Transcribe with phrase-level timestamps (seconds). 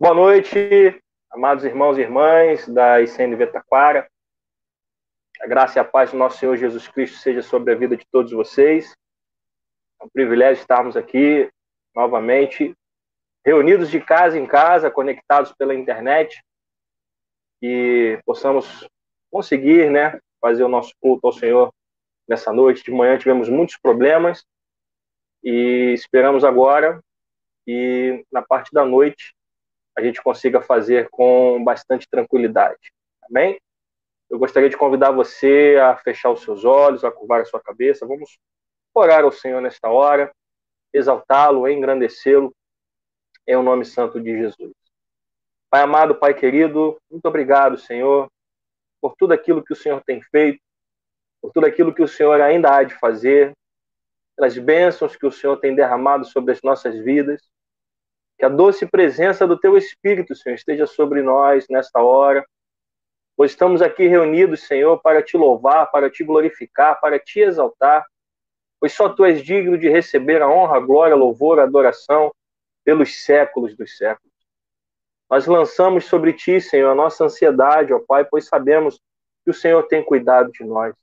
[0.00, 4.08] Boa noite, amados irmãos e irmãs da ICNV Taquara.
[5.40, 8.06] A graça e a paz do nosso Senhor Jesus Cristo seja sobre a vida de
[8.06, 8.94] todos vocês.
[10.00, 11.50] É um privilégio estarmos aqui
[11.96, 12.76] novamente,
[13.44, 16.44] reunidos de casa em casa, conectados pela internet,
[17.60, 18.88] e possamos
[19.32, 21.74] conseguir né, fazer o nosso culto ao Senhor
[22.28, 22.84] nessa noite.
[22.84, 24.46] De manhã tivemos muitos problemas
[25.42, 27.02] e esperamos agora
[27.66, 29.36] que na parte da noite
[29.98, 32.92] a gente consiga fazer com bastante tranquilidade.
[33.28, 33.58] Amém?
[34.30, 38.06] Eu gostaria de convidar você a fechar os seus olhos, a curvar a sua cabeça.
[38.06, 38.38] Vamos
[38.94, 40.32] orar ao Senhor nesta hora,
[40.92, 42.54] exaltá-lo, engrandecê-lo,
[43.44, 44.72] em o nome santo de Jesus.
[45.68, 48.30] Pai amado, Pai querido, muito obrigado, Senhor,
[49.00, 50.60] por tudo aquilo que o Senhor tem feito,
[51.42, 53.52] por tudo aquilo que o Senhor ainda há de fazer,
[54.36, 57.42] pelas bênçãos que o Senhor tem derramado sobre as nossas vidas.
[58.38, 62.46] Que a doce presença do Teu Espírito, Senhor, esteja sobre nós nesta hora.
[63.36, 68.06] Pois estamos aqui reunidos, Senhor, para te louvar, para te glorificar, para te exaltar.
[68.78, 72.32] Pois só Tu és digno de receber a honra, a glória, a louvor, a adoração
[72.84, 74.32] pelos séculos dos séculos.
[75.28, 79.00] Nós lançamos sobre Ti, Senhor, a nossa ansiedade, ó Pai, pois sabemos
[79.44, 80.94] que o Senhor tem cuidado de nós.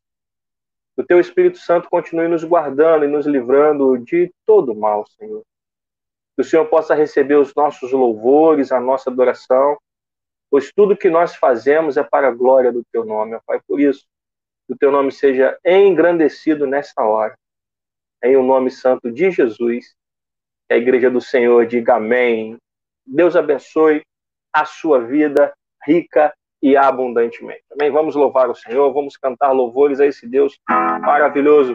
[0.96, 5.44] Que o Teu Espírito Santo continue nos guardando e nos livrando de todo mal, Senhor
[6.36, 9.78] que o Senhor possa receber os nossos louvores, a nossa adoração,
[10.52, 13.60] pois tudo que nós fazemos é para a glória do teu nome, ó Pai.
[13.68, 14.06] Por isso,
[14.68, 17.36] que o teu nome seja engrandecido nesta hora.
[18.24, 19.96] Em o nome santo de Jesus,
[20.70, 22.58] a igreja do Senhor diga amém.
[23.06, 24.02] Deus abençoe
[24.54, 25.54] a sua vida
[25.86, 27.64] rica e abundantemente.
[27.72, 27.92] Amém?
[27.92, 31.74] Vamos louvar o Senhor, vamos cantar louvores a esse Deus maravilhoso,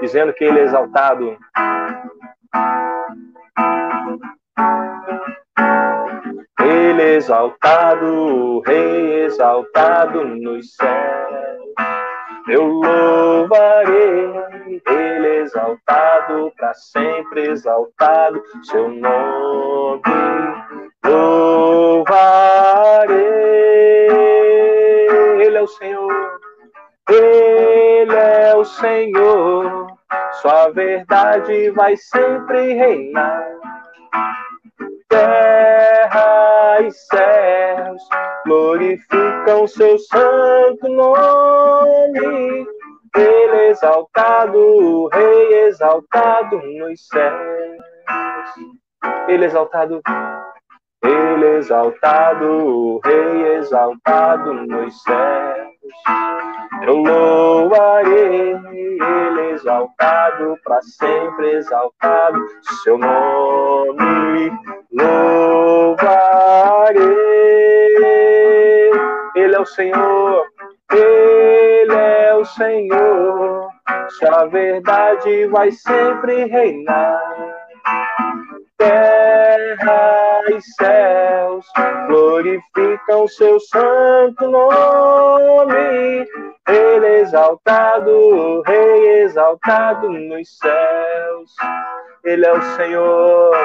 [0.00, 1.38] dizendo que Ele é exaltado.
[6.60, 11.58] Ele exaltado, Rei exaltado nos céus.
[12.48, 14.32] Eu louvarei,
[14.86, 20.02] Ele exaltado, para sempre exaltado, seu nome
[21.04, 23.18] louvarei.
[25.40, 26.40] Ele é o Senhor,
[27.08, 29.86] Ele é o Senhor,
[30.40, 33.58] Sua verdade vai sempre reinar
[35.08, 38.02] terra e céus
[38.46, 42.66] glorificam seu santo nome.
[43.16, 47.82] Ele exaltado, Rei exaltado nos céus.
[49.28, 50.00] Ele exaltado,
[51.02, 55.77] Ele exaltado, Rei exaltado nos céus.
[56.82, 62.38] Eu louvarei, Ele exaltado, para sempre exaltado,
[62.82, 64.52] seu nome
[64.92, 66.08] louvarei.
[69.36, 70.46] Ele é o Senhor,
[70.92, 73.68] Ele é o Senhor,
[74.18, 77.58] sua verdade vai sempre reinar.
[78.78, 81.66] Terra e céus
[82.06, 86.26] glorificam seu santo nome.
[86.68, 91.56] Ele exaltado, Rei exaltado nos céus.
[92.24, 93.56] Ele é o Senhor,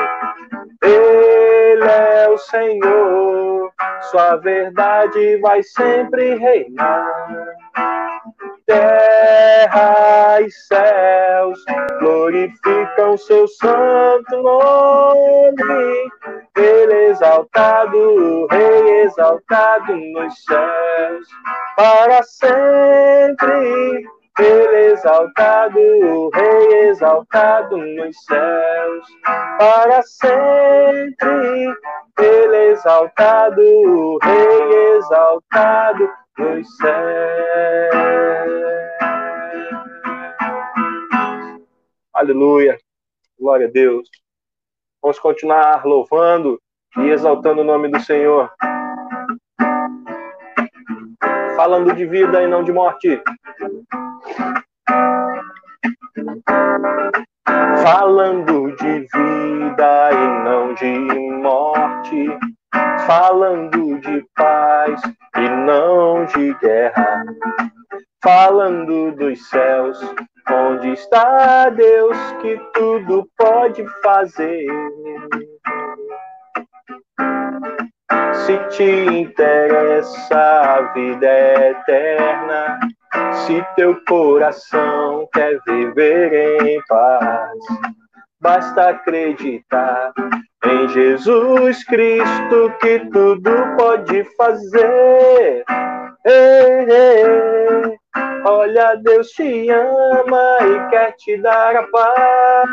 [0.81, 3.72] Ele é o Senhor,
[4.09, 7.53] Sua verdade vai sempre reinar.
[8.73, 11.59] Terra e céus
[12.00, 16.11] glorificam seu santo nome.
[16.57, 21.28] Ele exaltado, Rei exaltado nos céus,
[21.75, 24.03] para sempre
[24.39, 29.07] ele exaltado, Rei exaltado nos céus,
[29.59, 31.73] para sempre.
[32.19, 38.22] Ele exaltado, Rei exaltado nos céus.
[42.23, 42.78] Aleluia,
[43.38, 44.07] glória a Deus.
[45.01, 46.57] Vamos continuar louvando
[46.98, 48.50] e exaltando o nome do Senhor.
[51.57, 53.21] Falando de vida e não de morte.
[57.83, 60.98] Falando de vida e não de
[61.42, 62.27] morte,
[63.06, 65.01] falando de paz
[65.36, 67.25] e não de guerra,
[68.24, 70.00] falando dos céus,
[70.51, 74.68] onde está Deus que tudo pode fazer.
[78.45, 81.28] Se te interessa a vida
[81.69, 82.80] eterna,
[83.45, 87.57] se teu coração quer viver em paz,
[88.42, 90.12] basta acreditar
[90.66, 95.63] Em Jesus Cristo que tudo pode fazer.
[96.25, 97.98] Ei, ei,
[98.45, 102.69] olha, Deus te ama e quer te dar a paz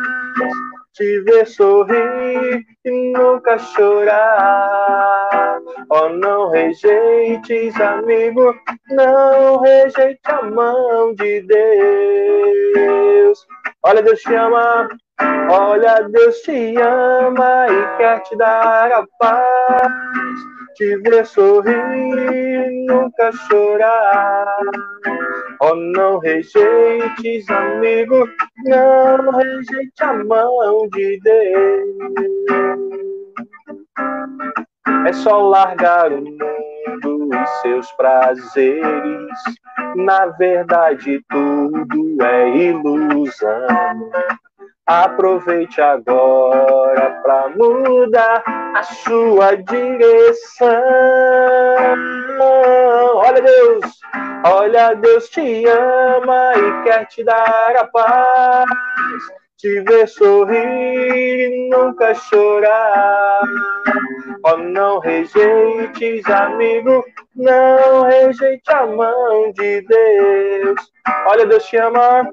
[0.94, 5.60] te ver sorrir e nunca chorar.
[5.90, 8.54] Oh, não rejeites, amigo,
[8.90, 13.46] não rejeite a mão de Deus.
[13.82, 14.88] Olha, Deus te ama,
[15.50, 19.90] olha, Deus te ama e quer te dar a paz
[20.76, 24.60] te ver sorrir, nunca chorar.
[25.62, 28.26] Oh, não rejeites, amigo,
[28.64, 31.90] não rejeite a mão de Deus.
[35.06, 39.38] É só largar o mundo e seus prazeres.
[39.96, 44.10] Na verdade, tudo é ilusão.
[44.90, 48.42] Aproveite agora para mudar
[48.75, 50.69] a sua direção.
[53.14, 53.84] Olha Deus,
[54.44, 58.66] olha Deus te ama e quer te dar a paz,
[59.58, 63.42] te ver sorrir e nunca chorar.
[64.44, 67.04] Oh, não rejeites, amigo,
[67.37, 70.81] não rejeite a mão de Deus.
[71.28, 72.28] Olha Deus te ama.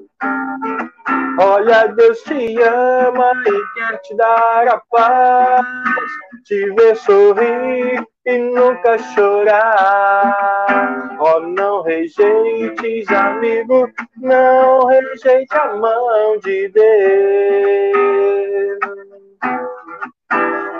[1.40, 5.64] Olha, Deus te ama e quer te dar a paz,
[6.44, 10.66] te ver sorrir e nunca chorar.
[11.20, 17.98] Oh, não rejeites, amigo, não rejeite a mão de Deus.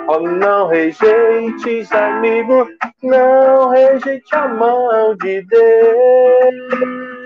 [0.09, 2.67] Oh, não rejeites, amigo,
[3.01, 7.18] não rejeite a mão de Deus.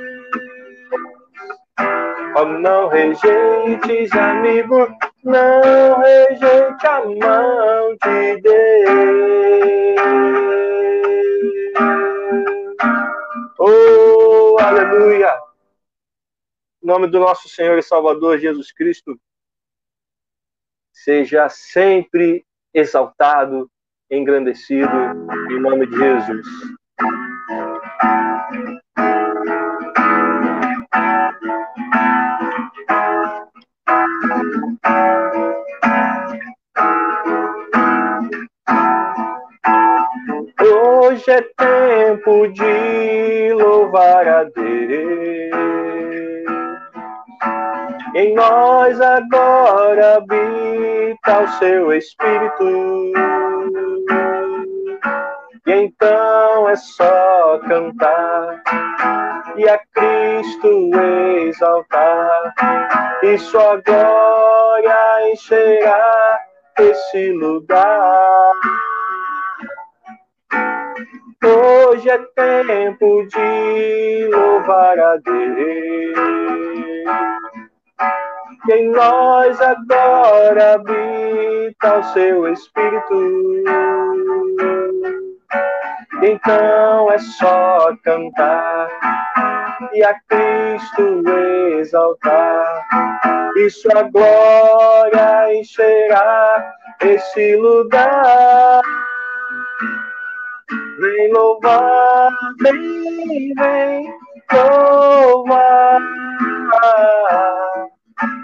[2.35, 4.87] Oh, não rejeites, amigo,
[5.23, 9.99] não rejeite a mão de Deus.
[13.59, 15.31] Oh, aleluia!
[16.81, 19.15] Em nome do nosso Senhor e Salvador Jesus Cristo,
[20.91, 22.43] seja sempre
[22.73, 23.69] exaltado,
[24.09, 24.91] engrandecido,
[25.51, 26.47] em nome de Jesus.
[40.61, 45.53] Hoje é tempo de louvar a Deus.
[48.15, 53.13] Em nós agora habita o seu Espírito.
[55.65, 58.61] E então é só cantar
[59.55, 60.91] e a Cristo
[61.47, 62.53] exaltar,
[63.21, 66.39] e sua glória encherá
[66.79, 68.53] esse lugar.
[71.43, 76.17] Hoje é tempo de louvar a Deus.
[78.71, 83.13] Em nós agora habita o seu Espírito.
[86.25, 88.89] Então é só cantar
[89.93, 91.21] e a Cristo
[91.79, 92.85] exaltar,
[93.57, 98.81] e sua glória encherá esse lugar.
[100.99, 102.31] Vem louvar,
[102.61, 104.13] vem, vem
[104.53, 105.99] louvar.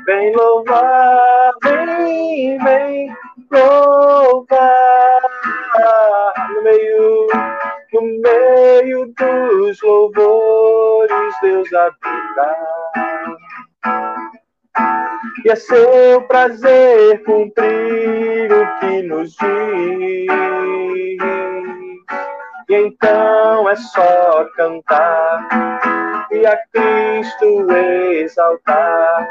[0.06, 3.16] Vem louvar, vem, vem
[3.52, 5.22] louvar.
[6.54, 7.28] No meio,
[7.94, 12.56] no meio dos louvores, Deus habita.
[15.46, 20.30] E é seu prazer cumprir o que nos diz
[22.70, 25.48] e então é só cantar
[26.32, 27.72] e a Cristo
[28.14, 29.28] exaltar,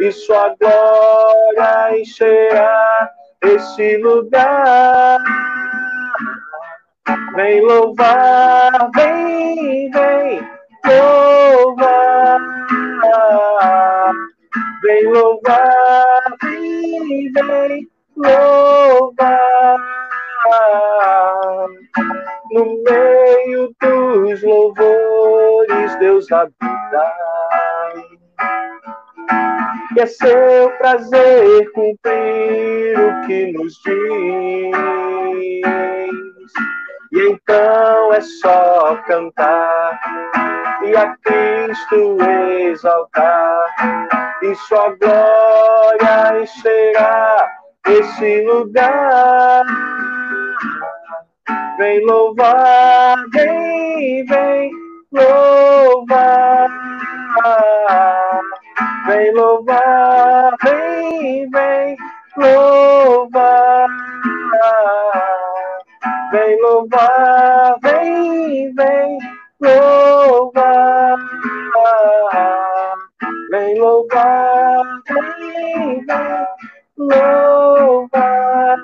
[0.00, 3.10] e sua glória encherá
[3.42, 5.20] esse lugar.
[7.34, 10.48] Vem louvar, vem, vem
[10.86, 12.40] louvar.
[14.82, 19.78] Vem louvar, vem, vem louvar
[22.50, 27.12] no meio dos louvores Deus habita.
[29.96, 34.74] E é seu prazer cumprir o que nos diz.
[37.14, 40.00] E então é só cantar
[40.84, 42.18] e a Cristo
[42.72, 43.66] exaltar,
[44.42, 47.48] e sua glória encherá
[47.86, 49.64] esse lugar.
[51.78, 54.72] Vem louvar, vem, vem
[55.12, 56.68] louvar.
[59.06, 61.96] Vem louvar, vem, vem
[62.36, 63.88] louvar.
[66.34, 69.18] Vem louvar, vem, vem
[69.60, 71.16] louvar.
[73.50, 76.46] Vem louvar, vem, vem
[76.98, 78.78] louvar.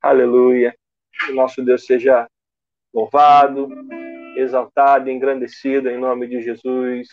[0.00, 0.76] Aleluia.
[1.26, 2.28] Que nosso Deus seja
[2.94, 3.68] louvado,
[4.36, 7.08] exaltado, engrandecido em nome de Jesus.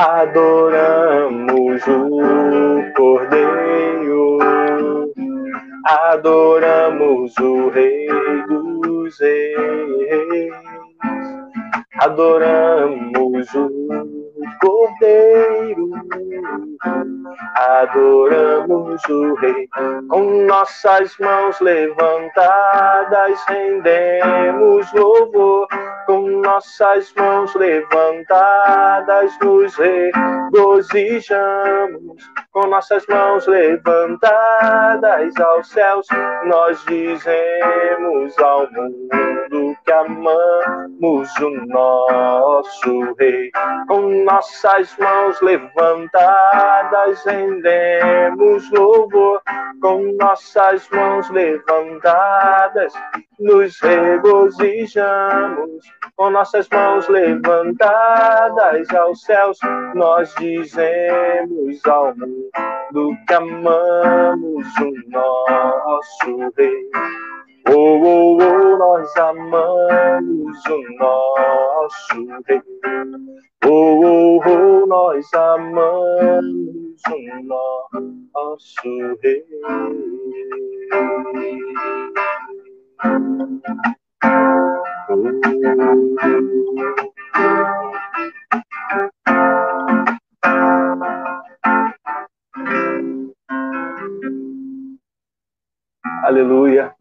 [0.00, 0.32] Mais
[19.00, 19.68] adoramos o Rei.
[20.08, 25.66] Com nossas mãos levantadas, rendemos louvor.
[26.06, 31.20] Com nossas mãos levantadas, nos regozijamos.
[32.52, 36.06] Com nossas mãos levantadas aos céus,
[36.46, 43.50] nós dizemos ao mundo que amamos o nosso Rei.
[43.86, 48.89] Com nossas mãos levantadas, rendemos louvor.
[49.80, 52.92] Com nossas mãos levantadas,
[53.38, 55.70] nos regozijamos.
[56.16, 59.58] Com nossas mãos levantadas aos céus,
[59.94, 66.90] nós dizemos ao mundo que amamos o nosso Rei.
[67.68, 72.62] Oh, oh, oh, nós amamos o nosso Rei.
[73.64, 77.20] Oh, oh, oh, nós amamos o
[78.34, 79.44] nosso Rei.
[96.22, 96.99] Aleluia.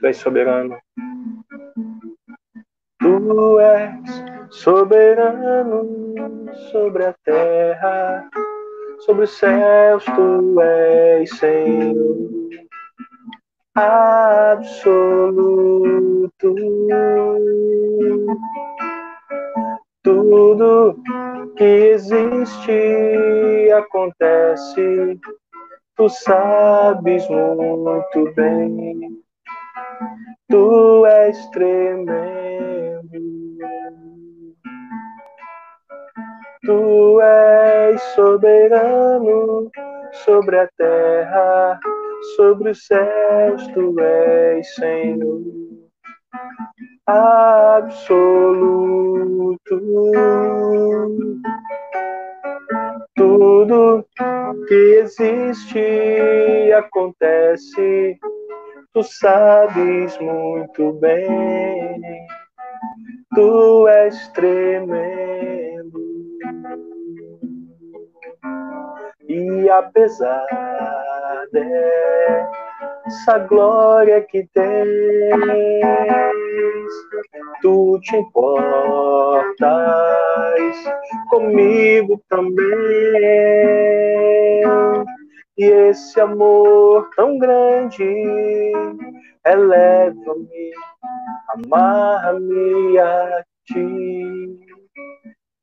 [0.00, 0.78] Tu és soberano.
[2.98, 5.84] Tu és soberano
[6.72, 8.28] sobre a terra,
[9.00, 12.30] sobre os céus, tu és Senhor
[13.74, 14.94] absoluto.
[20.02, 20.96] Tudo
[21.56, 25.18] que existe acontece,
[25.94, 29.20] tu sabes muito bem.
[30.70, 33.18] Tu és tremendo.
[36.62, 39.68] Tu és soberano
[40.24, 41.80] sobre a terra,
[42.36, 45.40] sobre os céus, tu és Senhor
[47.10, 48.20] absoluto.
[53.16, 54.06] Tudo
[54.68, 55.99] que existe
[56.80, 58.18] acontece,
[58.92, 62.00] tu sabes muito bem,
[63.34, 66.00] tu és tremendo.
[69.28, 70.44] E apesar
[71.52, 74.90] dessa glória que tens,
[77.62, 79.60] tu te importas
[81.28, 82.60] comigo também.
[85.60, 88.02] E esse amor tão grande
[89.44, 90.72] eleva-me,
[91.50, 94.58] amarra-me a ti.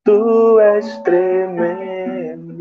[0.06, 2.54] Tu és tremendo.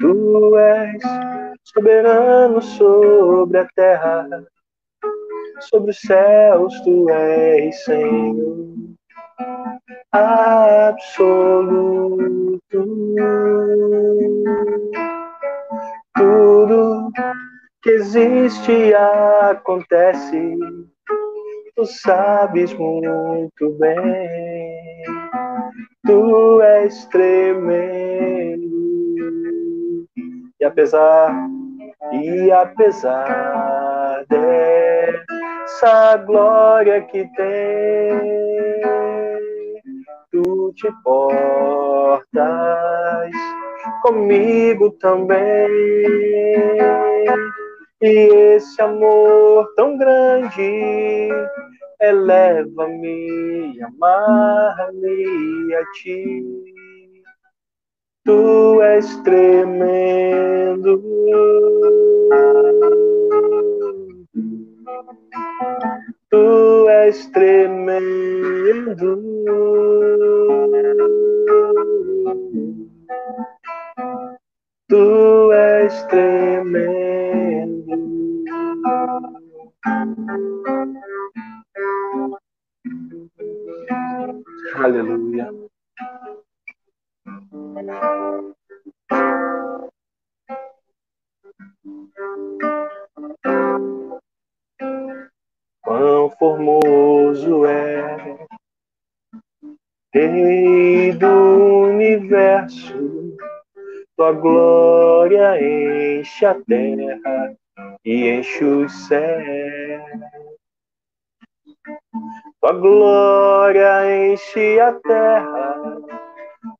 [0.00, 1.02] Tu és
[1.62, 4.44] soberano sobre a terra,
[5.60, 8.64] sobre os céus, tu és Senhor
[10.12, 11.24] absoluto.
[16.16, 17.10] Tudo
[17.82, 20.56] que existe acontece,
[21.76, 25.02] tu sabes muito bem.
[26.06, 28.74] Tu és tremendo.
[30.60, 31.34] E apesar,
[32.12, 34.24] e apesar
[35.64, 38.80] dessa glória que tem,
[40.30, 42.30] tu te portas
[44.02, 45.70] comigo também.
[48.02, 51.30] E esse amor tão grande
[51.98, 56.44] eleva-me, amar-me a ti.
[58.26, 61.02] Tu és tremendo.
[66.30, 69.12] Tu és tremendo.
[74.88, 77.98] Tu és tremendo.
[84.76, 85.48] Aleluia.
[95.82, 98.38] Quão formoso é,
[100.14, 103.36] Rei do universo,
[104.16, 107.56] tua glória enche a terra
[108.04, 110.20] e enche os céus.
[112.60, 115.98] Tua glória enche a terra,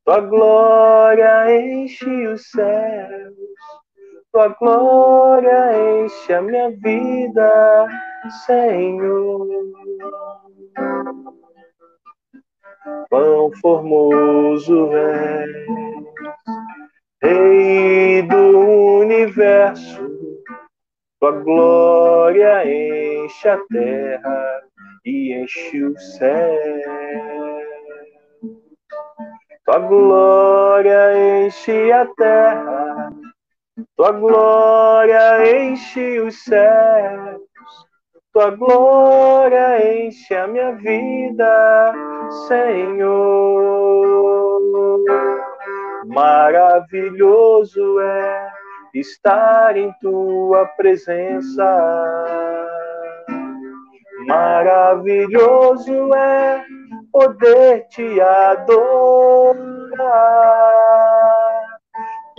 [0.04, 3.34] tua glória enche os céus,
[4.34, 7.86] tua glória enche a minha vida,
[8.44, 9.46] Senhor.
[13.08, 15.46] Quão formoso é,
[17.22, 18.58] Rei do
[19.02, 20.10] universo,
[21.20, 24.62] tua glória enche a terra
[25.06, 26.58] e enche o céu.
[29.64, 32.93] Tua glória enche a terra,
[33.96, 37.40] tua glória enche os céus,
[38.32, 41.92] tua glória enche a minha vida,
[42.46, 43.74] Senhor.
[46.06, 48.52] Maravilhoso é
[48.94, 51.64] estar em tua presença.
[54.26, 56.64] Maravilhoso é
[57.12, 59.64] poder te adorar.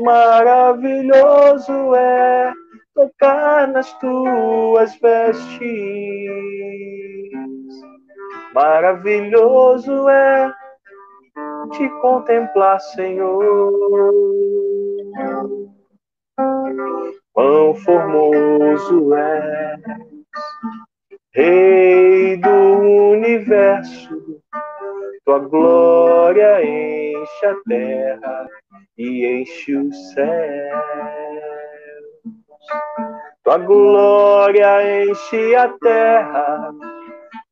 [0.02, 2.54] Maravilhoso é
[2.94, 5.56] tocar nas tuas vestes.
[8.54, 10.54] Maravilhoso é
[11.72, 14.14] te contemplar, Senhor.
[17.34, 19.82] Quão formoso és,
[21.34, 22.50] Rei do
[23.12, 24.35] universo,
[25.26, 28.48] tua glória enche a terra
[28.98, 30.80] e enche o céu.
[33.44, 36.72] Tua glória enche a terra,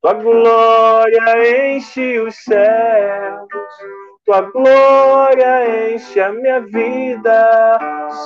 [0.01, 3.47] tua glória enche os céus,
[4.25, 7.79] tua glória enche a minha vida,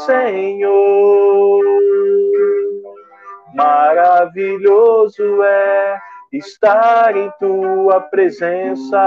[0.05, 1.63] Senhor.
[3.53, 8.97] Maravilhoso é estar em tua presença.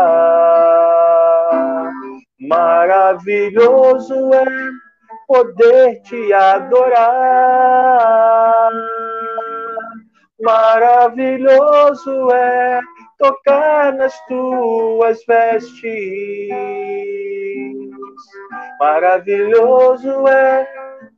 [2.41, 4.45] Maravilhoso é
[5.29, 7.11] poder te adorar.
[10.41, 12.81] Maravilhoso é
[13.19, 16.51] tocar nas tuas vestes.
[18.81, 20.67] Maravilhoso é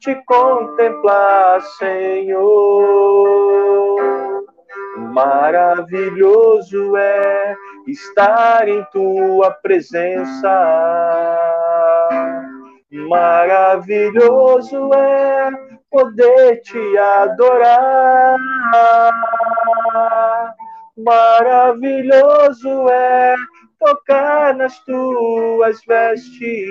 [0.01, 2.83] te contemplar, Senhor.
[4.97, 7.57] Maravilhoso é
[7.87, 10.49] estar em tua presença.
[13.09, 15.51] Maravilhoso é
[15.91, 18.37] poder te adorar.
[20.97, 23.35] Maravilhoso é
[23.81, 26.69] tocar nas tuas vestes.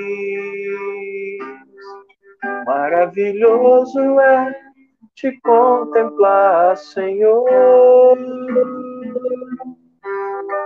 [2.66, 4.71] Maravilhoso é
[5.16, 8.18] te contemplar, Senhor.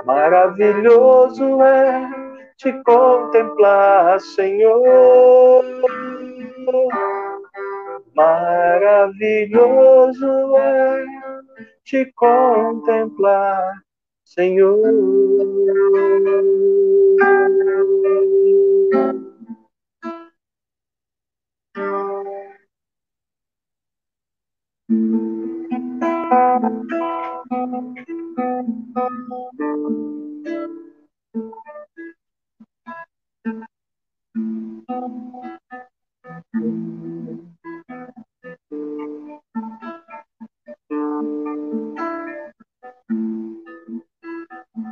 [0.06, 2.10] Maravilhoso é
[2.58, 5.66] te contemplar, Senhor.
[8.16, 9.48] Maravilhoso
[10.58, 11.04] é
[11.84, 13.74] te contemplar,
[14.24, 14.82] Senhor.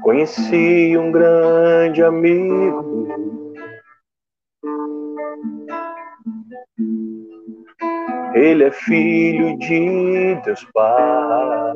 [0.01, 3.03] Conheci um grande amigo.
[8.33, 11.73] Ele é filho de Deus Pai.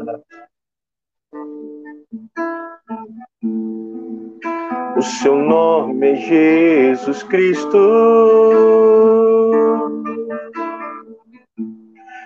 [4.98, 7.78] O seu nome é Jesus Cristo.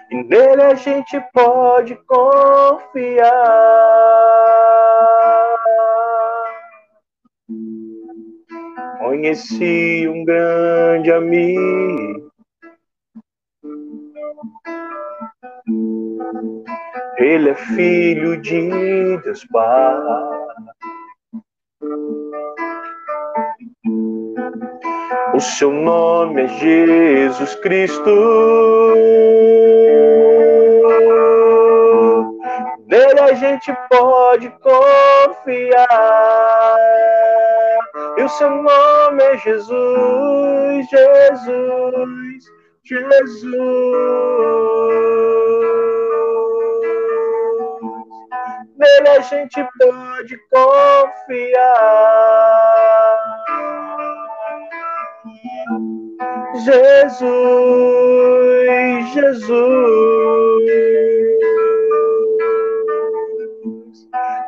[0.09, 3.31] E nele a gente pode confiar.
[8.99, 12.30] Conheci um grande amigo.
[17.17, 19.97] Ele é filho de Deus Pai.
[25.33, 28.11] O seu nome é Jesus Cristo.
[32.87, 35.87] Nele a gente pode confiar.
[38.17, 42.43] E o seu nome é Jesus, Jesus,
[42.85, 43.43] Jesus.
[48.77, 51.65] Nele a gente pode confiar.
[56.55, 57.21] Jesus,
[59.13, 59.51] Jesus.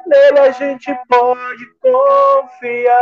[0.07, 2.95] Nele a gente pode confiar.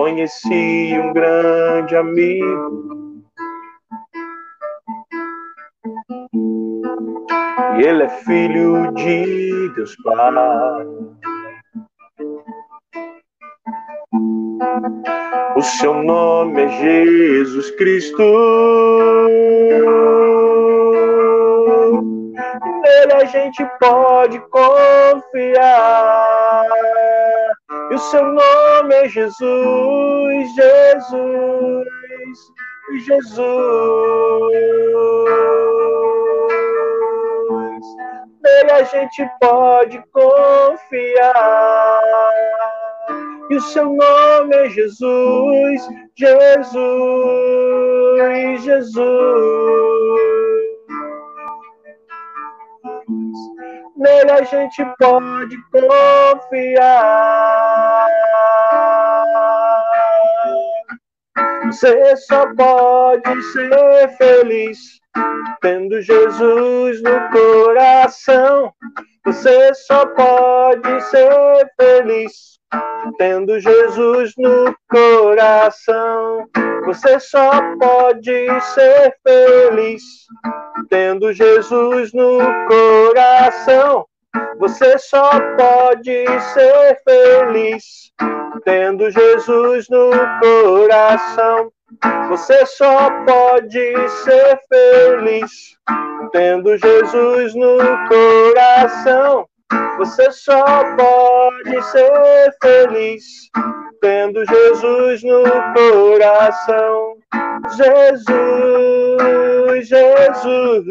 [0.00, 3.24] Conheci um grande amigo.
[7.76, 10.86] E ele é filho de Deus Pai.
[15.56, 18.22] O seu nome é Jesus Cristo.
[22.82, 25.88] Nele a gente pode confiar.
[27.90, 31.88] E o seu nome é Jesus, Jesus,
[33.06, 33.48] Jesus.
[38.42, 41.32] Nele a gente pode confiar
[43.50, 46.82] e o seu nome é Jesus, Jesus,
[48.64, 50.47] Jesus.
[53.98, 56.88] Nele a gente pode confiar.
[61.66, 64.78] Você só pode ser feliz
[65.60, 68.72] tendo Jesus no coração.
[69.26, 72.57] Você só pode ser feliz
[73.18, 76.46] Tendo Jesus no coração,
[76.84, 80.02] você só pode ser feliz.
[80.88, 84.06] Tendo Jesus no coração,
[84.58, 88.12] você só pode ser feliz.
[88.64, 91.72] Tendo Jesus no coração,
[92.28, 95.76] você só pode ser feliz.
[96.32, 97.78] Tendo Jesus no
[98.08, 99.48] coração,
[99.98, 100.64] você só
[100.96, 103.24] pode ser feliz
[104.00, 105.42] tendo Jesus no
[105.74, 107.16] coração.
[107.76, 108.28] Jesus,
[109.88, 110.86] Jesus.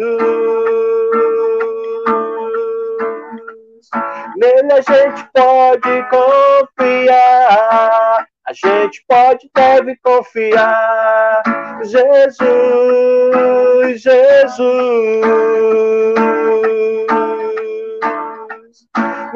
[4.35, 8.27] Nele a gente pode confiar.
[8.47, 11.43] A gente pode, deve confiar.
[11.83, 12.41] Jesus,
[14.01, 16.36] Jesus.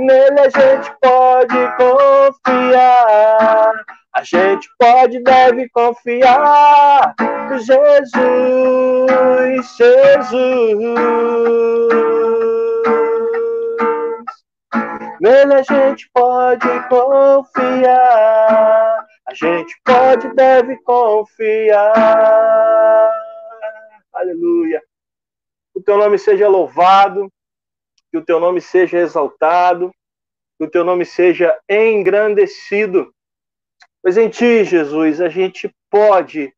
[0.02, 3.72] Nele a gente pode confiar.
[4.16, 7.14] A gente pode, deve confiar.
[7.52, 8.12] Jesus,
[9.78, 10.82] Jesus.
[15.22, 17.86] Nele a gente pode confiar.
[19.28, 21.94] A gente pode, deve confiar.
[24.14, 24.82] Aleluia.
[25.76, 27.32] O teu nome seja louvado
[28.12, 29.92] que o teu nome seja exaltado,
[30.58, 33.14] que o teu nome seja engrandecido.
[34.04, 36.54] Pois em ti, Jesus, a gente pode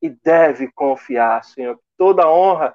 [0.00, 1.78] e deve confiar, Senhor.
[1.96, 2.74] Toda honra,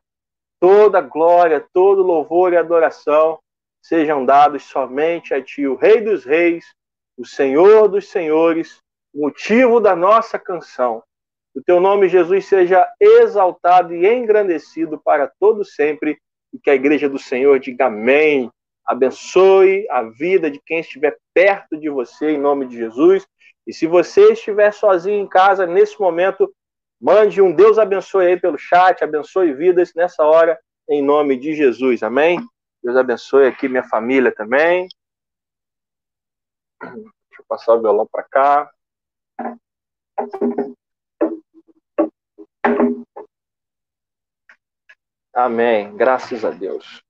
[0.59, 3.39] toda glória, todo louvor e adoração
[3.81, 6.65] sejam dados somente a Ti, o Rei dos Reis,
[7.17, 8.81] o Senhor dos Senhores,
[9.13, 11.01] motivo da nossa canção.
[11.55, 16.19] O Teu nome, Jesus, seja exaltado e engrandecido para todo sempre,
[16.53, 18.51] e que a igreja do Senhor diga amém.
[18.85, 23.27] Abençoe a vida de quem estiver perto de você, em nome de Jesus.
[23.65, 26.49] E se você estiver sozinho em casa, nesse momento,
[26.99, 32.01] Mande um Deus abençoe aí pelo chat, abençoe vidas nessa hora, em nome de Jesus.
[32.01, 32.39] Amém?
[32.83, 34.87] Deus abençoe aqui minha família também.
[36.81, 38.71] Deixa eu passar o violão para cá.
[45.37, 45.95] Amém.
[45.95, 47.03] Graças a Deus.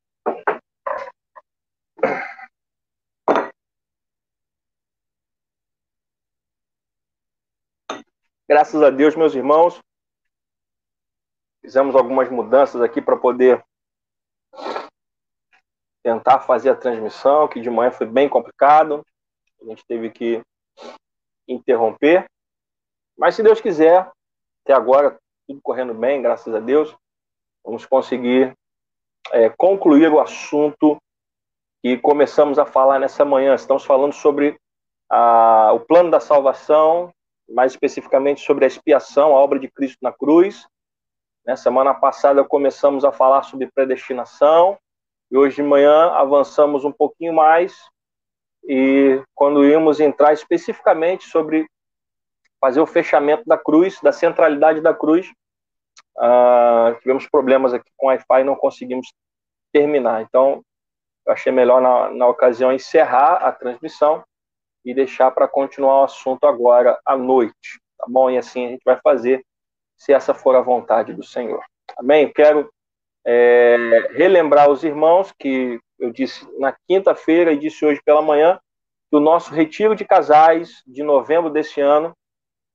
[8.46, 9.80] Graças a Deus, meus irmãos,
[11.62, 13.64] fizemos algumas mudanças aqui para poder
[16.04, 19.06] tentar fazer a transmissão, que de manhã foi bem complicado.
[19.62, 20.42] A gente teve que
[21.48, 22.26] interromper.
[23.18, 24.12] Mas se Deus quiser,
[24.66, 26.94] até agora tudo correndo bem, graças a Deus,
[27.68, 28.56] vamos conseguir
[29.34, 30.98] é, concluir o assunto
[31.84, 33.54] que começamos a falar nessa manhã.
[33.54, 34.58] Estamos falando sobre
[35.10, 37.12] a, o plano da salvação
[37.50, 40.66] mais especificamente sobre a expiação, a obra de Cristo na cruz.
[41.46, 44.78] Na semana passada começamos a falar sobre predestinação
[45.30, 47.78] e hoje de manhã avançamos um pouquinho mais
[48.64, 51.68] e quando íamos entrar especificamente sobre
[52.62, 55.32] fazer o fechamento da cruz, da centralidade da cruz,
[56.18, 59.08] uh, tivemos problemas aqui com o Wi-Fi e não conseguimos
[59.72, 60.22] terminar.
[60.22, 60.62] Então,
[61.26, 64.24] eu achei melhor na, na ocasião encerrar a transmissão
[64.86, 68.30] e deixar para continuar o assunto agora à noite, tá bom?
[68.30, 69.44] E assim a gente vai fazer,
[69.98, 71.62] se essa for a vontade do Senhor.
[71.98, 72.32] Amém?
[72.32, 72.70] Quero
[73.26, 73.76] é,
[74.14, 78.60] relembrar os irmãos que eu disse na quinta-feira e disse hoje pela manhã
[79.10, 82.14] que o nosso retiro de casais de novembro desse ano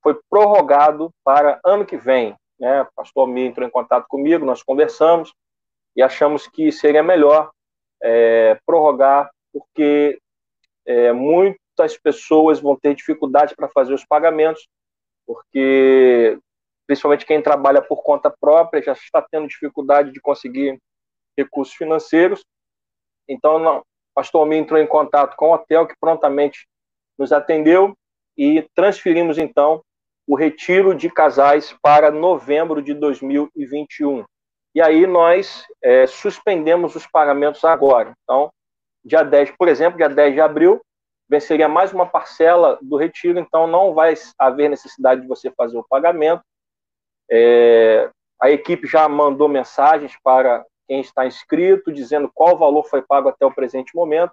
[0.03, 2.35] foi prorrogado para ano que vem.
[2.63, 2.83] Né?
[2.83, 5.35] O pastor Mi entrou em contato comigo, nós conversamos
[5.97, 7.51] e achamos que seria melhor
[8.01, 10.17] é, prorrogar, porque
[10.87, 14.69] é, muitas pessoas vão ter dificuldade para fazer os pagamentos,
[15.27, 16.39] porque
[16.87, 20.79] principalmente quem trabalha por conta própria já está tendo dificuldade de conseguir
[21.37, 22.45] recursos financeiros.
[23.29, 26.65] Então, o pastor Almir entrou em contato com o hotel, que prontamente
[27.19, 27.93] nos atendeu
[28.39, 29.83] e transferimos então
[30.33, 34.25] o retiro de casais para novembro de 2021.
[34.75, 38.15] E aí nós é, suspendemos os pagamentos agora.
[38.23, 38.51] Então,
[39.05, 40.81] dia 10, por exemplo, dia 10 de abril,
[41.29, 45.87] venceria mais uma parcela do retiro, então não vai haver necessidade de você fazer o
[45.87, 46.43] pagamento.
[47.31, 48.09] É,
[48.41, 53.45] a equipe já mandou mensagens para quem está inscrito, dizendo qual valor foi pago até
[53.45, 54.33] o presente momento,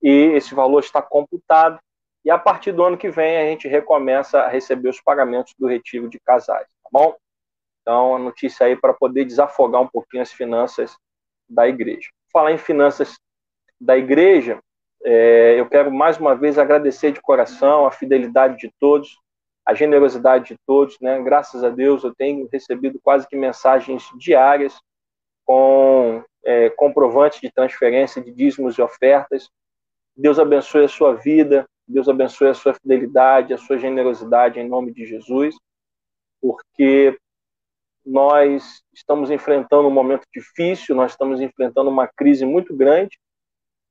[0.00, 1.80] e esse valor está computado.
[2.26, 5.68] E a partir do ano que vem, a gente recomeça a receber os pagamentos do
[5.68, 7.14] retiro de casais, tá bom?
[7.80, 10.98] Então, a notícia aí para poder desafogar um pouquinho as finanças
[11.48, 12.10] da igreja.
[12.32, 13.16] Falar em finanças
[13.80, 14.58] da igreja,
[15.04, 19.20] é, eu quero mais uma vez agradecer de coração a fidelidade de todos,
[19.64, 20.98] a generosidade de todos.
[21.00, 21.22] Né?
[21.22, 24.76] Graças a Deus eu tenho recebido quase que mensagens diárias
[25.44, 29.48] com é, comprovantes de transferência de dízimos e ofertas.
[30.16, 34.92] Deus abençoe a sua vida, Deus abençoe a sua fidelidade, a sua generosidade em nome
[34.92, 35.54] de Jesus,
[36.40, 37.16] porque
[38.04, 43.18] nós estamos enfrentando um momento difícil, nós estamos enfrentando uma crise muito grande,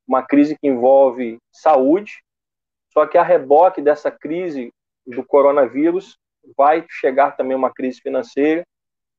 [0.08, 2.22] uma crise que envolve saúde,
[2.92, 4.74] só que a reboque dessa crise
[5.06, 6.18] do coronavírus
[6.56, 8.64] vai chegar também uma crise financeira,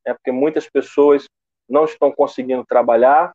[0.07, 1.27] né, porque muitas pessoas
[1.69, 3.33] não estão conseguindo trabalhar,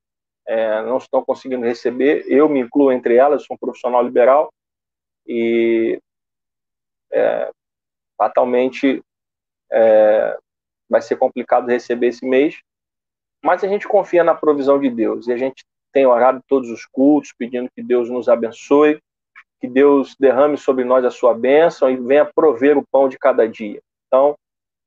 [0.47, 2.25] é, não estão conseguindo receber.
[2.27, 4.49] Eu me incluo entre elas, sou um profissional liberal
[5.25, 5.99] e
[7.11, 7.51] é,
[8.17, 9.03] fatalmente
[9.71, 10.37] é,
[10.89, 12.59] vai ser complicado receber esse mês,
[13.43, 16.85] mas a gente confia na provisão de Deus e a gente tem orado todos os
[16.85, 19.01] cultos, pedindo que Deus nos abençoe,
[19.59, 23.47] que Deus derrame sobre nós a sua bênção e venha prover o pão de cada
[23.47, 23.81] dia.
[24.07, 24.35] Então,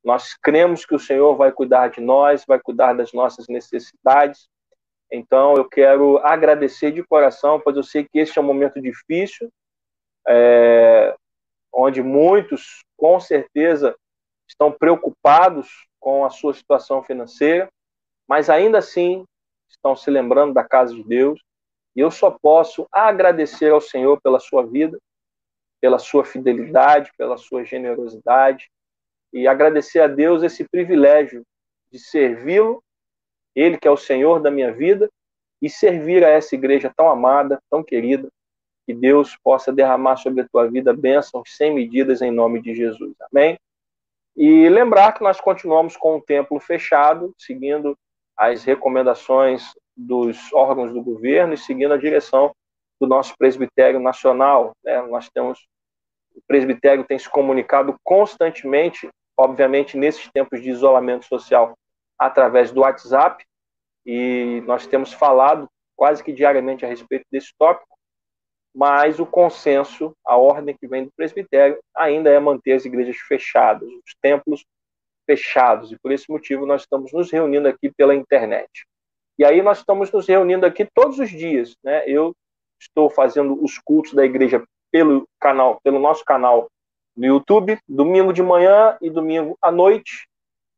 [0.03, 4.47] nós cremos que o Senhor vai cuidar de nós, vai cuidar das nossas necessidades.
[5.11, 9.49] Então, eu quero agradecer de coração, pois eu sei que este é um momento difícil,
[10.27, 11.15] é,
[11.73, 13.95] onde muitos, com certeza,
[14.47, 17.67] estão preocupados com a sua situação financeira,
[18.27, 19.25] mas ainda assim
[19.69, 21.39] estão se lembrando da casa de Deus.
[21.95, 24.99] E eu só posso agradecer ao Senhor pela sua vida,
[25.81, 28.69] pela sua fidelidade, pela sua generosidade.
[29.33, 31.43] e agradecer a Deus esse privilégio
[31.91, 32.81] de servi-lo,
[33.53, 35.09] Ele que é o Senhor da minha vida,
[35.61, 38.29] e servir a essa igreja tão amada, tão querida,
[38.85, 43.15] que Deus possa derramar sobre a tua vida bênçãos sem medidas em nome de Jesus.
[43.31, 43.57] Amém?
[44.35, 47.97] E lembrar que nós continuamos com o templo fechado, seguindo
[48.37, 52.53] as recomendações dos órgãos do governo e seguindo a direção
[52.99, 54.73] do nosso presbitério nacional.
[54.83, 55.01] Né?
[55.03, 55.65] Nós temos
[56.35, 61.73] o presbitério tem se comunicado constantemente, obviamente nesses tempos de isolamento social,
[62.19, 63.43] através do WhatsApp
[64.05, 67.94] e nós temos falado quase que diariamente a respeito desse tópico,
[68.75, 73.87] mas o consenso, a ordem que vem do presbitério ainda é manter as igrejas fechadas,
[73.87, 74.65] os templos
[75.25, 78.85] fechados, e por esse motivo nós estamos nos reunindo aqui pela internet.
[79.39, 82.03] E aí nós estamos nos reunindo aqui todos os dias, né?
[82.05, 82.35] Eu
[82.77, 84.61] estou fazendo os cultos da igreja
[84.91, 86.69] pelo canal, pelo nosso canal
[87.15, 90.27] no YouTube, domingo de manhã e domingo à noite,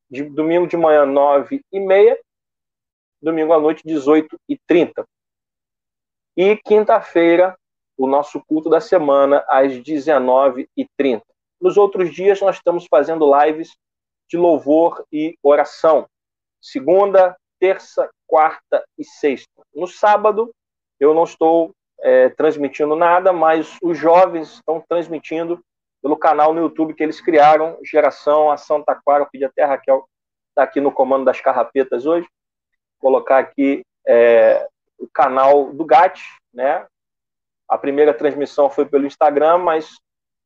[0.10, 2.18] de domingo de manhã nove e meia,
[3.20, 5.04] domingo à noite 18 e 30.
[6.36, 7.58] E quinta-feira
[7.98, 11.24] o nosso culto da semana às 19 e 30.
[11.60, 13.76] Nos outros dias nós estamos fazendo lives
[14.30, 16.08] de louvor e oração.
[16.62, 19.64] Segunda, terça, quarta e sexta.
[19.74, 20.52] No sábado,
[21.00, 25.60] eu não estou é, transmitindo nada, mas os jovens estão transmitindo
[26.02, 29.24] pelo canal no YouTube que eles criaram, Geração Ação Taquara.
[29.24, 30.06] Eu pedi até a Raquel
[30.58, 32.28] está aqui no comando das carrapetas hoje.
[33.00, 36.20] Colocar aqui é, o canal do GAT,
[36.52, 36.88] né?
[37.68, 39.98] A primeira transmissão foi pelo Instagram, mas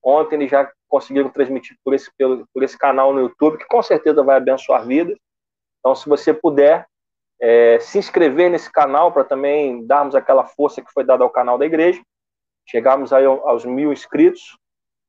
[0.03, 3.81] ontem eles já conseguiram transmitir por esse, pelo, por esse canal no YouTube, que com
[3.81, 5.17] certeza vai abençoar vidas.
[5.79, 6.86] Então, se você puder
[7.39, 11.57] é, se inscrever nesse canal para também darmos aquela força que foi dada ao canal
[11.57, 12.01] da igreja,
[12.67, 14.57] chegarmos aí aos mil inscritos.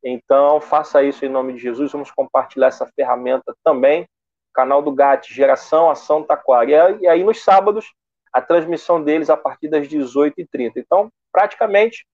[0.02, 1.92] Então, faça isso em nome de Jesus.
[1.92, 4.06] Vamos compartilhar essa ferramenta também.
[4.54, 6.98] Canal do GAT, Geração Ação Taquara.
[7.00, 7.92] E aí, nos sábados,
[8.32, 10.72] a transmissão deles a partir das 18h30.
[10.76, 12.06] Então, praticamente,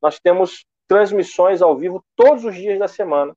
[0.00, 3.34] nós temos transmissões ao vivo todos os dias da semana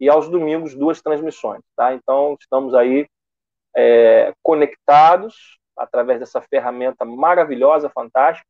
[0.00, 1.92] e aos domingos duas transmissões, tá?
[1.94, 3.06] Então estamos aí
[3.76, 8.46] é, conectados através dessa ferramenta maravilhosa, fantástica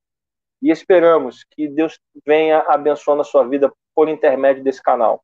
[0.63, 5.23] e esperamos que Deus venha abençoando a sua vida por intermédio desse canal.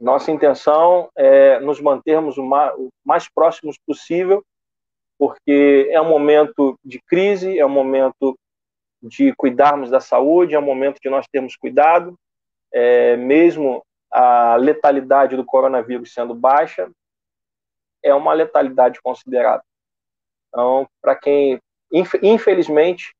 [0.00, 4.44] Nossa intenção é nos mantermos o mais próximos possível,
[5.18, 8.38] porque é um momento de crise, é um momento
[9.02, 12.18] de cuidarmos da saúde, é um momento que nós temos cuidado,
[12.72, 16.90] é, mesmo a letalidade do coronavírus sendo baixa,
[18.02, 19.64] é uma letalidade considerável.
[20.48, 21.58] Então, para quem,
[22.22, 23.14] infelizmente,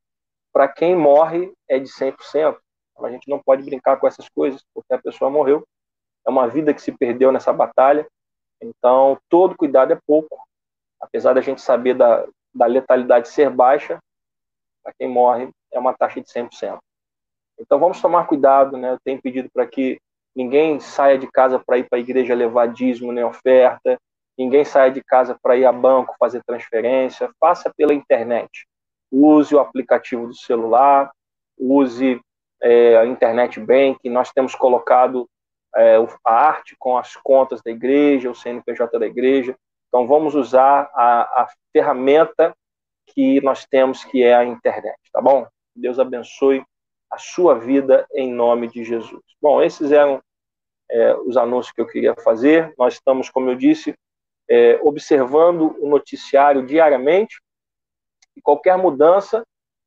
[0.52, 2.58] para quem morre é de 100%.
[3.00, 5.64] A gente não pode brincar com essas coisas, porque a pessoa morreu.
[6.26, 8.06] É uma vida que se perdeu nessa batalha.
[8.60, 10.36] Então, todo cuidado é pouco.
[11.00, 13.98] Apesar da gente saber da, da letalidade ser baixa,
[14.82, 16.78] para quem morre é uma taxa de 100%.
[17.60, 18.92] Então vamos tomar cuidado, né?
[18.92, 20.00] Eu tenho pedido para que
[20.34, 23.98] ninguém saia de casa para ir para a igreja levar dízimo nem oferta,
[24.38, 28.66] ninguém saia de casa para ir a banco fazer transferência, faça pela internet.
[29.10, 31.10] Use o aplicativo do celular,
[31.58, 32.20] use
[32.62, 34.08] é, a internet bank.
[34.08, 35.28] Nós temos colocado
[35.74, 39.56] é, a arte com as contas da igreja, o CNPJ da igreja.
[39.98, 42.54] Então vamos usar a, a ferramenta
[43.08, 45.44] que nós temos, que é a internet, tá bom?
[45.74, 46.62] Deus abençoe
[47.10, 49.20] a sua vida em nome de Jesus.
[49.42, 50.22] Bom, esses eram
[50.88, 52.72] é, os anúncios que eu queria fazer.
[52.78, 53.92] Nós estamos, como eu disse,
[54.48, 57.40] é, observando o noticiário diariamente
[58.36, 59.42] e qualquer mudança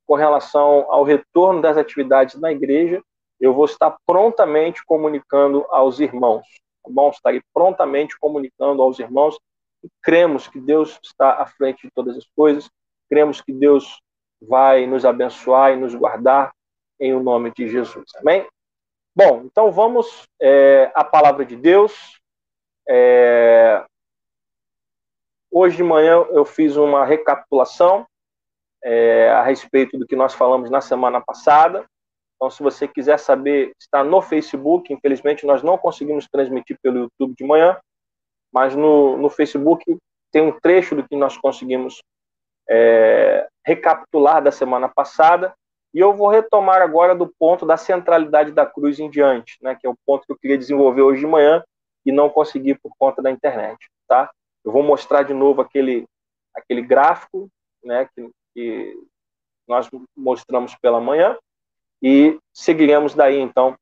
[0.06, 3.02] com relação ao retorno das atividades na igreja,
[3.39, 6.45] eu vou estar prontamente comunicando aos irmãos.
[6.84, 7.12] Tá bom?
[7.12, 9.40] Estarei prontamente comunicando aos irmãos
[10.02, 12.69] cremos que Deus está à frente de todas as coisas,
[13.10, 14.02] cremos que Deus
[14.42, 16.52] vai nos abençoar e nos guardar
[17.00, 18.06] em o nome de Jesus.
[18.17, 18.48] Amém?
[19.15, 22.19] Bom, então vamos é, à palavra de Deus.
[22.88, 23.84] É,
[25.52, 28.08] hoje de manhã eu fiz uma recapitulação
[28.84, 31.86] é, a respeito do que nós falamos na semana passada.
[32.36, 34.92] Então, se você quiser saber, está no Facebook.
[34.92, 37.77] Infelizmente, nós não conseguimos transmitir pelo YouTube de manhã,
[38.54, 39.97] mas no, no Facebook
[40.31, 42.02] tem um trecho do que nós conseguimos
[42.69, 45.54] é, recapitular da semana passada,
[45.93, 49.85] e eu vou retomar agora do ponto da centralidade da cruz em diante, né, que
[49.85, 51.63] é o ponto que eu queria desenvolver hoje de manhã
[52.06, 53.77] e não consegui por conta da internet,
[54.08, 54.31] tá?
[54.63, 56.06] Eu vou mostrar de novo aquele,
[56.56, 57.49] aquele gráfico,
[57.83, 58.97] né, que, que
[59.67, 61.37] nós mostramos pela manhã
[62.02, 63.75] e seguiremos daí, então,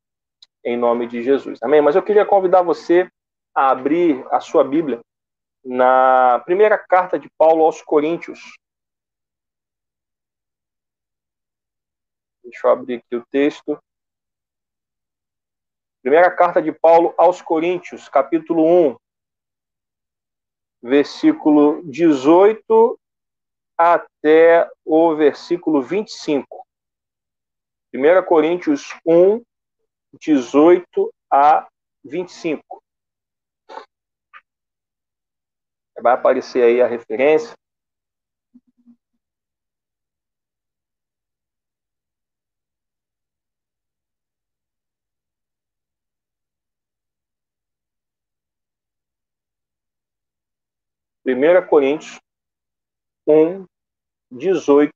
[0.63, 1.59] em nome de Jesus.
[1.61, 1.81] Amém?
[1.81, 3.09] Mas eu queria convidar você
[3.53, 5.01] a abrir a sua Bíblia
[5.63, 8.39] na primeira carta de Paulo aos Coríntios.
[12.43, 13.77] Deixa eu abrir aqui o texto.
[16.01, 18.97] Primeira carta de Paulo aos Coríntios, capítulo 1,
[20.81, 22.99] versículo 18
[23.77, 26.65] até o versículo 25.
[27.93, 29.41] 1 Coríntios 1,
[30.13, 31.67] 18 a
[32.03, 32.68] 25.
[36.01, 37.53] Vai aparecer aí a referência.
[51.23, 52.19] Primeira Coríntios
[53.27, 53.65] 1,
[54.31, 54.91] 18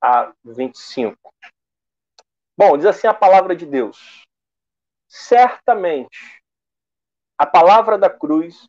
[0.00, 1.16] a 25.
[2.56, 4.24] Bom, diz assim a palavra de Deus.
[5.08, 6.40] Certamente,
[7.36, 8.68] a palavra da cruz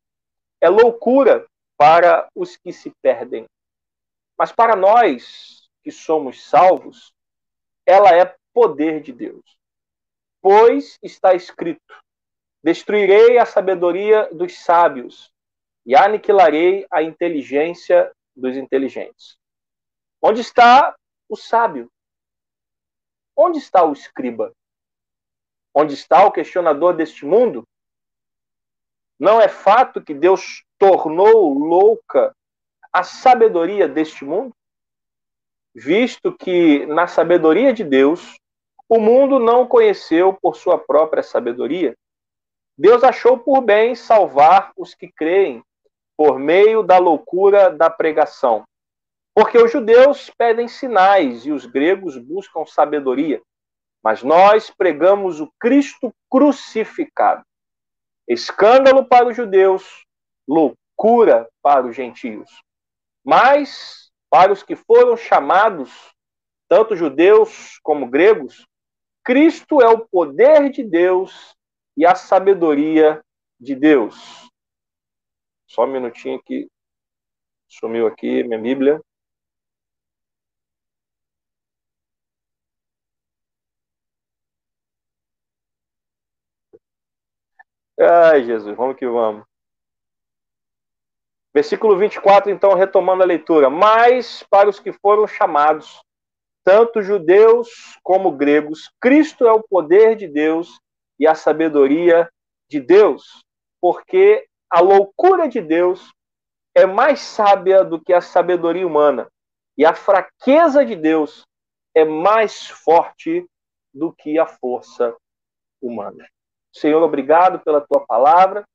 [0.61, 1.45] é loucura
[1.77, 3.45] para os que se perdem.
[4.37, 7.13] Mas para nós que somos salvos,
[7.85, 9.57] ela é poder de Deus.
[10.41, 12.03] Pois está escrito:
[12.63, 15.31] Destruirei a sabedoria dos sábios
[15.85, 19.37] e aniquilarei a inteligência dos inteligentes.
[20.21, 20.95] Onde está
[21.29, 21.91] o sábio?
[23.35, 24.51] Onde está o escriba?
[25.73, 27.67] Onde está o questionador deste mundo?
[29.19, 32.35] Não é fato que Deus tornou louca
[32.91, 34.53] a sabedoria deste mundo?
[35.73, 38.37] Visto que na sabedoria de Deus,
[38.89, 41.95] o mundo não conheceu por sua própria sabedoria.
[42.77, 45.63] Deus achou por bem salvar os que creem
[46.17, 48.65] por meio da loucura da pregação.
[49.33, 53.41] Porque os judeus pedem sinais e os gregos buscam sabedoria,
[54.03, 57.43] mas nós pregamos o Cristo crucificado
[58.27, 60.05] escândalo para os judeus,
[60.47, 62.49] loucura para os gentios.
[63.23, 65.91] Mas para os que foram chamados,
[66.67, 68.65] tanto judeus como gregos,
[69.23, 71.55] Cristo é o poder de Deus
[71.97, 73.23] e a sabedoria
[73.59, 74.49] de Deus.
[75.67, 76.67] Só um minutinho que
[77.67, 79.01] sumiu aqui minha Bíblia.
[87.99, 89.45] Ai, Jesus, vamos que vamos.
[91.53, 93.69] Versículo 24, então, retomando a leitura.
[93.69, 96.01] Mas para os que foram chamados,
[96.65, 100.77] tanto judeus como gregos, Cristo é o poder de Deus
[101.17, 102.29] e a sabedoria
[102.69, 103.41] de Deus,
[103.79, 106.11] porque a loucura de Deus
[106.75, 109.29] é mais sábia do que a sabedoria humana,
[109.77, 111.45] e a fraqueza de Deus
[111.93, 113.47] é mais forte
[113.93, 115.15] do que a força
[115.81, 116.27] humana.
[116.75, 118.67] Senhor, obrigado pela tua palavra.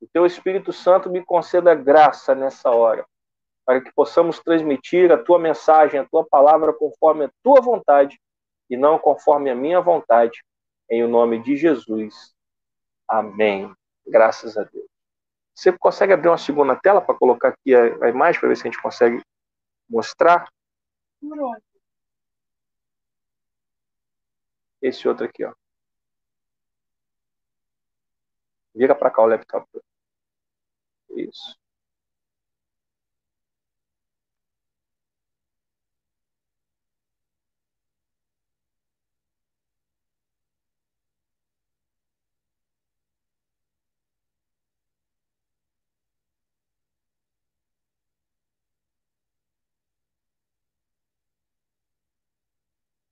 [0.00, 3.06] O teu Espírito Santo me conceda graça nessa hora,
[3.64, 8.20] para que possamos transmitir a tua mensagem, a tua palavra conforme a tua vontade
[8.68, 10.44] e não conforme a minha vontade.
[10.90, 12.34] Em o nome de Jesus.
[13.08, 13.72] Amém.
[14.04, 14.86] Graças a Deus.
[15.54, 18.62] Você consegue abrir uma segunda tela para colocar aqui a, a imagem para ver se
[18.62, 19.22] a gente consegue
[19.88, 20.48] mostrar?
[24.82, 25.52] Esse outro aqui, ó.
[28.76, 29.66] Vira para cá o laptop.
[31.16, 31.56] Isso.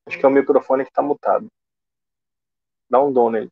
[0.06, 1.46] Acho que é o microfone que está mutado.
[2.90, 3.50] Dá um dom nele.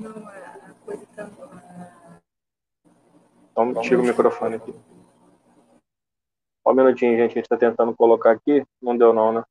[0.00, 1.28] Não, a coisa tá.
[3.50, 4.72] Então, tira o microfone aqui.
[6.62, 7.32] Só um minutinho, gente.
[7.32, 8.64] A gente está tentando colocar aqui.
[8.80, 9.44] Não deu, não, né?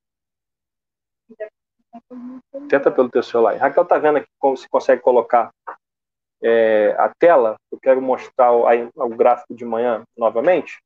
[2.68, 3.58] Tenta pelo teu celular.
[3.58, 5.54] Raquel tá vendo aqui como se consegue colocar
[6.42, 7.56] é, a tela.
[7.72, 10.82] Eu quero mostrar o, o gráfico de manhã novamente.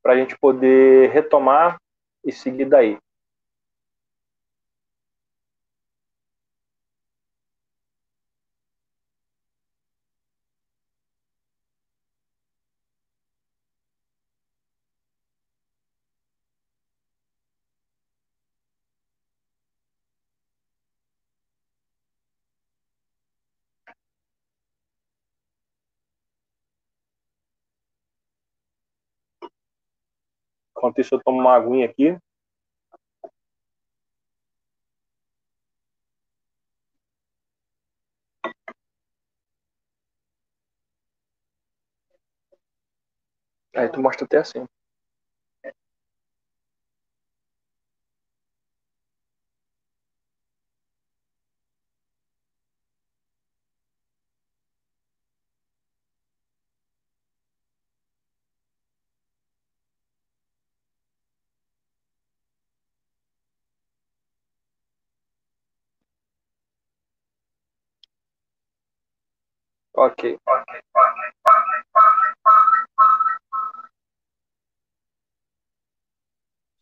[0.00, 1.78] Para a gente poder retomar
[2.24, 2.96] e seguir daí.
[30.88, 32.16] Enquanto isso, eu tomo uma aguinha aqui.
[43.74, 44.66] Aí tu mostra até assim.
[69.98, 70.38] Ok.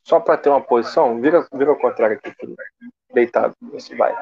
[0.04, 2.54] Só para ter uma posição, vira, vira ao contrário aqui, filho.
[3.14, 4.12] Deitado, se vai.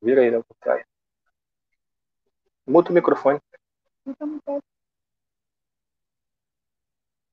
[0.00, 0.86] Vira aí ao contrário.
[2.66, 3.38] Muta o microfone.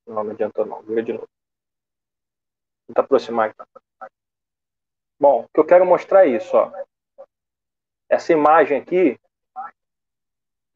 [0.06, 0.82] Não, não adiantou não.
[0.84, 1.30] Vira de novo.
[2.88, 3.64] Tenta aproximar aqui.
[5.20, 6.72] Bom, o que eu quero mostrar é isso, ó.
[8.10, 9.18] Essa imagem aqui.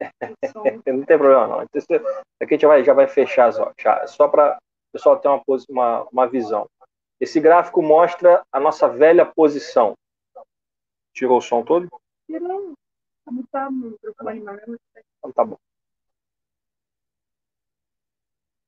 [0.86, 1.60] não tem problema, não.
[1.60, 1.78] Aqui
[2.40, 6.08] a gente já vai, já vai fechar já, só para o pessoal ter uma, uma,
[6.10, 6.68] uma visão.
[7.20, 9.94] Esse gráfico mostra a nossa velha posição.
[11.12, 11.88] Tirou o som todo?
[12.26, 12.74] Tirou.
[13.24, 13.68] Tá
[15.18, 15.58] então tá bom.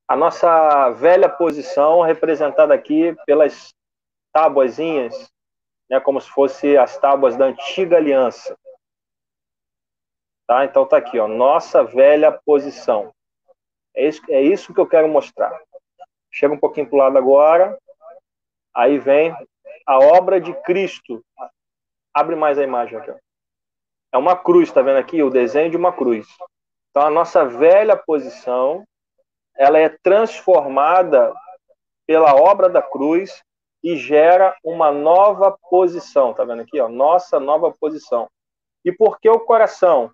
[0.08, 3.72] A nossa velha posição representada aqui pelas
[4.32, 5.30] tábuazinhas
[5.90, 8.56] né, como se fosse as tábuas da antiga aliança.
[10.46, 10.64] Tá?
[10.64, 13.12] Então tá aqui, ó, nossa velha posição.
[13.94, 15.60] É isso, é isso que eu quero mostrar.
[16.30, 17.76] Chega um pouquinho para o lado agora.
[18.72, 19.34] Aí vem
[19.84, 21.24] a obra de Cristo.
[22.14, 23.10] Abre mais a imagem aqui.
[23.10, 23.16] Ó.
[24.12, 25.22] É uma cruz, está vendo aqui?
[25.22, 26.26] O desenho de uma cruz.
[26.90, 28.84] Então a nossa velha posição,
[29.56, 31.32] ela é transformada
[32.06, 33.42] pela obra da cruz
[33.82, 36.34] e gera uma nova posição.
[36.34, 36.80] Tá vendo aqui?
[36.80, 36.88] Ó?
[36.88, 38.28] Nossa nova posição.
[38.84, 40.10] E por que o coração?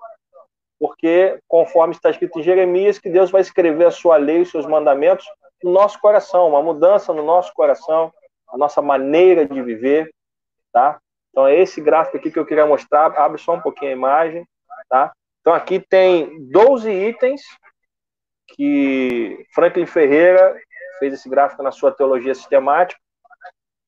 [0.79, 4.67] Porque, conforme está escrito em Jeremias, que Deus vai escrever a sua lei, os seus
[4.67, 5.27] mandamentos
[5.63, 8.13] no nosso coração, uma mudança no nosso coração,
[8.49, 10.11] a nossa maneira de viver,
[10.73, 11.01] tá?
[11.31, 13.07] Então é esse gráfico aqui que eu queria mostrar.
[13.19, 14.47] Abre só um pouquinho a imagem,
[14.89, 15.13] tá?
[15.41, 17.41] Então aqui tem 12 itens
[18.49, 20.57] que Franklin Ferreira
[20.99, 23.01] fez esse gráfico na sua teologia sistemática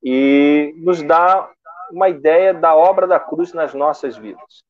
[0.03, 1.51] e nos dá
[1.91, 4.63] uma ideia da obra da cruz nas nossas vidas.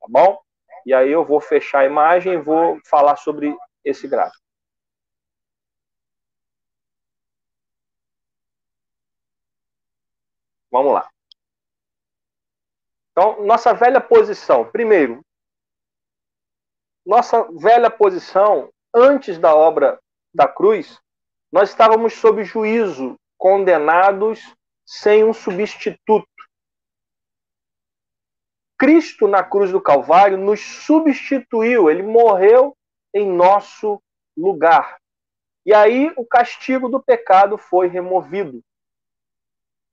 [0.00, 0.40] Tá bom?
[0.84, 4.40] E aí eu vou fechar a imagem e vou falar sobre esse gráfico.
[10.70, 11.10] Vamos lá.
[13.10, 14.70] Então, nossa velha posição.
[14.70, 15.20] Primeiro,
[17.04, 20.00] nossa velha posição antes da obra
[20.32, 20.98] da cruz,
[21.50, 26.28] nós estávamos sob juízo condenados sem um substituto.
[28.78, 32.76] Cristo na cruz do Calvário nos substituiu, ele morreu
[33.14, 34.00] em nosso
[34.36, 34.98] lugar.
[35.64, 38.62] E aí o castigo do pecado foi removido.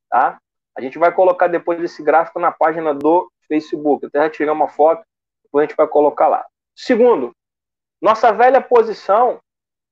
[0.10, 0.40] Tá?
[0.78, 4.06] A gente vai colocar depois esse gráfico na página do Facebook.
[4.06, 5.06] Até retirar uma foto,
[5.44, 6.46] depois a gente vai colocar lá.
[6.76, 7.34] Segundo,
[8.02, 9.40] nossa velha posição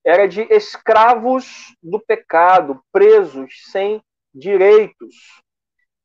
[0.06, 4.02] era de escravos do pecado, presos, sem
[4.34, 5.16] direitos.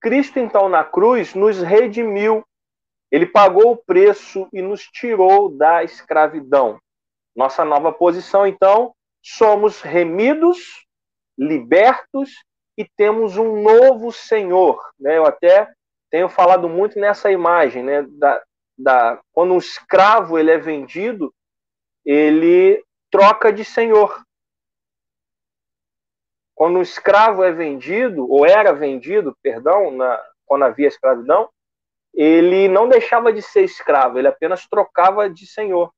[0.01, 2.43] Cristo, então, na cruz, nos redimiu.
[3.13, 6.81] Ele pagou o preço e nos tirou da escravidão.
[7.37, 10.87] Nossa nova posição, então, somos remidos,
[11.37, 12.31] libertos
[12.79, 14.81] e temos um novo Senhor.
[14.99, 15.19] Né?
[15.19, 15.71] Eu até
[16.11, 18.03] tenho falado muito nessa imagem, né?
[18.13, 18.43] da,
[18.79, 21.33] da, quando um escravo ele é vendido,
[22.05, 24.25] ele troca de senhor.
[26.55, 31.49] Quando um escravo é vendido, ou era vendido, perdão, na, quando havia escravidão,
[32.13, 35.93] ele não deixava de ser escravo, ele apenas trocava de senhor.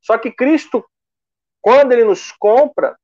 [0.00, 0.84] Só que Cristo,
[1.60, 2.96] quando ele nos compra,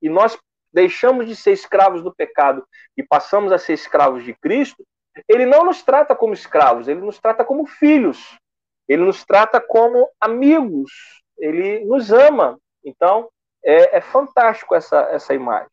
[0.00, 0.38] e nós
[0.72, 2.66] deixamos de ser escravos do pecado
[2.96, 4.84] e passamos a ser escravos de Cristo,
[5.26, 8.38] ele não nos trata como escravos, ele nos trata como filhos,
[8.86, 10.92] ele nos trata como amigos,
[11.38, 12.58] ele nos ama.
[12.84, 13.28] Então,
[13.64, 15.70] é, é fantástico essa, essa imagem.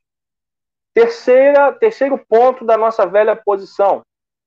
[0.93, 4.01] Terceira, terceiro ponto da nossa velha posição.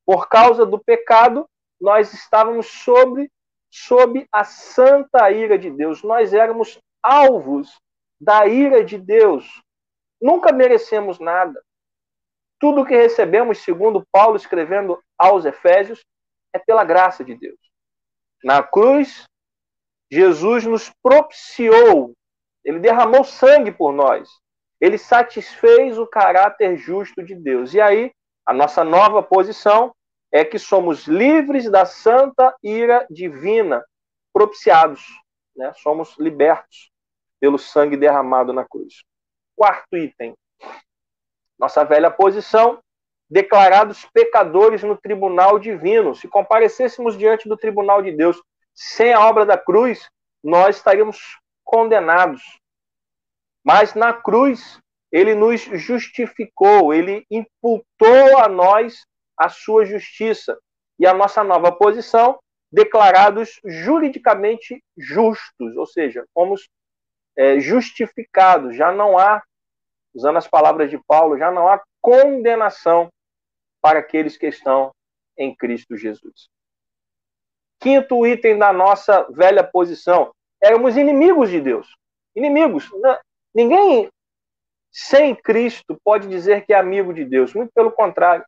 [0.06, 1.46] Por causa do pecado,
[1.80, 3.30] nós estávamos sobre,
[3.70, 6.02] sob a santa ira de Deus.
[6.02, 7.78] Nós éramos alvos
[8.20, 9.62] da ira de Deus.
[10.20, 11.62] Nunca merecemos nada.
[12.58, 16.04] Tudo que recebemos, segundo Paulo escrevendo aos Efésios,
[16.52, 17.58] é pela graça de Deus.
[18.42, 19.27] Na cruz,
[20.11, 22.14] Jesus nos propiciou,
[22.64, 24.28] ele derramou sangue por nós.
[24.80, 27.74] Ele satisfez o caráter justo de Deus.
[27.74, 28.12] E aí,
[28.46, 29.94] a nossa nova posição
[30.32, 33.84] é que somos livres da santa ira divina,
[34.32, 35.02] propiciados,
[35.56, 35.72] né?
[35.76, 36.90] somos libertos
[37.40, 39.04] pelo sangue derramado na cruz.
[39.56, 40.34] Quarto item.
[41.59, 42.78] Nossa velha posição,
[43.28, 46.14] declarados pecadores no tribunal divino.
[46.14, 48.40] Se comparecêssemos diante do tribunal de Deus
[48.80, 50.08] sem a obra da cruz,
[50.42, 52.60] nós estaríamos condenados.
[53.64, 59.04] Mas na cruz, ele nos justificou, ele imputou a nós
[59.36, 60.56] a sua justiça.
[60.96, 62.38] E a nossa nova posição,
[62.70, 66.68] declarados juridicamente justos, ou seja, fomos
[67.36, 69.42] é, justificados, já não há,
[70.14, 73.08] usando as palavras de Paulo, já não há condenação
[73.80, 74.92] para aqueles que estão
[75.36, 76.48] em Cristo Jesus.
[77.80, 81.94] Quinto item da nossa velha posição: éramos inimigos de Deus.
[82.34, 82.88] Inimigos.
[83.54, 84.08] Ninguém
[84.92, 87.54] sem Cristo pode dizer que é amigo de Deus.
[87.54, 88.44] Muito pelo contrário.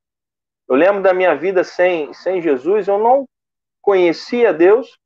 [0.69, 3.27] Eu lembro da minha vida sem, sem Jesus, eu não
[3.83, 4.97] conhecia Deus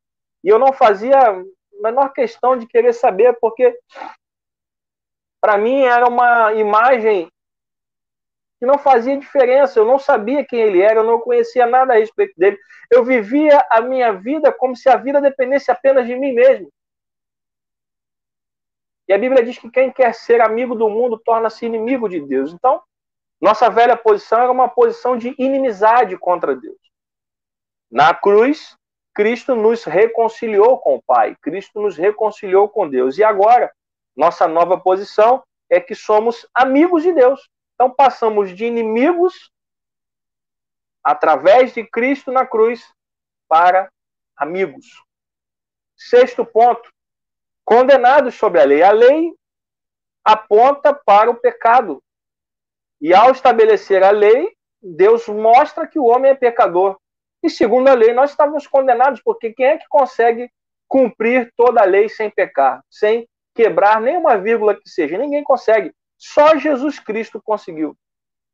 [0.42, 1.42] e eu não fazia a
[1.80, 3.78] menor questão de querer saber, porque
[5.40, 7.28] para mim era uma imagem
[8.64, 9.78] que não fazia diferença.
[9.78, 12.58] Eu não sabia quem ele era, eu não conhecia nada a respeito dele.
[12.90, 16.72] Eu vivia a minha vida como se a vida dependesse apenas de mim mesmo.
[19.06, 22.54] E a Bíblia diz que quem quer ser amigo do mundo torna-se inimigo de Deus.
[22.54, 22.82] Então,
[23.38, 26.78] nossa velha posição era uma posição de inimizade contra Deus.
[27.90, 28.74] Na cruz,
[29.14, 33.18] Cristo nos reconciliou com o Pai, Cristo nos reconciliou com Deus.
[33.18, 33.70] E agora,
[34.16, 37.46] nossa nova posição é que somos amigos de Deus.
[37.74, 39.50] Então, passamos de inimigos
[41.02, 42.82] através de Cristo na cruz
[43.48, 43.90] para
[44.36, 44.86] amigos.
[45.96, 46.92] Sexto ponto,
[47.64, 48.82] condenados sobre a lei.
[48.82, 49.34] A lei
[50.24, 52.02] aponta para o pecado.
[53.00, 56.98] E ao estabelecer a lei, Deus mostra que o homem é pecador.
[57.42, 60.50] E segundo a lei, nós estávamos condenados, porque quem é que consegue
[60.88, 65.18] cumprir toda a lei sem pecar, sem quebrar nenhuma vírgula que seja?
[65.18, 65.94] Ninguém consegue.
[66.26, 67.94] Só Jesus Cristo conseguiu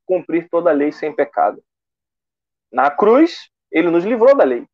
[0.05, 1.63] cumprir toda a lei sem pecado.
[2.71, 4.67] Na cruz, ele nos livrou da lei.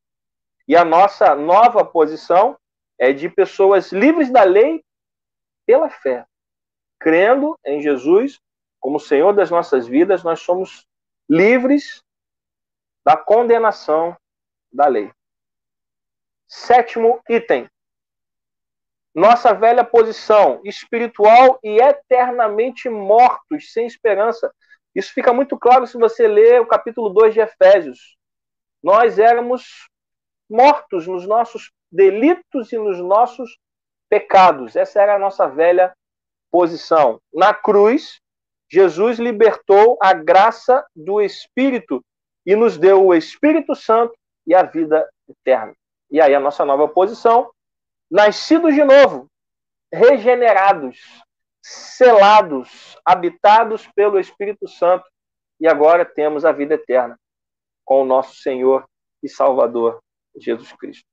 [0.67, 2.59] E a nossa nova posição
[2.99, 4.83] é de pessoas livres da lei
[5.67, 6.27] pela fé.
[6.99, 8.41] Crendo em Jesus
[8.81, 10.87] como Senhor das nossas vidas, nós somos
[11.29, 12.03] livres
[13.05, 14.17] da condenação
[14.73, 15.13] da lei.
[16.49, 17.69] Sétimo item.
[19.17, 24.53] Nossa velha posição espiritual e eternamente mortos, sem esperança.
[24.95, 28.19] Isso fica muito claro se você ler o capítulo 2 de Efésios.
[28.83, 29.89] Nós éramos
[30.51, 33.57] mortos nos nossos delitos e nos nossos
[34.11, 34.77] pecados.
[34.77, 35.97] Essa era a nossa velha
[36.51, 37.19] posição.
[37.33, 38.21] Na cruz,
[38.71, 42.05] Jesus libertou a graça do Espírito
[42.45, 44.13] e nos deu o Espírito Santo
[44.47, 45.73] e a vida eterna.
[46.11, 47.51] E aí a nossa nova posição,
[48.11, 49.29] nascidos de novo,
[49.93, 50.99] regenerados,
[51.63, 55.05] selados, habitados pelo Espírito Santo,
[55.61, 57.19] e agora temos a vida eterna
[57.85, 58.85] com o nosso Senhor
[59.23, 60.01] e Salvador
[60.37, 61.05] Jesus Cristo.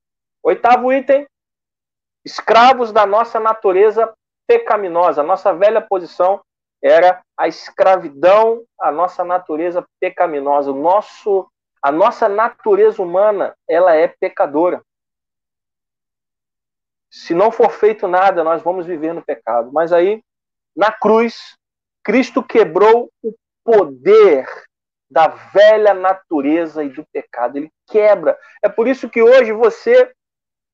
[0.42, 1.26] Oitavo item:
[2.24, 4.12] escravos da nossa natureza
[4.46, 5.22] pecaminosa.
[5.22, 6.42] A nossa velha posição
[6.82, 10.70] era a escravidão, a nossa natureza pecaminosa.
[10.70, 11.48] O nosso,
[11.82, 14.82] a nossa natureza humana, ela é pecadora.
[17.14, 19.70] Se não for feito nada, nós vamos viver no pecado.
[19.72, 20.20] Mas aí,
[20.76, 21.56] na cruz,
[22.02, 24.48] Cristo quebrou o poder
[25.08, 27.56] da velha natureza e do pecado.
[27.56, 28.36] Ele quebra.
[28.60, 30.12] É por isso que hoje você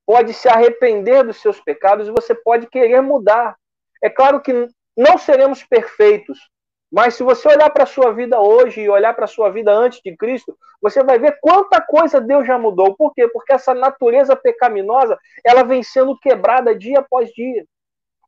[0.06, 3.54] pode se arrepender dos seus pecados e você pode querer mudar.
[4.02, 4.66] É claro que
[4.96, 6.48] não seremos perfeitos,
[6.90, 9.70] mas se você olhar para a sua vida hoje e olhar para a sua vida
[9.72, 12.96] antes de Cristo, você vai ver quanta coisa Deus já mudou.
[12.96, 13.28] Por quê?
[13.28, 17.64] Porque essa natureza pecaminosa, ela vem sendo quebrada dia após dia.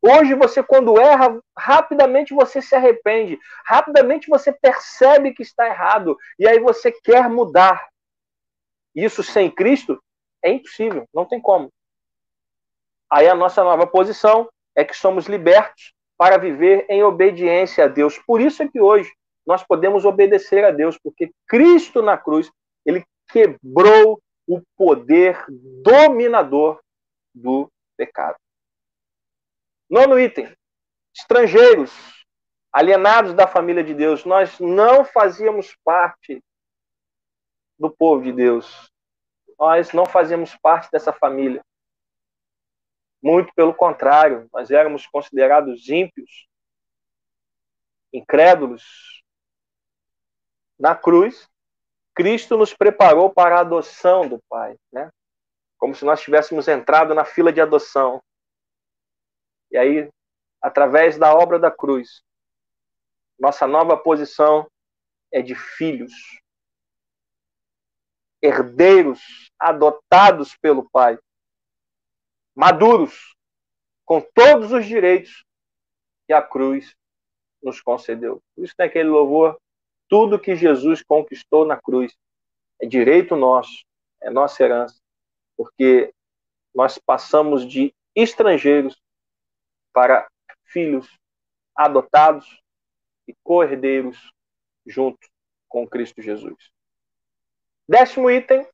[0.00, 6.46] Hoje você quando erra, rapidamente você se arrepende, rapidamente você percebe que está errado e
[6.46, 7.88] aí você quer mudar.
[8.94, 10.00] Isso sem Cristo
[10.42, 11.72] é impossível, não tem como.
[13.10, 15.92] Aí a nossa nova posição é que somos libertos
[16.22, 18.16] para viver em obediência a Deus.
[18.16, 19.12] Por isso é que hoje
[19.44, 22.48] nós podemos obedecer a Deus, porque Cristo na cruz,
[22.86, 25.44] ele quebrou o poder
[25.82, 26.80] dominador
[27.34, 28.36] do pecado.
[29.90, 30.56] Nono item:
[31.12, 31.92] estrangeiros,
[32.72, 34.24] alienados da família de Deus.
[34.24, 36.40] Nós não fazíamos parte
[37.76, 38.92] do povo de Deus
[39.62, 41.62] nós não fazemos parte dessa família.
[43.22, 46.48] Muito pelo contrário, nós éramos considerados ímpios,
[48.12, 49.22] incrédulos.
[50.76, 51.48] Na cruz,
[52.14, 55.10] Cristo nos preparou para a adoção do Pai, né?
[55.78, 58.22] Como se nós tivéssemos entrado na fila de adoção.
[59.70, 60.10] E aí,
[60.60, 62.22] através da obra da cruz,
[63.38, 64.68] nossa nova posição
[65.32, 66.12] é de filhos,
[68.42, 71.18] herdeiros adotados pelo Pai,
[72.54, 73.34] maduros,
[74.04, 75.44] com todos os direitos
[76.26, 76.94] que a cruz
[77.62, 78.42] nos concedeu.
[78.54, 79.58] Por isso tem aquele louvor,
[80.08, 82.14] tudo que Jesus conquistou na cruz
[82.80, 83.84] é direito nosso,
[84.20, 85.00] é nossa herança,
[85.56, 86.12] porque
[86.74, 89.00] nós passamos de estrangeiros
[89.92, 90.28] para
[90.64, 91.08] filhos
[91.74, 92.60] adotados
[93.26, 94.32] e co-herdeiros
[94.86, 95.28] junto
[95.68, 96.70] com Cristo Jesus.
[97.88, 98.66] Décimo item,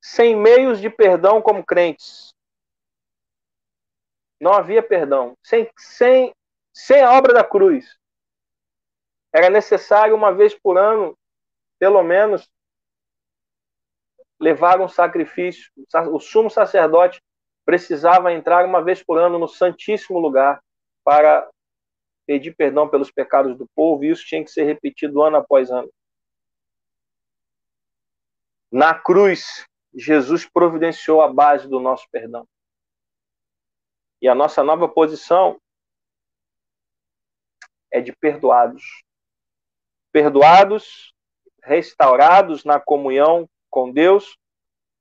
[0.00, 2.34] sem meios de perdão como crentes.
[4.42, 5.38] Não havia perdão.
[5.40, 6.34] Sem, sem,
[6.74, 7.96] sem a obra da cruz.
[9.32, 11.16] Era necessário, uma vez por ano,
[11.78, 12.50] pelo menos,
[14.40, 15.70] levar um sacrifício.
[16.10, 17.22] O sumo sacerdote
[17.64, 20.60] precisava entrar uma vez por ano no Santíssimo Lugar
[21.04, 21.48] para
[22.26, 25.88] pedir perdão pelos pecados do povo, e isso tinha que ser repetido ano após ano.
[28.72, 29.64] Na cruz,
[29.94, 32.44] Jesus providenciou a base do nosso perdão.
[34.22, 35.60] E a nossa nova posição
[37.90, 39.02] é de perdoados.
[40.12, 41.12] Perdoados,
[41.60, 44.38] restaurados na comunhão com Deus,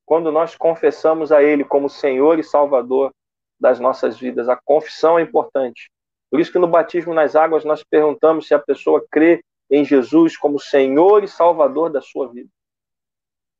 [0.06, 3.14] quando nós confessamos a Ele como Senhor e Salvador
[3.60, 4.50] das nossas vidas.
[4.50, 5.92] A confissão é importante.
[6.32, 10.36] Por isso que no batismo nas águas nós perguntamos se a pessoa crê em Jesus
[10.36, 12.50] como Senhor e Salvador da sua vida.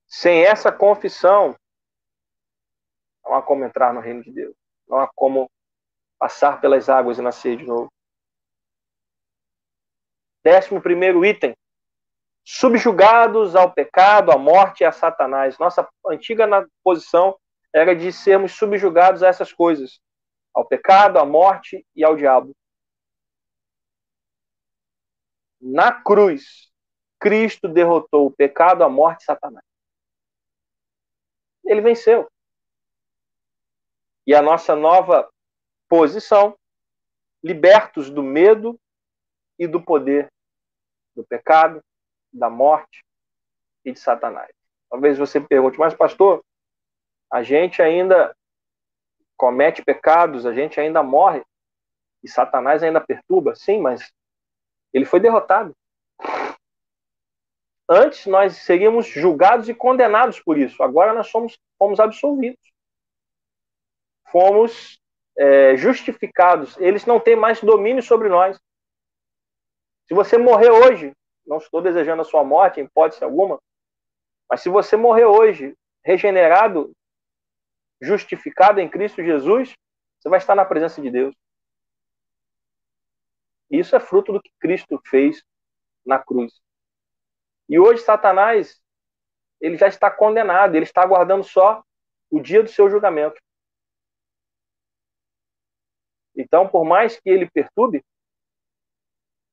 [0.08, 1.56] Sem essa confissão,
[3.24, 4.61] não há como entrar no reino de Deus.
[4.92, 5.50] Não há como
[6.20, 7.90] passar pelas águas e nascer de novo.
[10.44, 11.56] Décimo primeiro item.
[12.44, 15.58] Subjugados ao pecado, à morte e a Satanás.
[15.58, 16.46] Nossa antiga
[16.84, 17.40] posição
[17.74, 20.02] era de sermos subjugados a essas coisas.
[20.54, 22.54] Ao pecado, à morte e ao diabo.
[25.62, 26.70] Na cruz,
[27.18, 29.64] Cristo derrotou o pecado, a morte e Satanás
[31.72, 32.30] ele venceu.
[34.26, 35.30] E a nossa nova
[35.90, 36.56] posição,
[37.44, 38.80] libertos do medo
[39.58, 40.32] e do poder
[41.16, 41.84] do pecado,
[42.32, 43.04] da morte
[43.84, 44.52] e de Satanás.
[44.90, 46.44] Talvez você pergunte, mas pastor,
[47.32, 48.36] a gente ainda
[49.38, 51.44] comete pecados, a gente ainda morre
[52.24, 53.56] e Satanás ainda perturba?
[53.56, 54.12] Sim, mas
[54.94, 55.76] ele foi derrotado.
[57.90, 60.82] Antes nós seríamos julgados e condenados por isso.
[60.84, 62.71] Agora nós somos, fomos absolvidos.
[64.32, 65.02] Fomos
[65.38, 66.78] é, justificados.
[66.78, 68.60] Eles não têm mais domínio sobre nós.
[70.08, 71.14] Se você morrer hoje,
[71.46, 73.60] não estou desejando a sua morte, em hipótese alguma,
[74.50, 76.92] mas se você morrer hoje, regenerado,
[78.02, 79.74] justificado em Cristo Jesus,
[80.20, 81.36] você vai estar na presença de Deus.
[83.70, 85.44] Isso é fruto do que Cristo fez
[86.06, 86.60] na cruz.
[87.70, 88.82] E hoje Satanás,
[89.62, 91.82] ele já está condenado, ele está aguardando só
[92.30, 93.42] o dia do seu julgamento.
[96.42, 98.04] Então, por mais que ele perturbe,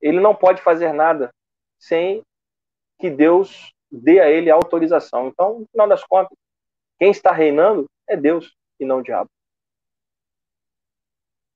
[0.01, 1.33] ele não pode fazer nada
[1.77, 2.23] sem
[2.99, 5.27] que Deus dê a ele autorização.
[5.27, 6.37] Então, no final das contas,
[6.97, 9.29] quem está reinando é Deus e não o diabo.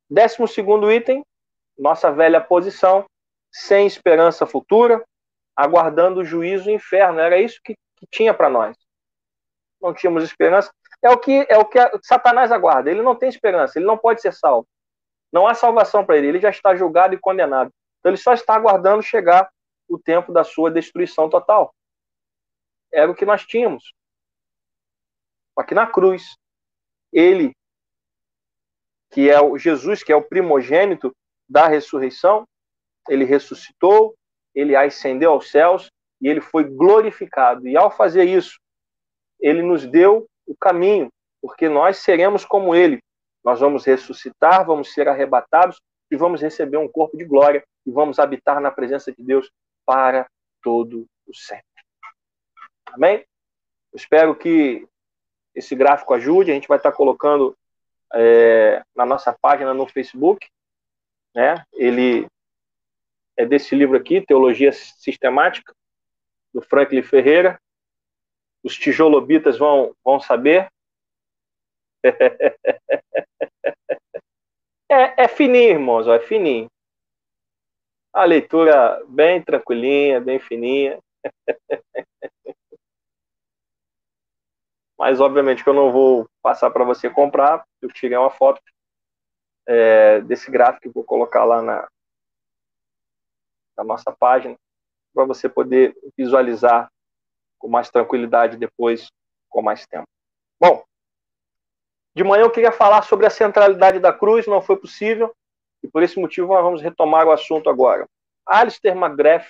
[0.09, 1.25] Décimo segundo item,
[1.77, 3.05] nossa velha posição,
[3.51, 5.03] sem esperança futura,
[5.55, 7.19] aguardando o juízo inferno.
[7.19, 8.77] Era isso que, que tinha para nós.
[9.81, 10.71] Não tínhamos esperança.
[11.01, 12.89] É o que é o que Satanás aguarda.
[12.89, 13.77] Ele não tem esperança.
[13.77, 14.67] Ele não pode ser salvo.
[15.33, 16.27] Não há salvação para ele.
[16.27, 17.73] Ele já está julgado e condenado.
[17.99, 19.51] Então ele só está aguardando chegar
[19.89, 21.73] o tempo da sua destruição total.
[22.91, 23.93] Era o que nós tínhamos.
[25.57, 26.35] Aqui na cruz,
[27.11, 27.51] ele,
[29.11, 31.11] que é o Jesus, que é o primogênito
[31.49, 32.47] da ressurreição,
[33.09, 34.15] ele ressuscitou,
[34.53, 35.89] ele ascendeu aos céus
[36.21, 37.67] e ele foi glorificado.
[37.67, 38.59] E ao fazer isso,
[39.39, 41.09] ele nos deu o caminho,
[41.41, 42.99] porque nós seremos como ele.
[43.43, 48.19] Nós vamos ressuscitar, vamos ser arrebatados e vamos receber um corpo de glória e vamos
[48.19, 49.51] habitar na presença de Deus
[49.85, 50.27] para
[50.61, 51.65] todo o sempre.
[52.85, 53.25] Amém?
[53.91, 54.87] Eu espero que
[55.53, 56.51] esse gráfico ajude.
[56.51, 57.57] A gente vai estar colocando
[58.13, 60.47] é, na nossa página no Facebook.
[61.35, 61.63] Né?
[61.73, 62.27] Ele
[63.35, 65.73] é desse livro aqui, Teologia Sistemática,
[66.53, 67.59] do Franklin Ferreira.
[68.63, 70.71] Os tijolobitas vão, vão saber.
[74.89, 76.67] É, é fininho, irmãos, é fininho.
[78.13, 80.99] A leitura bem tranquilinha, bem fininha.
[84.99, 87.65] Mas, obviamente, que eu não vou passar para você comprar.
[87.81, 88.61] Eu tirei uma foto
[89.65, 91.87] é, desse gráfico vou colocar lá na,
[93.77, 94.55] na nossa página
[95.13, 96.91] para você poder visualizar
[97.57, 99.07] com mais tranquilidade depois,
[99.49, 100.07] com mais tempo.
[100.59, 100.83] Bom,
[102.15, 105.33] de manhã eu queria falar sobre a centralidade da cruz, não foi possível,
[105.83, 108.07] e por esse motivo nós vamos retomar o assunto agora.
[108.45, 109.47] Alistair McGrath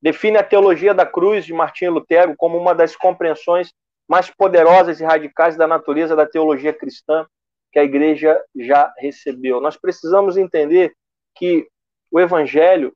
[0.00, 3.72] define a teologia da cruz de Martinho Lutero como uma das compreensões
[4.08, 7.26] mais poderosas e radicais da natureza da teologia cristã
[7.72, 9.60] que a igreja já recebeu.
[9.60, 10.94] Nós precisamos entender
[11.34, 11.68] que
[12.10, 12.94] o evangelho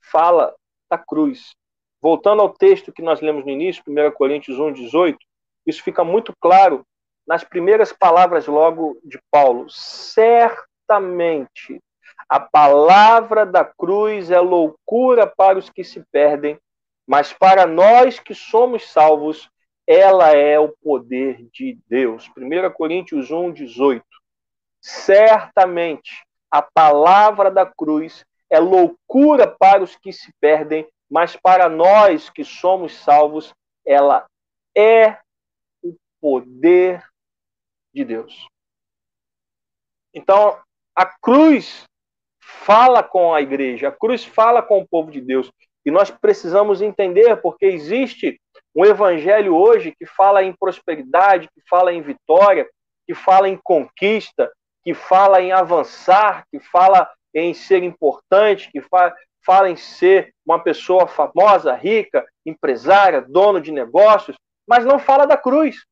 [0.00, 0.54] fala
[0.90, 1.54] da cruz.
[2.00, 5.18] Voltando ao texto que nós lemos no início, 1 Coríntios 1, 18,
[5.66, 6.84] isso fica muito claro
[7.26, 9.68] nas primeiras palavras logo de Paulo.
[9.70, 10.62] Certamente
[12.28, 16.58] a palavra da cruz é loucura para os que se perdem,
[17.06, 19.50] mas para nós que somos salvos,
[19.86, 22.30] ela é o poder de Deus.
[22.36, 24.04] 1 Coríntios 1, 18.
[24.80, 32.30] Certamente a palavra da cruz é loucura para os que se perdem, mas para nós
[32.30, 33.54] que somos salvos,
[33.84, 34.26] ela
[34.74, 35.18] é
[35.82, 37.02] o poder
[37.92, 38.46] de Deus.
[40.14, 40.58] Então,
[40.94, 41.84] a cruz
[42.40, 45.50] fala com a igreja, a cruz fala com o povo de Deus.
[45.84, 48.40] E nós precisamos entender, porque existe
[48.74, 52.68] um evangelho hoje que fala em prosperidade, que fala em vitória,
[53.06, 54.50] que fala em conquista,
[54.84, 59.14] que fala em avançar, que fala em ser importante, que fa
[59.44, 64.36] fala em ser uma pessoa famosa, rica, empresária, dono de negócios,
[64.68, 65.84] mas não fala da cruz.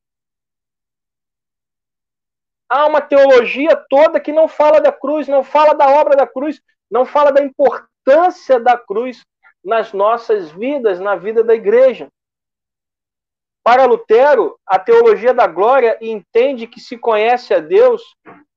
[2.71, 6.61] Há uma teologia toda que não fala da cruz, não fala da obra da cruz,
[6.89, 9.25] não fala da importância da cruz
[9.61, 12.07] nas nossas vidas, na vida da igreja.
[13.61, 18.01] Para Lutero, a teologia da glória entende que se conhece a Deus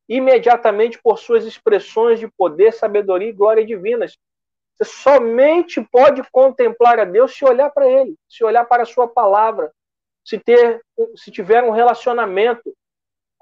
[0.09, 4.17] imediatamente por suas expressões de poder, sabedoria e glória divinas.
[4.77, 9.09] Você somente pode contemplar a Deus se olhar para Ele, se olhar para a Sua
[9.09, 9.73] palavra,
[10.25, 10.81] se, ter,
[11.17, 12.73] se tiver um relacionamento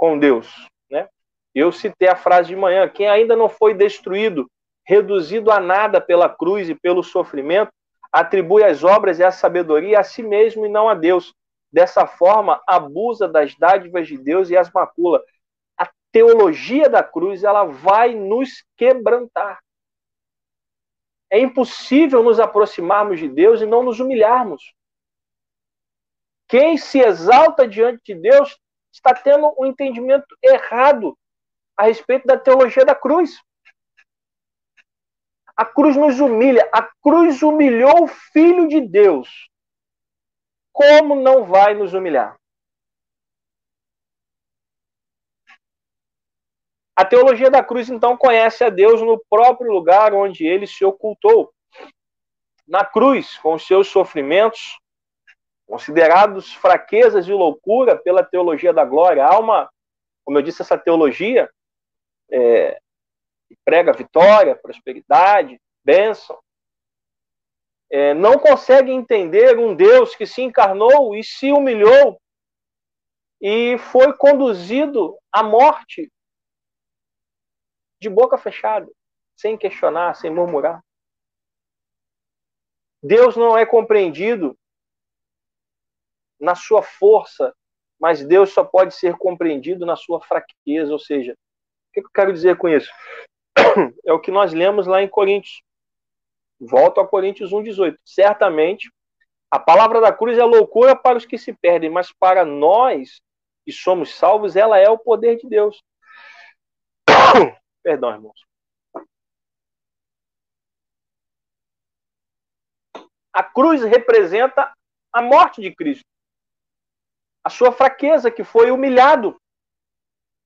[0.02, 0.52] com Deus.
[0.90, 1.08] Né?
[1.54, 4.50] Eu citei a frase de manhã: quem ainda não foi destruído,
[4.84, 7.70] reduzido a nada pela cruz e pelo sofrimento,
[8.10, 11.32] atribui as obras e a sabedoria a si mesmo e não a Deus.
[11.72, 15.22] Dessa forma, abusa das dádivas de Deus e as macula.
[15.78, 19.60] A teologia da cruz ela vai nos quebrantar.
[21.30, 24.74] É impossível nos aproximarmos de Deus e não nos humilharmos.
[26.48, 28.60] Quem se exalta diante de Deus
[28.92, 31.16] está tendo um entendimento errado
[31.76, 33.40] a respeito da teologia da cruz.
[35.56, 36.68] A cruz nos humilha.
[36.72, 39.50] A cruz humilhou o Filho de Deus
[40.72, 42.36] como não vai nos humilhar?
[46.96, 51.52] A teologia da cruz, então, conhece a Deus no próprio lugar onde ele se ocultou.
[52.66, 54.78] Na cruz, com os seus sofrimentos,
[55.66, 59.24] considerados fraquezas e loucura pela teologia da glória.
[59.24, 59.70] Há uma,
[60.24, 61.50] como eu disse, essa teologia
[62.30, 62.78] é,
[63.48, 66.38] que prega vitória, prosperidade, bênção
[67.92, 72.18] é, não consegue entender um Deus que se encarnou e se humilhou
[73.38, 76.10] e foi conduzido à morte
[78.00, 78.90] de boca fechada,
[79.36, 80.82] sem questionar, sem murmurar.
[83.02, 84.58] Deus não é compreendido
[86.42, 87.54] na sua força,
[88.00, 90.92] mas Deus só pode ser compreendido na sua fraqueza.
[90.92, 92.90] Ou seja, o que eu quero dizer com isso?
[94.04, 95.62] É o que nós lemos lá em Coríntios.
[96.60, 97.96] Volto a Coríntios 1,18.
[98.04, 98.90] Certamente,
[99.50, 103.20] a palavra da cruz é loucura para os que se perdem, mas para nós
[103.64, 105.82] que somos salvos, ela é o poder de Deus.
[107.82, 108.40] Perdão, irmãos.
[113.32, 114.72] A cruz representa
[115.12, 116.04] a morte de Cristo,
[117.44, 119.40] a sua fraqueza, que foi humilhado.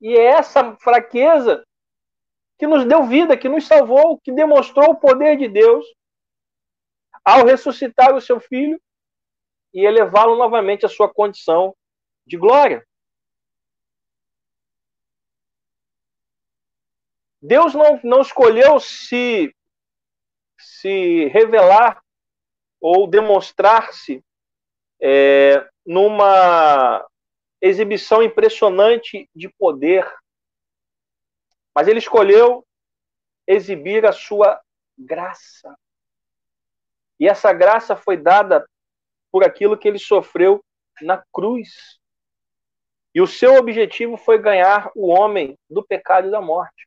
[0.01, 1.67] E é essa fraqueza
[2.59, 5.85] que nos deu vida, que nos salvou, que demonstrou o poder de Deus
[7.25, 8.81] ao ressuscitar o seu filho
[9.75, 11.77] e elevá-lo novamente à sua condição
[12.27, 12.87] de glória.
[17.43, 19.55] Deus não, não escolheu se,
[20.59, 22.03] se revelar
[22.81, 24.25] ou demonstrar-se
[25.01, 27.07] é, numa
[27.61, 30.07] exibição impressionante de poder.
[31.75, 32.67] Mas ele escolheu
[33.47, 34.61] exibir a sua
[34.97, 35.77] graça.
[37.19, 38.67] E essa graça foi dada
[39.31, 40.65] por aquilo que ele sofreu
[41.01, 41.99] na cruz.
[43.15, 46.87] E o seu objetivo foi ganhar o homem do pecado e da morte.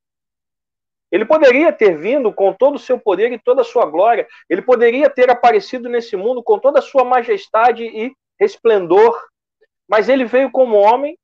[1.12, 4.28] Ele poderia ter vindo com todo o seu poder e toda a sua glória.
[4.50, 9.20] Ele poderia ter aparecido nesse mundo com toda a sua majestade e resplendor.
[9.88, 11.18] Mas ele veio como homem,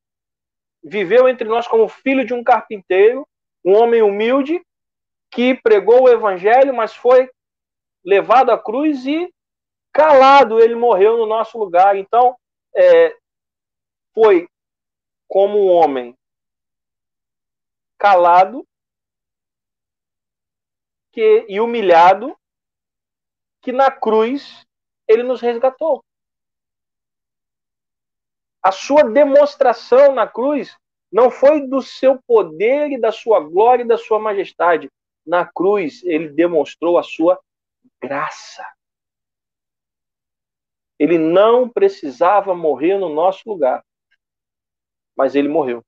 [0.83, 3.27] viveu entre nós como filho de um carpinteiro,
[3.63, 4.59] um homem humilde,
[5.29, 7.29] que pregou o evangelho, mas foi
[8.03, 9.31] levado à cruz e
[9.91, 11.95] calado ele morreu no nosso lugar.
[11.95, 12.35] Então,
[12.75, 13.15] é,
[14.13, 14.47] foi
[15.27, 16.15] como um homem
[17.97, 18.65] calado
[21.15, 22.37] que, e humilhado
[23.61, 24.67] que na cruz
[25.07, 26.03] ele nos resgatou.
[28.61, 30.77] A sua demonstração na cruz
[31.09, 34.91] não foi do seu poder e da sua glória e da sua majestade.
[35.25, 37.39] Na cruz ele demonstrou a sua
[38.01, 38.67] graça.
[40.99, 43.85] Ele não precisava morrer no nosso lugar,
[45.15, 45.81] mas ele morreu.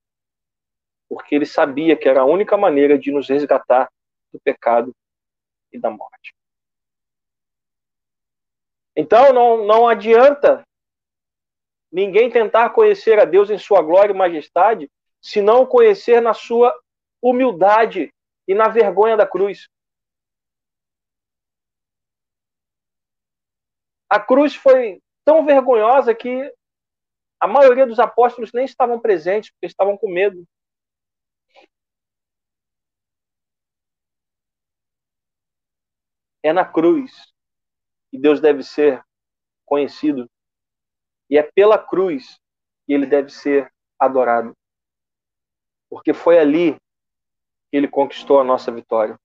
[1.10, 3.92] Porque ele sabia que era a única maneira de nos resgatar
[4.32, 4.96] do pecado
[5.72, 6.36] e da morte.
[8.96, 10.64] Então não, não adianta
[11.92, 14.90] ninguém tentar conhecer a Deus em sua glória e majestade,
[15.22, 16.74] se não conhecer na sua
[17.22, 18.14] humildade
[18.48, 19.68] e na vergonha da cruz.
[24.10, 26.52] A cruz foi tão vergonhosa que
[27.40, 30.48] a maioria dos apóstolos nem estavam presentes, porque estavam com medo.
[36.48, 37.12] É na cruz
[38.10, 39.04] que Deus deve ser
[39.66, 40.30] conhecido.
[41.30, 42.40] E é pela cruz
[42.86, 43.70] que ele deve ser
[44.00, 44.56] adorado.
[45.90, 46.76] Porque foi ali
[47.70, 49.20] que ele conquistou a nossa vitória.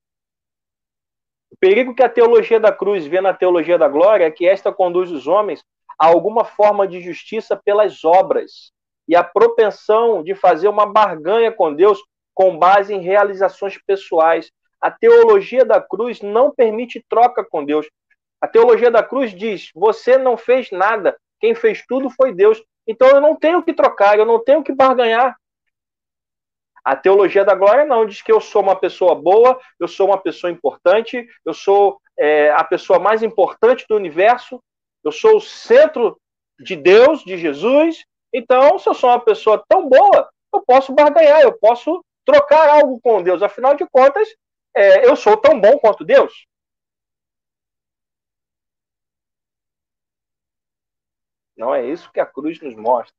[1.49, 4.73] O perigo que a teologia da cruz vê na teologia da glória é que esta
[4.73, 5.65] conduz os homens
[5.97, 8.73] a alguma forma de justiça pelas obras
[9.07, 12.03] e a propensão de fazer uma barganha com Deus
[12.35, 14.51] com base em realizações pessoais.
[14.83, 17.89] A teologia da cruz não permite troca com Deus.
[18.41, 22.61] A teologia da cruz diz: você não fez nada, quem fez tudo foi Deus.
[22.87, 25.37] Então eu não tenho que trocar, eu não tenho que barganhar.
[26.85, 30.19] A teologia da glória não, diz que eu sou uma pessoa boa, eu sou uma
[30.19, 34.61] pessoa importante, eu sou é, a pessoa mais importante do universo,
[35.05, 36.21] eu sou o centro
[36.59, 38.05] de Deus, de Jesus.
[38.33, 43.01] Então, se eu sou uma pessoa tão boa, eu posso barganhar, eu posso trocar algo
[43.01, 43.43] com Deus.
[43.43, 44.29] Afinal de contas,
[44.75, 46.47] é, eu sou tão bom quanto Deus.
[51.57, 53.15] Não é isso que a cruz nos mostra.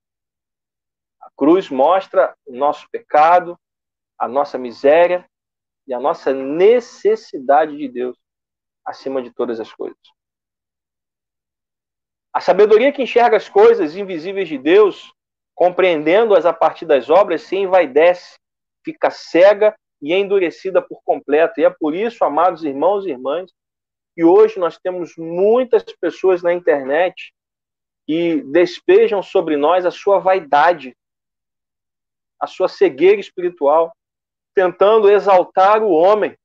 [1.22, 3.58] A cruz mostra o nosso pecado,
[4.18, 5.30] a nossa miséria
[5.88, 8.18] e a nossa necessidade de Deus
[8.86, 9.98] acima de todas as coisas.
[12.34, 15.14] A sabedoria que enxerga as coisas invisíveis de Deus,
[15.54, 18.40] compreendendo-as a partir das obras, se envaidece,
[18.84, 19.74] fica cega
[20.04, 21.62] e endurecida por completo.
[21.62, 23.50] E é por isso, amados irmãos e irmãs,
[24.14, 27.34] que hoje nós temos muitas pessoas na internet
[28.06, 30.96] que despejam sobre nós a sua vaidade,
[32.38, 33.96] a sua cegueira espiritual,
[34.54, 36.38] tentando exaltar o homem.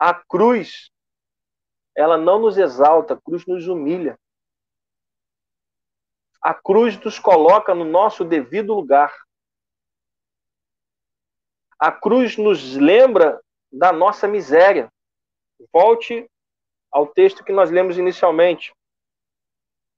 [0.00, 0.90] A cruz,
[1.94, 4.18] ela não nos exalta, a cruz nos humilha.
[6.42, 9.14] A cruz nos coloca no nosso devido lugar.
[11.78, 14.90] A cruz nos lembra da nossa miséria.
[15.72, 16.26] Volte
[16.90, 18.72] ao texto que nós lemos inicialmente.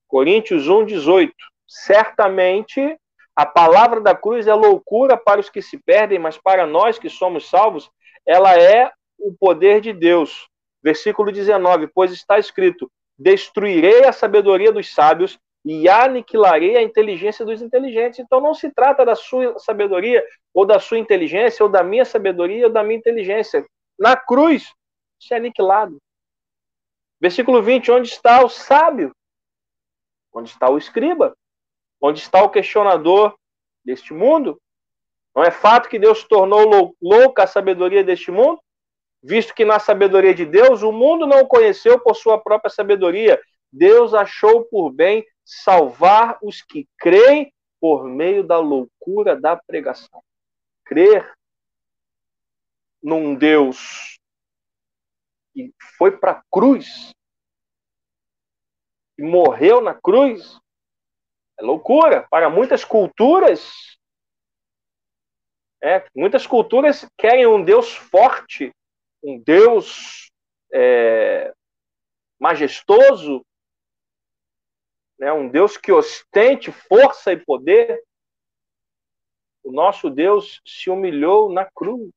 [0.08, 1.34] Coríntios 1, 18.
[1.66, 2.98] Certamente
[3.36, 7.08] a palavra da cruz é loucura para os que se perdem, mas para nós que
[7.08, 7.88] somos salvos,
[8.26, 10.48] ela é o poder de Deus.
[10.82, 15.38] Versículo 19: Pois está escrito: Destruirei a sabedoria dos sábios
[15.70, 18.18] e aniquilarei a inteligência dos inteligentes.
[18.18, 22.66] Então não se trata da sua sabedoria, ou da sua inteligência, ou da minha sabedoria,
[22.66, 23.66] ou da minha inteligência.
[23.98, 24.72] Na cruz,
[25.20, 25.98] isso é aniquilado.
[27.20, 29.14] Versículo 20: Onde está o sábio?
[30.32, 31.36] Onde está o escriba?
[32.00, 33.36] Onde está o questionador
[33.84, 34.58] deste mundo?
[35.36, 38.58] Não é fato que Deus tornou louca a sabedoria deste mundo?
[39.22, 43.38] Visto que na sabedoria de Deus o mundo não o conheceu por sua própria sabedoria,
[43.70, 50.22] Deus achou por bem salvar os que creem por meio da loucura da pregação.
[50.84, 51.32] Crer
[53.02, 54.18] num Deus
[55.54, 57.12] que foi para a cruz
[59.16, 60.60] e morreu na cruz
[61.58, 62.28] é loucura.
[62.28, 63.96] Para muitas culturas,
[65.80, 68.72] É, muitas culturas querem um Deus forte,
[69.22, 70.28] um Deus
[70.72, 71.54] é,
[72.36, 73.46] majestoso,
[75.18, 78.02] né, um Deus que ostente força e poder.
[79.64, 82.10] O nosso Deus se humilhou na cruz.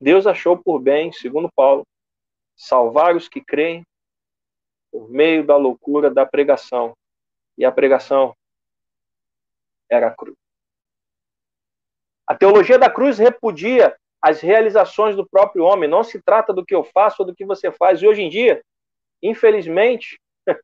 [0.00, 1.86] Deus achou por bem, segundo Paulo,
[2.56, 3.86] salvar os que creem
[4.90, 6.96] por meio da loucura da pregação.
[7.56, 8.34] E a pregação
[9.88, 10.36] era a cruz.
[12.26, 15.88] A teologia da cruz repudia as realizações do próprio homem.
[15.88, 18.02] Não se trata do que eu faço ou do que você faz.
[18.02, 18.62] E hoje em dia,
[19.22, 20.20] infelizmente,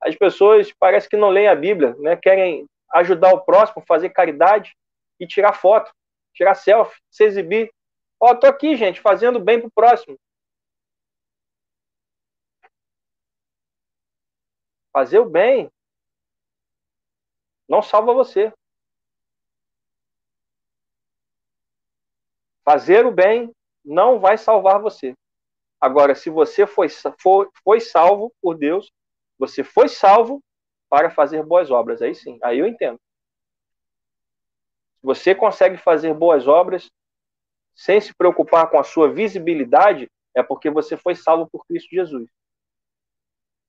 [0.00, 2.16] as pessoas parece que não leem a Bíblia, né?
[2.16, 4.74] Querem ajudar o próximo, fazer caridade
[5.20, 5.92] e tirar foto,
[6.34, 7.70] tirar selfie, se exibir.
[8.20, 10.18] Ó, tô aqui, gente, fazendo bem pro próximo.
[14.92, 15.70] Fazer o bem
[17.68, 18.52] não salva você.
[22.68, 23.50] Fazer o bem
[23.82, 25.14] não vai salvar você.
[25.80, 28.92] Agora, se você foi, foi, foi salvo por Deus,
[29.38, 30.42] você foi salvo
[30.86, 32.02] para fazer boas obras.
[32.02, 33.00] Aí sim, aí eu entendo.
[34.96, 36.90] Se você consegue fazer boas obras,
[37.74, 42.28] sem se preocupar com a sua visibilidade, é porque você foi salvo por Cristo Jesus.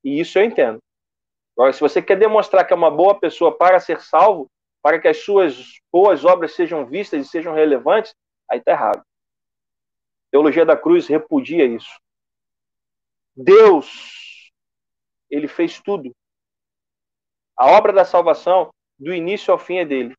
[0.04, 0.80] E isso eu entendo.
[1.58, 4.48] Agora, se você quer demonstrar que é uma boa pessoa para ser salvo,
[4.84, 8.14] para que as suas boas obras sejam vistas e sejam relevantes,
[8.50, 9.04] aí está errado.
[10.32, 12.00] Teologia da cruz repudia isso.
[13.36, 14.52] Deus,
[15.30, 16.12] ele fez tudo.
[17.58, 20.16] A obra da salvação, do início ao fim, é dele.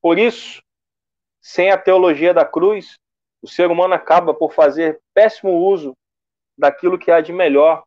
[0.00, 0.60] Por isso,
[1.40, 2.98] sem a teologia da cruz,
[3.40, 5.96] o ser humano acaba por fazer péssimo uso
[6.62, 7.82] daquilo que há de melhor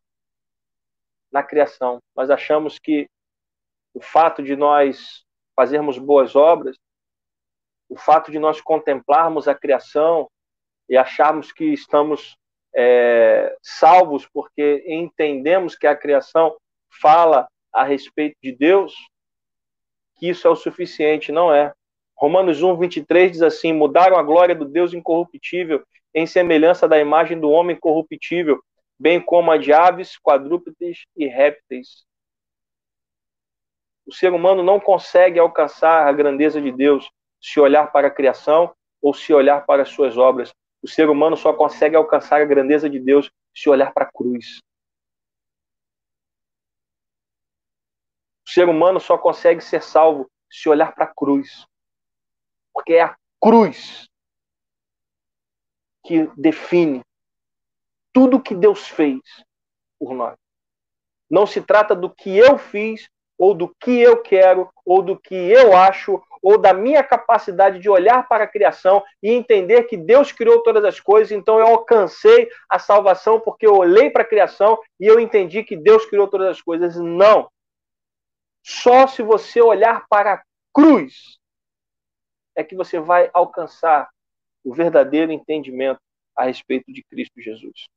[1.32, 1.98] na criação.
[2.14, 3.08] Nós achamos que
[3.94, 5.24] o fato de nós
[5.56, 6.76] fazermos boas obras,
[7.88, 10.30] o fato de nós contemplarmos a criação
[10.90, 12.36] e acharmos que estamos
[12.76, 16.54] é, salvos porque entendemos que a criação
[17.00, 18.94] fala a respeito de Deus,
[20.16, 21.72] que isso é o suficiente, não é.
[22.14, 25.82] Romanos 1, 23 diz assim: Mudaram a glória do Deus incorruptível
[26.16, 28.58] em semelhança da imagem do homem corruptível,
[28.98, 32.06] bem como a de aves, quadrúpedes e répteis.
[34.06, 38.74] O ser humano não consegue alcançar a grandeza de Deus se olhar para a criação
[39.02, 40.54] ou se olhar para as suas obras.
[40.82, 44.62] O ser humano só consegue alcançar a grandeza de Deus se olhar para a cruz.
[48.46, 51.66] O ser humano só consegue ser salvo se olhar para a cruz.
[52.72, 54.08] Porque é a cruz
[56.06, 57.00] que define
[58.12, 59.20] tudo que Deus fez
[59.98, 60.36] por nós.
[61.28, 65.34] Não se trata do que eu fiz, ou do que eu quero, ou do que
[65.34, 70.32] eu acho, ou da minha capacidade de olhar para a criação e entender que Deus
[70.32, 74.78] criou todas as coisas, então eu alcancei a salvação porque eu olhei para a criação
[74.98, 76.96] e eu entendi que Deus criou todas as coisas.
[76.96, 77.50] Não.
[78.64, 81.38] Só se você olhar para a cruz
[82.56, 84.08] é que você vai alcançar
[84.66, 86.00] o verdadeiro entendimento
[86.34, 87.88] a respeito de Cristo Jesus.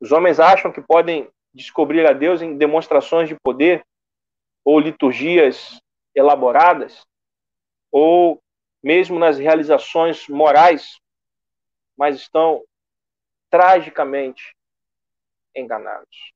[0.00, 3.86] Os homens acham que podem descobrir a Deus em demonstrações de poder
[4.64, 5.80] ou liturgias
[6.16, 7.06] elaboradas
[7.92, 8.42] ou
[8.82, 10.98] mesmo nas realizações morais,
[11.96, 12.60] mas estão
[13.48, 14.56] tragicamente
[15.54, 16.34] enganados.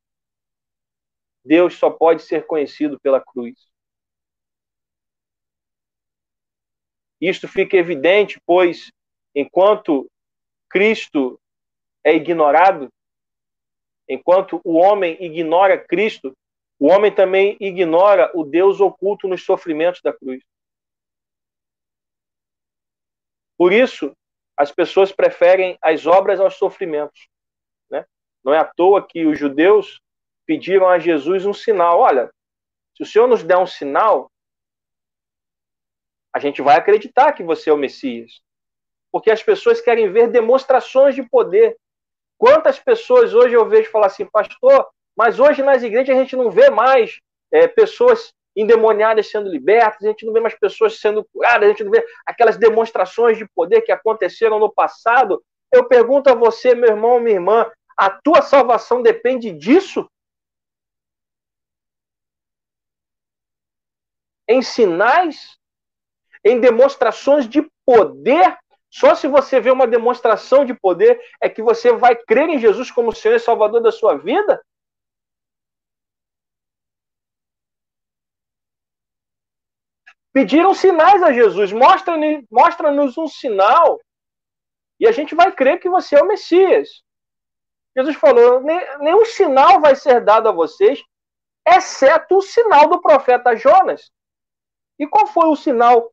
[1.45, 3.59] Deus só pode ser conhecido pela cruz.
[7.21, 8.93] Isto fica evidente, pois,
[9.35, 10.09] enquanto
[10.69, 11.41] Cristo
[12.05, 12.89] é ignorado,
[14.09, 16.37] enquanto o homem ignora Cristo,
[16.79, 20.43] o homem também ignora o Deus oculto nos sofrimentos da cruz.
[23.57, 24.17] Por isso,
[24.57, 27.29] as pessoas preferem as obras aos sofrimentos.
[27.91, 28.07] Né?
[28.45, 30.01] Não é à toa que os judeus
[30.47, 31.99] pediram a Jesus um sinal.
[31.99, 32.31] Olha,
[32.97, 34.31] se o Senhor nos der um sinal,
[36.35, 38.41] a gente vai acreditar que você é o Messias.
[39.11, 41.77] Porque as pessoas querem ver demonstrações de poder.
[42.37, 46.51] Quantas pessoas hoje eu vejo falar assim, pastor, mas hoje nas igrejas a gente não
[46.51, 47.19] vê mais
[47.51, 51.85] é, pessoas endemoniadas sendo libertas, a gente não vê mais pessoas sendo curadas, a gente
[51.85, 55.43] não vê aquelas demonstrações de poder que aconteceram no passado.
[55.73, 60.09] Eu pergunto a você, meu irmão, minha irmã, a tua salvação depende disso?
[64.49, 65.59] Em sinais
[66.49, 68.57] em demonstrações de poder.
[68.91, 72.91] Só se você vê uma demonstração de poder é que você vai crer em Jesus
[72.91, 74.63] como Senhor e Salvador da sua vida?
[80.33, 84.01] Pediram sinais a Jesus, mostra-nos mostra um sinal
[85.01, 87.03] e a gente vai crer que você é o Messias.
[87.97, 88.61] Jesus falou:
[89.01, 91.03] nenhum sinal vai ser dado a vocês,
[91.67, 94.11] exceto o sinal do profeta Jonas.
[94.99, 96.13] E qual foi o sinal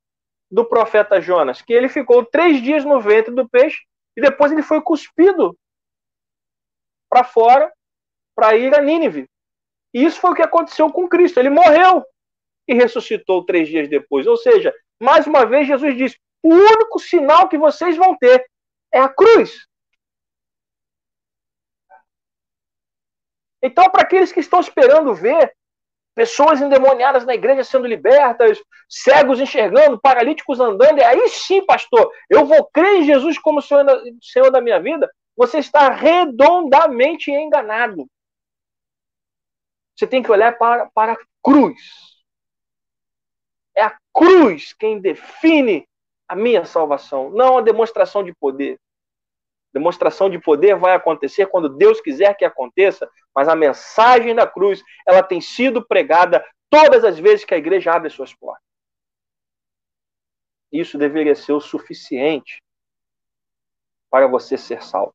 [0.50, 1.62] do profeta Jonas?
[1.62, 3.84] Que ele ficou três dias no ventre do peixe
[4.18, 5.58] e depois ele foi cuspido
[7.10, 7.72] para fora
[8.36, 9.30] para ir a Nínive.
[9.94, 11.40] E isso foi o que aconteceu com Cristo.
[11.40, 12.06] Ele morreu
[12.68, 14.28] e ressuscitou três dias depois.
[14.28, 18.46] Ou seja, mais uma vez, Jesus disse: o único sinal que vocês vão ter
[18.94, 19.68] é a cruz.
[23.64, 25.56] Então, para aqueles que estão esperando ver
[26.16, 28.58] pessoas endemoniadas na igreja sendo libertas,
[28.90, 33.86] cegos enxergando, paralíticos andando, e aí sim, pastor, eu vou crer em Jesus como Senhor
[34.22, 38.08] Senhor da minha vida, você está redondamente enganado.
[39.96, 41.80] Você tem que olhar para, para a cruz.
[43.76, 45.88] É a cruz quem define
[46.28, 48.80] a minha salvação, não a demonstração de poder.
[49.76, 54.82] Demonstração de poder vai acontecer quando Deus quiser que aconteça, mas a mensagem da cruz,
[55.06, 58.64] ela tem sido pregada todas as vezes que a igreja abre suas portas.
[60.72, 62.64] Isso deveria ser o suficiente
[64.10, 65.14] para você ser salvo.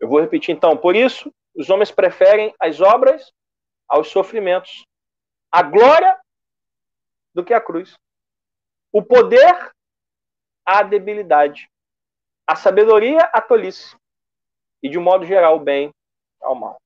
[0.00, 0.76] Eu vou repetir então.
[0.76, 3.32] Por isso, os homens preferem as obras
[3.86, 4.84] aos sofrimentos,
[5.52, 6.20] a glória
[7.32, 7.96] do que a cruz,
[8.90, 9.72] o poder
[10.64, 11.70] à debilidade,
[12.46, 13.96] a sabedoria à tolice,
[14.82, 15.92] e de um modo geral o bem
[16.40, 16.80] ao mal.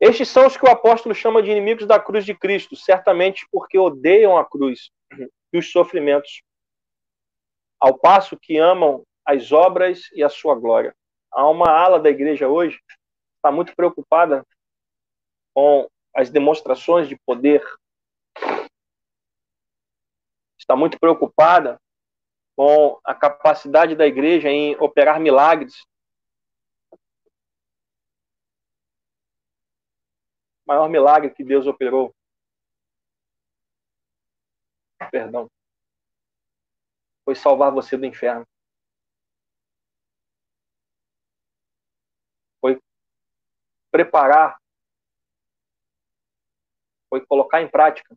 [0.00, 3.78] Estes são os que o apóstolo chama de inimigos da cruz de Cristo, certamente porque
[3.78, 4.90] odeiam a cruz
[5.52, 6.42] e os sofrimentos,
[7.80, 10.94] ao passo que amam as obras e a sua glória.
[11.32, 12.94] Há uma ala da igreja hoje que
[13.36, 14.46] está muito preocupada
[15.54, 17.62] com as demonstrações de poder
[20.66, 21.80] está muito preocupada
[22.56, 25.80] com a capacidade da igreja em operar milagres.
[30.64, 32.12] O maior milagre que Deus operou.
[35.12, 35.48] Perdão.
[37.24, 38.44] Foi salvar você do inferno.
[42.60, 42.80] Foi
[43.92, 44.60] preparar.
[47.08, 48.16] Foi colocar em prática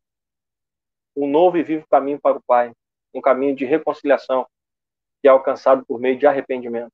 [1.20, 2.72] um novo e vivo caminho para o Pai,
[3.14, 4.48] um caminho de reconciliação
[5.22, 6.94] que é alcançado por meio de arrependimento.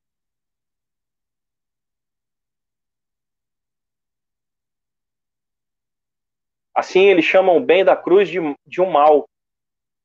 [6.74, 9.30] Assim, eles chamam o bem da cruz de, de um mal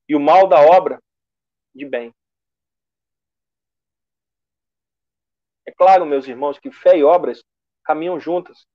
[0.07, 1.01] e o mal da obra
[1.73, 2.13] de bem.
[5.65, 7.43] É claro, meus irmãos, que fé e obras
[7.83, 8.65] caminham juntas.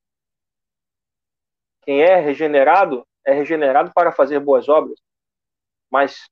[1.83, 5.01] Quem é regenerado é regenerado para fazer boas obras
[5.91, 6.29] mas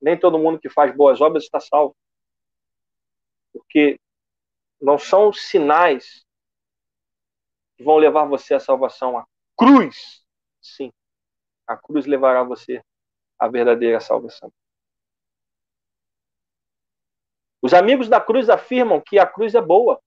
[0.00, 1.96] nem todo mundo que faz boas obras está salvo.
[3.52, 3.98] Porque
[4.80, 6.24] não são sinais
[7.76, 9.18] que vão levar você à salvação.
[9.18, 9.26] A
[9.56, 10.24] cruz,
[10.60, 10.92] sim,
[11.66, 12.82] a cruz levará você
[13.38, 14.52] à verdadeira salvação.
[17.62, 20.00] Os amigos da cruz afirmam que a cruz é boa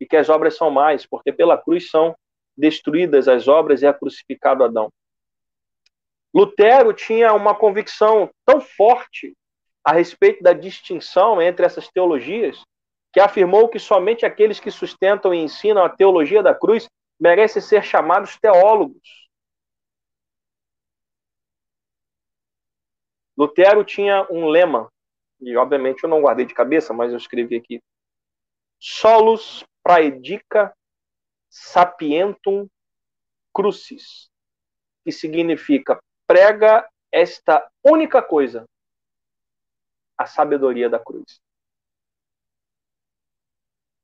[0.00, 2.16] e que as obras são mais, porque pela cruz são
[2.56, 4.90] destruídas as obras e é crucificado Adão.
[6.34, 9.36] Lutero tinha uma convicção tão forte
[9.84, 12.62] a respeito da distinção entre essas teologias
[13.12, 16.88] que afirmou que somente aqueles que sustentam e ensinam a teologia da cruz
[17.18, 19.28] merecem ser chamados teólogos.
[23.36, 24.92] Lutero tinha um lema,
[25.40, 27.82] e obviamente eu não guardei de cabeça, mas eu escrevi aqui:
[28.78, 30.72] Solus praedica
[31.48, 32.68] sapientum
[33.52, 34.30] crucis,
[35.02, 35.98] que significa
[36.30, 38.64] prega esta única coisa:
[40.16, 41.42] a sabedoria da cruz.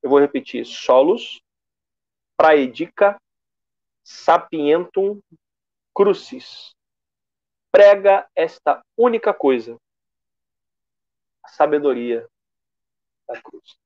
[0.03, 1.40] Eu vou repetir: solos
[2.36, 3.16] praedica
[4.03, 5.23] sapientum
[5.94, 6.74] crucis.
[7.70, 9.81] Prega esta única coisa:
[11.44, 12.28] a sabedoria
[13.28, 13.78] da cruz.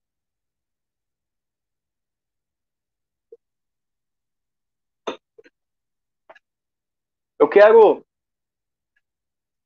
[7.38, 8.02] Eu quero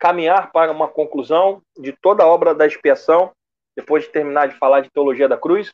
[0.05, 3.33] caminhar para uma conclusão de toda a obra da expiação,
[3.75, 5.71] depois de terminar de falar de teologia da cruz,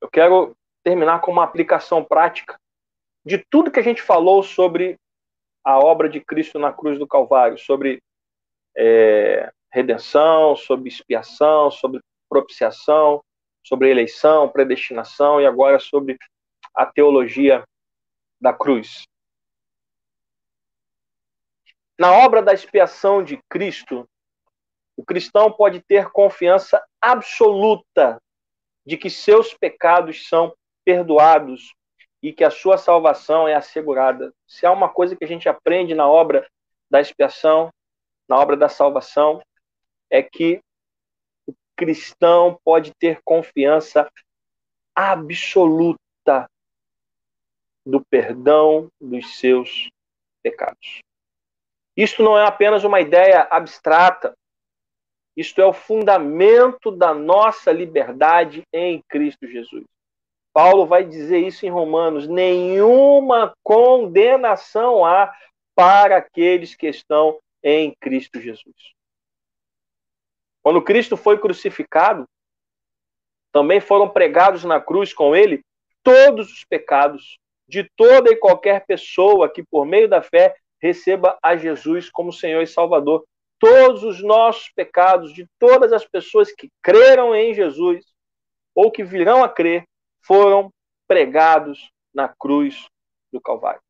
[0.00, 0.52] eu quero
[0.82, 2.58] terminar com uma aplicação prática
[3.24, 4.96] de tudo que a gente falou sobre
[5.64, 8.02] a obra de Cristo na cruz do Calvário, sobre
[8.76, 13.22] é, redenção, sobre expiação, sobre propiciação,
[13.64, 16.18] sobre eleição, predestinação e agora sobre
[16.74, 17.62] a teologia
[18.40, 19.04] da cruz.
[21.98, 24.08] Na obra da expiação de Cristo,
[24.96, 28.20] o cristão pode ter confiança absoluta
[28.84, 30.54] de que seus pecados são
[30.84, 31.74] perdoados
[32.22, 34.32] e que a sua salvação é assegurada.
[34.46, 36.46] Se há uma coisa que a gente aprende na obra
[36.90, 37.72] da expiação,
[38.28, 39.42] na obra da salvação,
[40.10, 40.60] é que
[41.46, 44.08] o cristão pode ter confiança
[44.94, 45.98] absoluta
[47.84, 49.88] do perdão dos seus
[50.42, 51.00] pecados.
[51.96, 54.34] Isto não é apenas uma ideia abstrata,
[55.36, 59.84] isto é o fundamento da nossa liberdade em Cristo Jesus.
[60.52, 65.34] Paulo vai dizer isso em Romanos: nenhuma condenação há
[65.74, 68.76] para aqueles que estão em Cristo Jesus.
[70.62, 72.28] Quando Cristo foi crucificado,
[73.50, 75.62] também foram pregados na cruz com ele
[76.02, 81.56] todos os pecados de toda e qualquer pessoa que, por meio da fé, receba a
[81.56, 83.24] Jesus como Senhor e Salvador.
[83.58, 88.04] Todos os nossos pecados, de todas as pessoas que creram em Jesus
[88.74, 89.84] ou que virão a crer,
[90.20, 90.72] foram
[91.06, 92.88] pregados na cruz
[93.32, 93.80] do Calvário.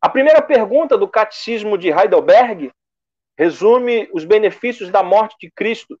[0.00, 2.70] A primeira pergunta do Catecismo de Heidelberg
[3.38, 5.98] resume os benefícios da morte de Cristo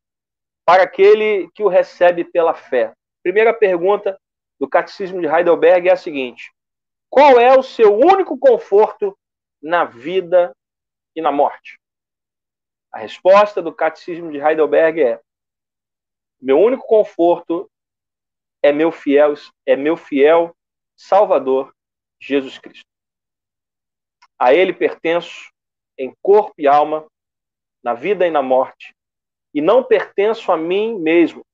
[0.64, 2.92] para aquele que o recebe pela fé.
[3.22, 4.18] Primeira pergunta
[4.58, 6.50] do Catecismo de Heidelberg é a seguinte:
[7.12, 9.14] Qual é o seu único conforto
[9.60, 10.56] na vida
[11.14, 11.78] e na morte?
[12.90, 15.20] A resposta do Catecismo de Heidelberg é:
[16.40, 17.70] meu único conforto
[18.62, 19.34] é meu fiel,
[19.66, 20.56] é meu fiel
[20.96, 21.74] Salvador
[22.18, 22.88] Jesus Cristo.
[24.38, 25.52] A ele pertenço
[25.98, 27.06] em corpo e alma,
[27.84, 28.96] na vida e na morte,
[29.52, 31.44] e não pertenço a mim mesmo.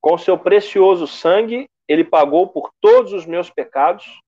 [0.00, 4.22] Com seu precioso sangue, ele pagou por todos os meus pecados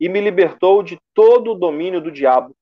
[0.00, 2.54] e me libertou de todo o domínio do diabo.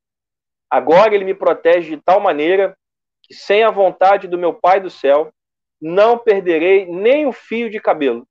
[0.71, 2.77] Agora ele me protege de tal maneira
[3.23, 5.33] que, sem a vontade do meu Pai do céu,
[5.81, 8.27] não perderei nem o fio de cabelo.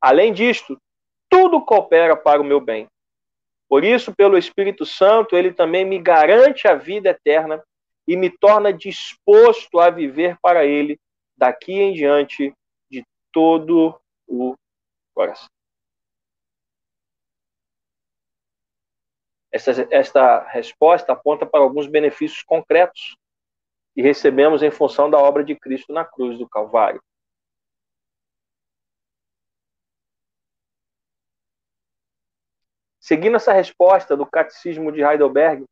[0.00, 0.78] Além disto,
[1.28, 2.86] tudo coopera para o meu bem.
[3.68, 7.62] Por isso, pelo Espírito Santo, ele também me garante a vida eterna
[8.06, 10.98] e me torna disposto a viver para ele
[11.36, 12.52] daqui em diante
[12.90, 14.54] de todo o
[15.14, 15.48] coração.
[19.52, 23.16] Esta, esta resposta aponta para alguns benefícios concretos
[23.94, 27.02] que recebemos em função da obra de Cristo na cruz do Calvário.
[32.98, 35.66] Seguindo essa resposta do Catecismo de Heidelberg,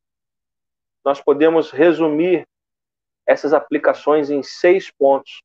[1.02, 2.46] nós podemos resumir
[3.26, 5.42] essas aplicações em seis pontos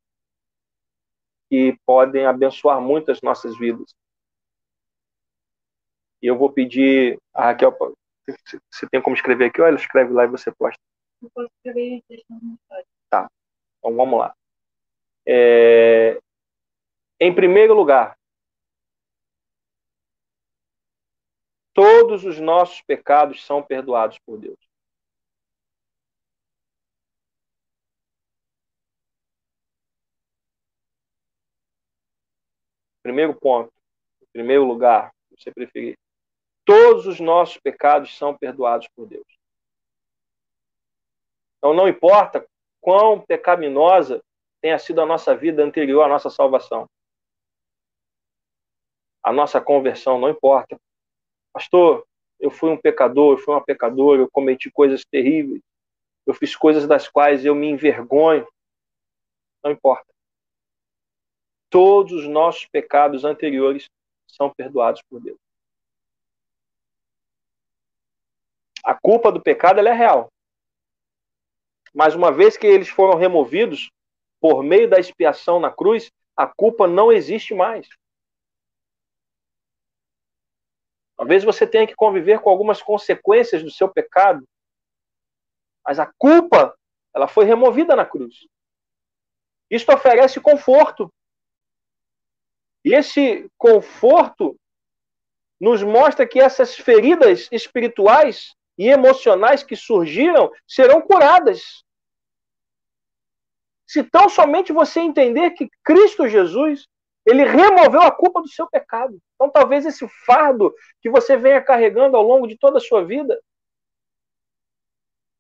[1.48, 3.96] que podem abençoar muito as nossas vidas.
[6.22, 7.96] E eu vou pedir a Raquel,
[8.72, 9.62] você tem como escrever aqui?
[9.62, 10.82] Olha, escreve lá e você posta.
[11.22, 12.04] Eu posso escrever
[13.10, 13.30] Tá,
[13.80, 14.36] então vamos lá.
[15.28, 16.20] É...
[17.20, 18.18] Em primeiro lugar,
[21.74, 24.58] todos os nossos pecados são perdoados por Deus.
[33.04, 33.72] Primeiro ponto,
[34.24, 35.96] em primeiro lugar, se você preferir,
[36.66, 39.26] todos os nossos pecados são perdoados por Deus.
[41.58, 42.46] Então não importa
[42.82, 44.22] quão pecaminosa
[44.62, 46.90] tenha sido a nossa vida anterior à nossa salvação.
[49.24, 50.78] A nossa conversão não importa.
[51.54, 52.06] Pastor,
[52.40, 55.62] eu fui um pecador, eu fui uma pecadora, eu cometi coisas terríveis,
[56.26, 58.48] eu fiz coisas das quais eu me envergonho.
[59.64, 60.14] Não importa.
[61.70, 63.90] Todos os nossos pecados anteriores
[64.28, 65.45] são perdoados por Deus.
[68.86, 70.32] A culpa do pecado é real.
[71.92, 73.90] Mas uma vez que eles foram removidos
[74.40, 77.90] por meio da expiação na cruz, a culpa não existe mais.
[81.18, 84.46] Talvez você tenha que conviver com algumas consequências do seu pecado,
[85.84, 86.78] mas a culpa,
[87.14, 88.46] ela foi removida na cruz.
[89.72, 91.12] Isto oferece conforto.
[92.84, 94.56] E esse conforto
[95.60, 101.84] nos mostra que essas feridas espirituais e emocionais que surgiram serão curadas.
[103.88, 106.88] Se tão somente você entender que Cristo Jesus
[107.26, 109.20] Ele removeu a culpa do seu pecado.
[109.36, 113.40] Então, talvez esse fardo que você venha carregando ao longo de toda a sua vida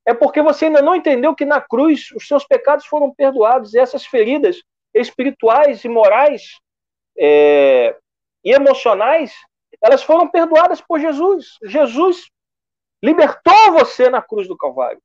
[0.06, 3.80] é porque você ainda não entendeu que na cruz os seus pecados foram perdoados e
[3.80, 4.62] essas feridas
[4.94, 6.60] espirituais e morais
[7.18, 7.98] é,
[8.44, 9.34] e emocionais
[9.82, 11.58] elas foram perdoadas por Jesus.
[11.64, 12.30] Jesus
[13.06, 15.00] libertou você na cruz do Calvário.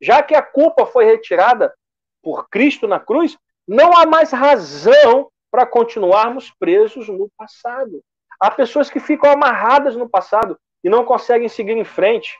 [0.00, 1.76] Já que a culpa foi retirada
[2.22, 3.36] por Cristo na cruz,
[3.66, 8.02] não há mais razão para continuarmos presos no passado.
[8.40, 12.38] Há pessoas que ficam amarradas no passado e não conseguem seguir em frente.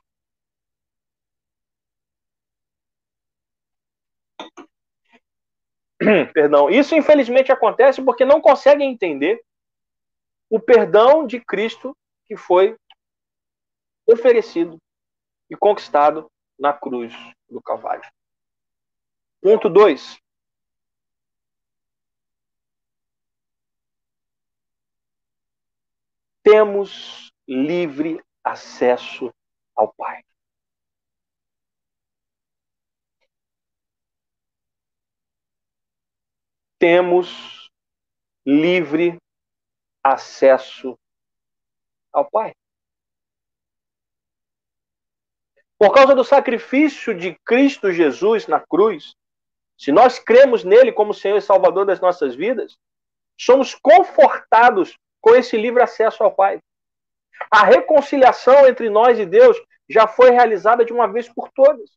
[6.32, 6.70] Perdão.
[6.70, 9.38] Isso infelizmente acontece porque não conseguem entender
[10.48, 11.94] o perdão de Cristo
[12.26, 12.74] que foi
[14.09, 14.80] oferecido
[15.51, 17.14] e conquistado na cruz
[17.48, 18.10] do Calvário.
[19.40, 20.18] Ponto 2.
[26.43, 29.32] Temos livre acesso
[29.76, 30.24] ao Pai.
[36.78, 37.70] Temos
[38.47, 39.18] livre
[40.02, 40.98] acesso
[42.12, 42.57] ao Pai.
[45.78, 49.14] Por causa do sacrifício de Cristo Jesus na cruz,
[49.78, 52.76] se nós cremos nele como Senhor e Salvador das nossas vidas,
[53.40, 56.59] somos confortados com esse livre acesso ao Pai.
[57.48, 59.56] A reconciliação entre nós e Deus
[59.88, 61.96] já foi realizada de uma vez por todas.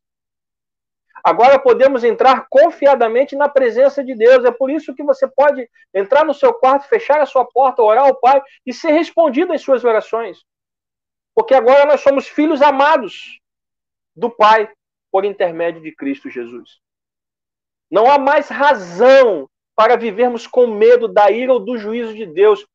[1.24, 4.44] Agora podemos entrar confiadamente na presença de Deus.
[4.44, 8.06] É por isso que você pode entrar no seu quarto, fechar a sua porta, orar
[8.06, 10.44] ao Pai e ser respondido em suas orações.
[11.34, 13.41] Porque agora nós somos filhos amados
[14.14, 14.68] do Pai
[15.10, 16.80] por intermédio de Cristo Jesus.
[17.90, 22.66] Não há mais razão para vivermos com medo da ira ou do juízo de Deus.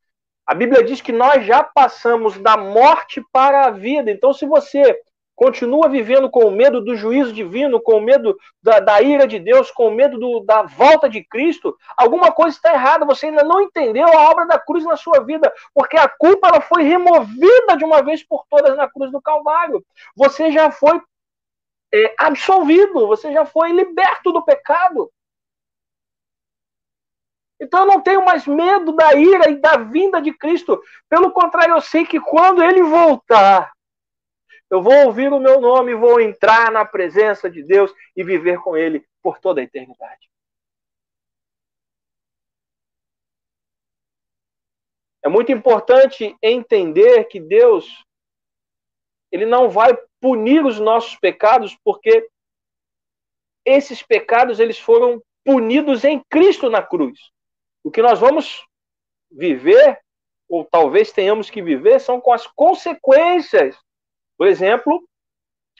[0.46, 4.12] A Bíblia diz que nós já passamos da morte para a vida.
[4.12, 4.98] Então, se você
[5.36, 9.92] continua vivendo com medo do juízo divino, com medo da, da ira de Deus, com
[9.92, 13.06] medo do, da volta de Cristo, alguma coisa está errada.
[13.06, 16.62] Você ainda não entendeu a obra da cruz na sua vida, porque a culpa ela
[16.62, 19.86] foi removida de uma vez por todas na cruz do Calvário.
[20.16, 21.00] Você já foi
[21.94, 25.12] é, absolvido, você já foi liberto do pecado.
[27.60, 30.80] Então eu não tenho mais medo da ira e da vinda de Cristo.
[31.10, 33.72] Pelo contrário, eu sei que quando ele voltar,
[34.70, 38.76] eu vou ouvir o meu nome, vou entrar na presença de Deus e viver com
[38.76, 40.30] Ele por toda a eternidade.
[45.24, 47.86] É muito importante entender que Deus
[49.32, 52.28] ele não vai punir os nossos pecados porque
[53.66, 57.20] esses pecados eles foram punidos em Cristo na cruz.
[57.84, 58.66] O que nós vamos
[59.32, 60.00] viver
[60.50, 63.78] ou talvez tenhamos que viver são com as consequências
[64.38, 65.04] por exemplo,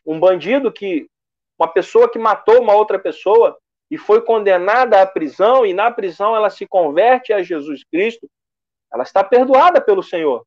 [0.06, 1.08] um bandido que
[1.60, 3.58] uma pessoa que matou uma outra pessoa
[3.90, 8.28] e foi condenada à prisão e na prisão ela se converte a Jesus Cristo,
[8.92, 10.46] ela está perdoada pelo Senhor.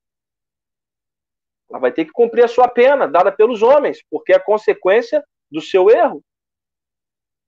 [1.71, 5.61] Ela vai ter que cumprir a sua pena dada pelos homens, porque é consequência do
[5.61, 6.23] seu erro.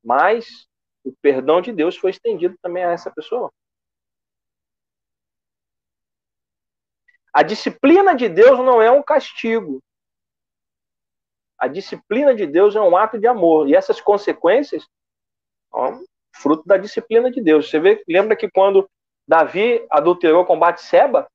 [0.02, 0.66] Mas
[1.04, 3.52] o perdão de Deus foi estendido também a essa pessoa.
[7.32, 9.82] A disciplina de Deus não é um castigo,
[11.62, 13.68] a disciplina de Deus é um ato de amor.
[13.68, 14.84] E essas consequências
[15.70, 15.96] ó,
[16.34, 17.70] fruto da disciplina de Deus.
[17.70, 18.90] Você vê, lembra que quando
[19.28, 21.30] Davi adulterou com Batseba,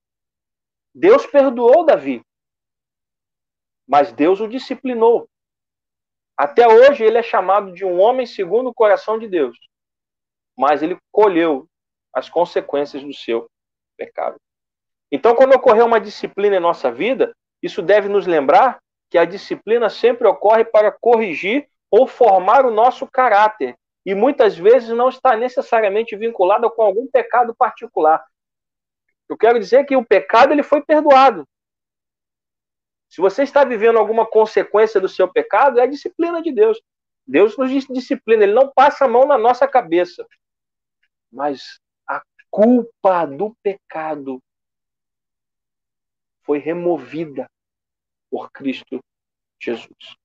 [0.93, 2.21] Deus perdoou Davi.
[3.87, 5.29] Mas Deus o disciplinou.
[6.35, 9.57] Até hoje ele é chamado de um homem segundo o coração de Deus.
[10.57, 11.67] Mas ele colheu
[12.13, 13.49] as consequências do seu
[13.95, 14.37] pecado.
[15.11, 19.89] Então, quando ocorrer uma disciplina em nossa vida, isso deve nos lembrar que a disciplina
[19.89, 26.15] sempre ocorre para corrigir ou formar o nosso caráter e muitas vezes não está necessariamente
[26.15, 28.23] vinculada com algum pecado particular.
[29.29, 31.47] Eu quero dizer que o pecado ele foi perdoado.
[33.09, 36.81] Se você está vivendo alguma consequência do seu pecado, é a disciplina de Deus.
[37.25, 40.25] Deus nos disciplina, ele não passa a mão na nossa cabeça.
[41.31, 44.41] Mas a culpa do pecado
[46.43, 47.49] foi removida
[48.29, 48.99] por Cristo
[49.61, 50.15] Jesus.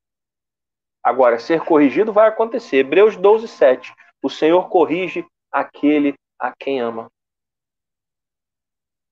[1.03, 2.79] Agora, ser corrigido vai acontecer.
[2.79, 3.93] Hebreus 12, 7.
[4.23, 7.11] O Senhor corrige aquele a quem ama.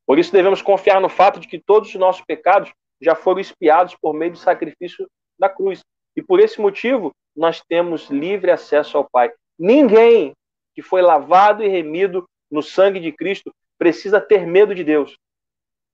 [0.06, 3.96] Por isso devemos confiar no fato de que todos os nossos pecados já foram expiados
[4.00, 5.08] por meio do sacrifício
[5.38, 5.80] da cruz.
[6.16, 9.32] E por esse motivo, nós temos livre acesso ao Pai.
[9.58, 10.32] Ninguém
[10.74, 15.16] que foi lavado e remido no sangue de Cristo precisa ter medo de Deus.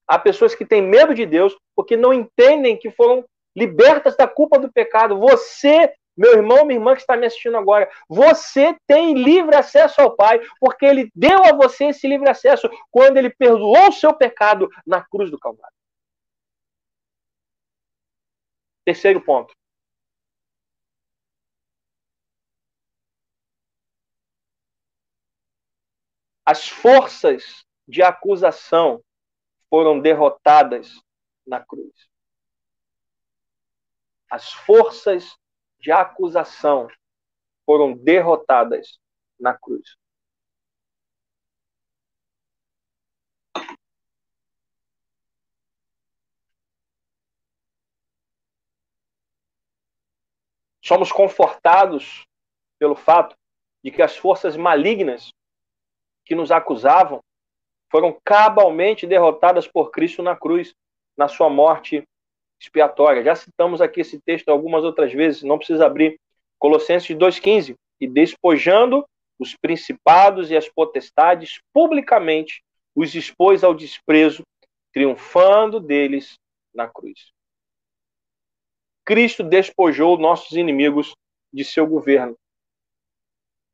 [0.09, 3.25] Há pessoas que têm medo de Deus porque não entendem que foram
[3.57, 5.19] libertas da culpa do pecado.
[5.19, 10.15] Você, meu irmão, minha irmã que está me assistindo agora, você tem livre acesso ao
[10.15, 14.69] Pai, porque Ele deu a você esse livre acesso quando Ele perdoou o seu pecado
[14.87, 15.75] na cruz do Calvário.
[18.87, 19.53] Terceiro ponto.
[26.45, 29.03] As forças de acusação
[29.69, 31.03] foram derrotadas
[31.45, 32.09] na cruz.
[34.31, 35.37] As forças
[35.81, 36.87] de acusação
[37.65, 39.01] foram derrotadas
[39.37, 39.97] na cruz.
[50.87, 52.25] Somos confortados
[52.79, 53.35] pelo fato
[53.83, 55.33] de que as forças malignas
[56.25, 57.19] que nos acusavam
[57.91, 60.73] foram cabalmente derrotadas por Cristo na cruz,
[61.17, 62.05] na sua morte
[62.61, 63.25] expiatória.
[63.25, 66.21] Já citamos aqui esse texto algumas outras vezes, não precisa abrir.
[66.57, 67.75] Colossenses 2,15.
[68.01, 69.05] E despojando
[69.41, 72.63] os principados e as potestades publicamente,
[72.95, 74.45] os expôs ao desprezo,
[74.93, 76.39] triunfando deles
[76.73, 77.35] na cruz.
[79.07, 81.15] Cristo despojou nossos inimigos
[81.53, 82.37] de seu governo.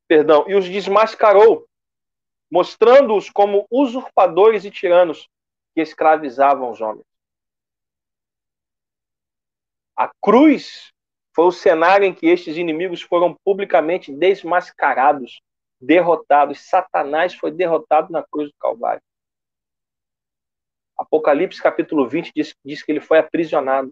[0.07, 1.67] Perdão, e os desmascarou
[2.53, 5.27] mostrando-os como usurpadores e tiranos
[5.75, 7.07] que escravizavam os homens.
[9.97, 10.93] A cruz
[11.35, 15.41] foi o cenário em que estes inimigos foram publicamente desmascarados,
[15.81, 16.61] derrotados.
[16.61, 19.03] Satanás foi derrotado na cruz do Calvário.
[20.99, 23.91] Apocalipse capítulo 20 diz, diz que ele foi aprisionado.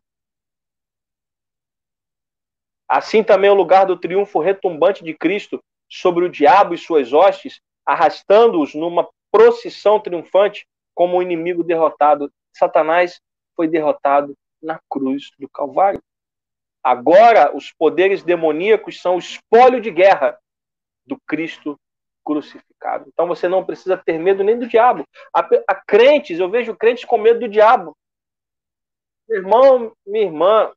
[2.90, 7.60] Assim também o lugar do triunfo retumbante de Cristo sobre o diabo e suas hostes
[7.86, 12.32] arrastando-os numa procissão triunfante como um inimigo derrotado.
[12.52, 13.20] Satanás
[13.54, 16.02] foi derrotado na cruz do Calvário.
[16.82, 20.36] Agora, os poderes demoníacos são o espólio de guerra
[21.06, 21.78] do Cristo
[22.24, 23.04] crucificado.
[23.06, 25.04] Então você não precisa ter medo nem do diabo.
[25.32, 27.96] Há crentes, eu vejo crentes com medo do diabo.
[29.28, 30.72] Meu irmão, minha irmã,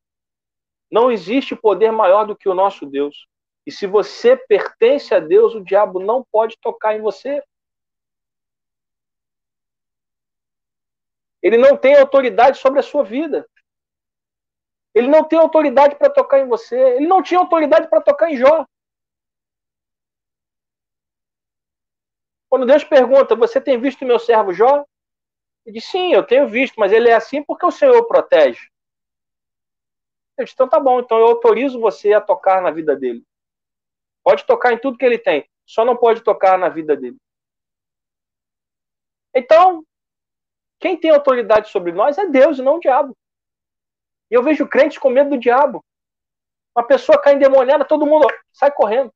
[0.94, 3.28] não existe poder maior do que o nosso Deus.
[3.66, 7.42] E se você pertence a Deus, o diabo não pode tocar em você.
[11.42, 13.50] Ele não tem autoridade sobre a sua vida.
[14.94, 16.78] Ele não tem autoridade para tocar em você.
[16.78, 18.64] Ele não tinha autoridade para tocar em Jó.
[22.48, 24.86] Quando Deus pergunta, você tem visto meu servo Jó?
[25.66, 28.73] Ele diz, sim, eu tenho visto, mas ele é assim porque o Senhor o protege.
[30.38, 33.24] Eu disse, então tá bom, então eu autorizo você a tocar na vida dele.
[34.24, 37.18] Pode tocar em tudo que ele tem, só não pode tocar na vida dele.
[39.36, 39.86] Então,
[40.80, 43.16] quem tem autoridade sobre nós é Deus e não o diabo.
[44.30, 45.84] E eu vejo crentes com medo do diabo.
[46.76, 49.14] Uma pessoa cai endemoniada, todo mundo sai correndo.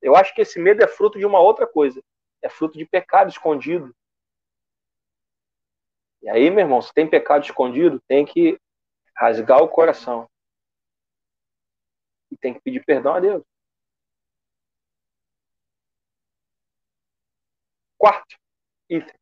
[0.00, 2.02] Eu acho que esse medo é fruto de uma outra coisa.
[2.42, 3.94] É fruto de pecado escondido.
[6.22, 8.58] E aí, meu irmão, se tem pecado escondido, tem que
[9.16, 10.28] rasgar o coração
[12.30, 13.42] e tem que pedir perdão a Deus.
[17.96, 18.36] Quarto
[18.88, 19.14] item.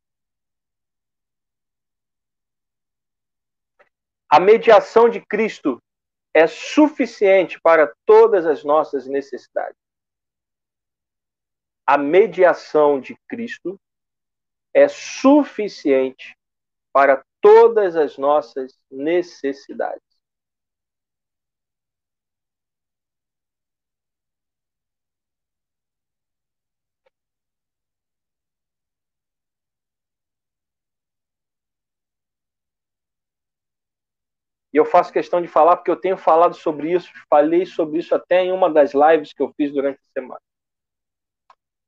[4.29, 5.81] A mediação de Cristo
[6.35, 9.79] é suficiente para todas as nossas necessidades.
[11.87, 13.81] A mediação de Cristo
[14.75, 16.36] é suficiente
[16.97, 20.01] para todas as nossas necessidades.
[34.73, 38.15] E eu faço questão de falar porque eu tenho falado sobre isso, falei sobre isso
[38.15, 40.41] até em uma das lives que eu fiz durante a semana.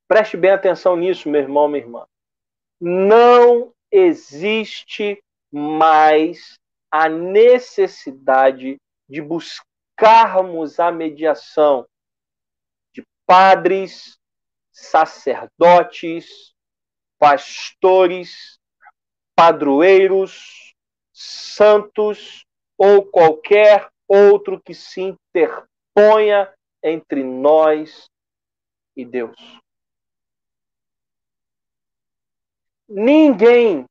[0.06, 2.06] Preste bem atenção nisso, meu irmão, minha irmã.
[2.78, 6.58] Não existe mais
[6.90, 8.76] a necessidade
[9.08, 11.86] de buscarmos a mediação
[12.92, 14.18] de padres,
[14.72, 16.54] sacerdotes,
[17.18, 18.58] pastores,
[19.34, 20.74] padroeiros,
[21.12, 22.44] santos,
[22.76, 26.52] ou qualquer outro que se interponha
[26.82, 28.08] entre nós
[28.96, 29.36] e Deus.
[32.88, 33.84] Ninguém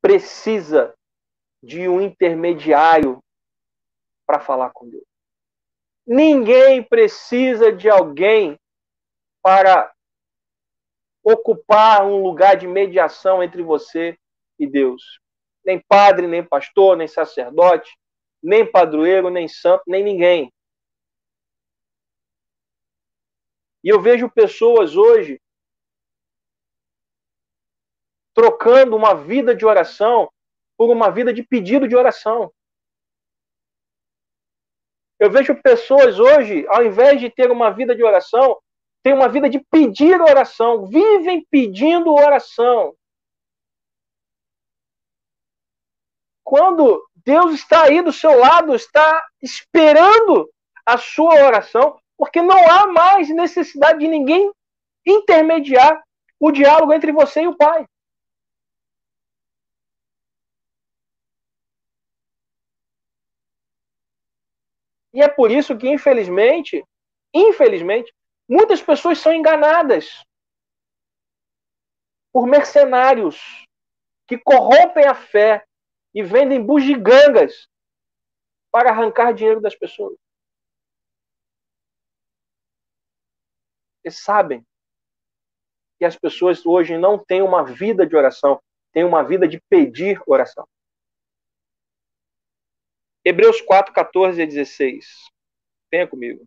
[0.00, 0.94] precisa
[1.60, 3.18] de um intermediário
[4.24, 5.04] para falar com Deus.
[6.06, 8.56] Ninguém precisa de alguém
[9.42, 9.92] para
[11.24, 14.16] ocupar um lugar de mediação entre você
[14.56, 15.20] e Deus.
[15.64, 17.98] Nem padre, nem pastor, nem sacerdote,
[18.40, 20.52] nem padroeiro, nem santo, nem ninguém.
[23.82, 25.40] E eu vejo pessoas hoje
[28.36, 30.30] trocando uma vida de oração
[30.76, 32.52] por uma vida de pedido de oração.
[35.18, 38.60] Eu vejo pessoas hoje, ao invés de ter uma vida de oração,
[39.02, 42.94] tem uma vida de pedir oração, vivem pedindo oração.
[46.44, 50.52] Quando Deus está aí do seu lado, está esperando
[50.84, 54.52] a sua oração, porque não há mais necessidade de ninguém
[55.06, 56.04] intermediar
[56.38, 57.86] o diálogo entre você e o Pai.
[65.16, 66.84] E é por isso que, infelizmente,
[67.32, 68.14] infelizmente,
[68.46, 70.22] muitas pessoas são enganadas
[72.30, 73.40] por mercenários
[74.28, 75.64] que corrompem a fé
[76.14, 77.66] e vendem bugigangas
[78.70, 80.18] para arrancar dinheiro das pessoas.
[84.04, 84.62] Eles sabem
[85.98, 88.62] que as pessoas hoje não têm uma vida de oração,
[88.92, 90.68] têm uma vida de pedir oração.
[93.26, 95.32] Hebreus 4, 14 e 16.
[95.90, 96.46] Venha comigo.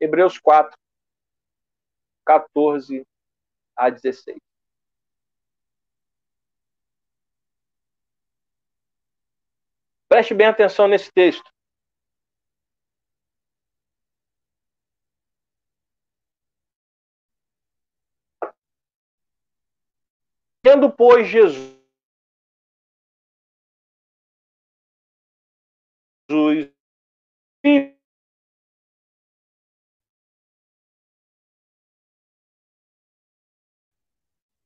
[0.00, 0.76] Hebreus 4,
[2.26, 3.06] 14
[3.76, 4.36] a 16.
[10.08, 11.51] Preste bem atenção nesse texto.
[20.62, 21.82] Tendo, pois, Jesus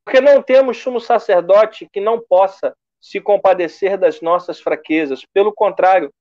[0.04, 5.24] Porque não temos sumo sacerdote que não possa se compadecer das nossas fraquezas.
[5.32, 6.12] Pelo contrário,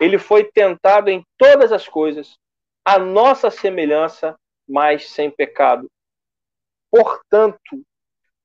[0.00, 2.38] ele foi tentado em todas as coisas,
[2.84, 4.34] a nossa semelhança,
[4.66, 5.90] mas sem pecado.
[6.90, 7.84] Portanto,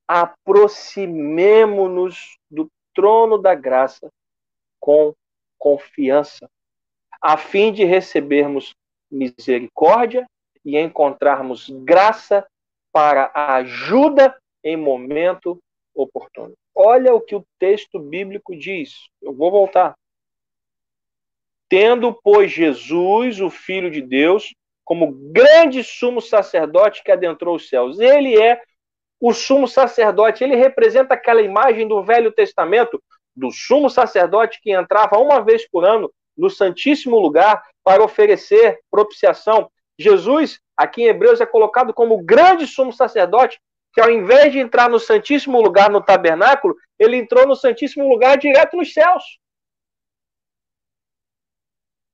[0.10, 4.10] aproximemo-nos do trono da graça
[4.80, 5.14] com
[5.56, 6.50] confiança,
[7.22, 8.74] a fim de recebermos
[9.12, 10.28] misericórdia
[10.66, 12.44] e encontrarmos graça
[12.92, 15.62] para a ajuda em momento
[15.94, 16.56] oportuno.
[16.74, 19.12] Olha o que o texto bíblico diz.
[19.22, 19.96] Eu vou voltar.
[21.70, 28.00] Tendo, pois, Jesus, o Filho de Deus, como grande sumo sacerdote que adentrou os céus.
[28.00, 28.60] Ele é
[29.20, 33.02] o sumo sacerdote, ele representa aquela imagem do Velho Testamento,
[33.36, 39.70] do sumo sacerdote que entrava uma vez por ano no Santíssimo Lugar para oferecer propiciação.
[39.98, 43.60] Jesus, aqui em Hebreus, é colocado como grande sumo sacerdote
[43.92, 48.38] que ao invés de entrar no Santíssimo Lugar no tabernáculo, ele entrou no Santíssimo Lugar
[48.38, 49.24] direto nos céus.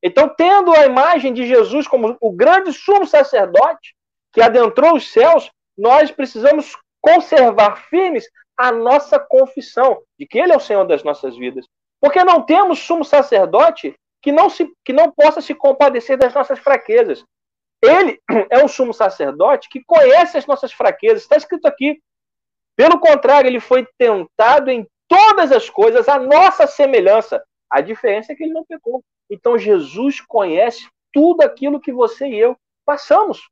[0.01, 3.95] Então, tendo a imagem de Jesus como o grande sumo sacerdote
[4.31, 6.75] que adentrou os céus, nós precisamos
[7.05, 8.27] conservar firmes
[8.57, 11.67] a nossa confissão de que Ele é o Senhor das nossas vidas.
[12.01, 16.57] Porque não temos sumo sacerdote que não, se, que não possa se compadecer das nossas
[16.57, 17.23] fraquezas.
[17.79, 18.19] Ele
[18.49, 21.21] é um sumo sacerdote que conhece as nossas fraquezas.
[21.21, 22.01] Está escrito aqui.
[22.75, 27.41] Pelo contrário, ele foi tentado em todas as coisas, a nossa semelhança.
[27.69, 29.03] A diferença é que ele não pecou.
[29.29, 33.47] Então, Jesus conhece tudo aquilo que você e eu passamos.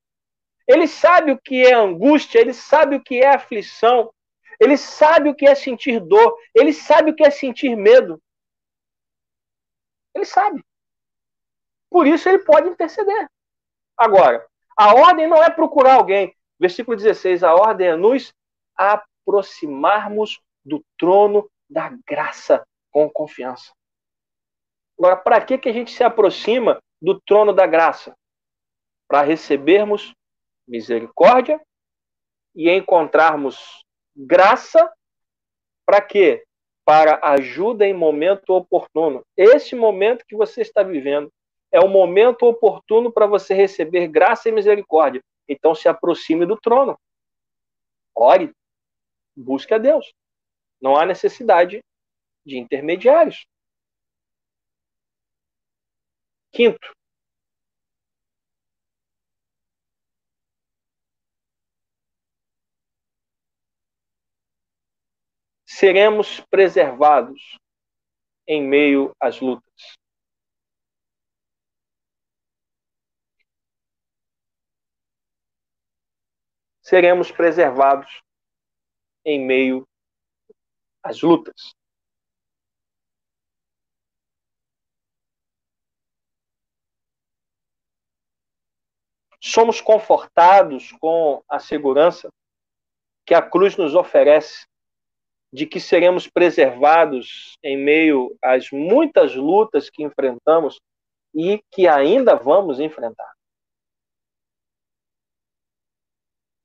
[0.68, 4.14] Ele sabe o que é angústia, ele sabe o que é aflição,
[4.60, 8.22] ele sabe o que é sentir dor, ele sabe o que é sentir medo.
[10.16, 10.64] Ele sabe.
[11.90, 13.30] Por isso ele pode interceder.
[13.98, 14.46] Agora,
[14.78, 16.36] a ordem não é procurar alguém.
[16.60, 18.34] Versículo 16: a ordem é nos
[18.76, 23.74] aproximarmos do trono da graça com confiança.
[24.98, 28.16] Agora, para que, que a gente se aproxima do trono da graça?
[29.08, 30.14] Para recebermos
[30.68, 31.60] misericórdia
[32.56, 33.84] e encontrarmos
[34.16, 34.92] graça
[35.86, 36.44] para quê?
[36.86, 39.26] Para ajuda em momento oportuno.
[39.38, 41.32] Esse momento que você está vivendo
[41.72, 45.22] é o momento oportuno para você receber graça e misericórdia.
[45.48, 46.98] Então se aproxime do trono.
[48.16, 48.54] Ore.
[49.36, 50.14] Busque a Deus.
[50.80, 51.82] Não há necessidade
[52.46, 53.46] de intermediários.
[56.52, 56.94] Quinto,
[65.76, 67.58] seremos preservados
[68.48, 69.98] em meio às lutas.
[76.80, 78.22] Seremos preservados
[79.26, 79.88] em meio
[81.02, 81.74] às lutas.
[89.42, 92.30] Somos confortados com a segurança
[93.26, 94.68] que a cruz nos oferece
[95.54, 100.82] de que seremos preservados em meio às muitas lutas que enfrentamos
[101.32, 103.32] e que ainda vamos enfrentar.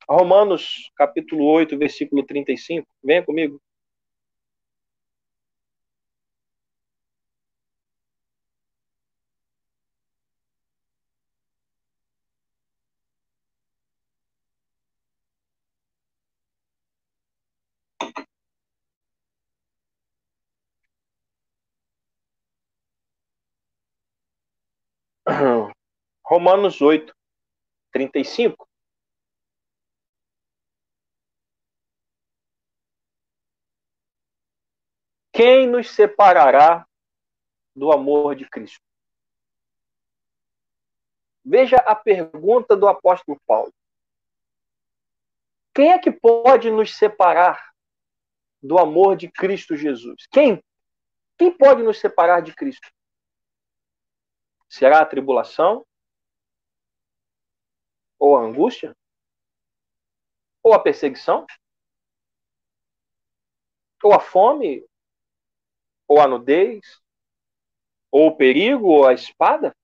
[0.08, 2.88] Romanos capítulo 8, versículo 35.
[3.04, 3.60] Venha comigo.
[26.28, 27.16] Romanos 8,
[27.90, 28.68] 35.
[35.32, 36.86] Quem nos separará
[37.74, 38.84] do amor de Cristo?
[41.42, 43.72] Veja a pergunta do apóstolo Paulo.
[45.74, 47.72] Quem é que pode nos separar
[48.62, 50.26] do amor de Cristo Jesus?
[50.30, 50.62] Quem?
[51.38, 52.86] Quem pode nos separar de Cristo?
[54.68, 55.87] Será a tribulação?
[58.18, 58.94] Ou a angústia?
[60.62, 61.46] Ou a perseguição?
[64.02, 64.84] Ou a fome?
[66.06, 67.00] Ou a nudez?
[68.10, 68.88] Ou o perigo?
[68.88, 69.74] Ou a espada?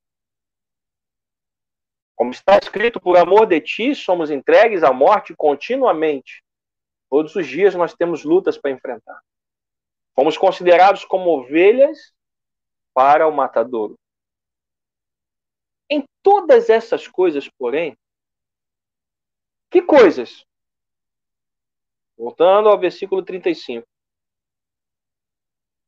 [2.17, 6.45] Como está escrito, por amor de ti somos entregues à morte continuamente.
[7.11, 9.21] Todos os dias nós temos lutas para enfrentar.
[10.15, 12.13] Fomos considerados como ovelhas
[12.93, 13.99] para o matadouro.
[15.91, 17.97] Em todas essas coisas, porém,
[19.75, 20.47] que coisas?
[22.17, 23.85] Voltando ao versículo 35.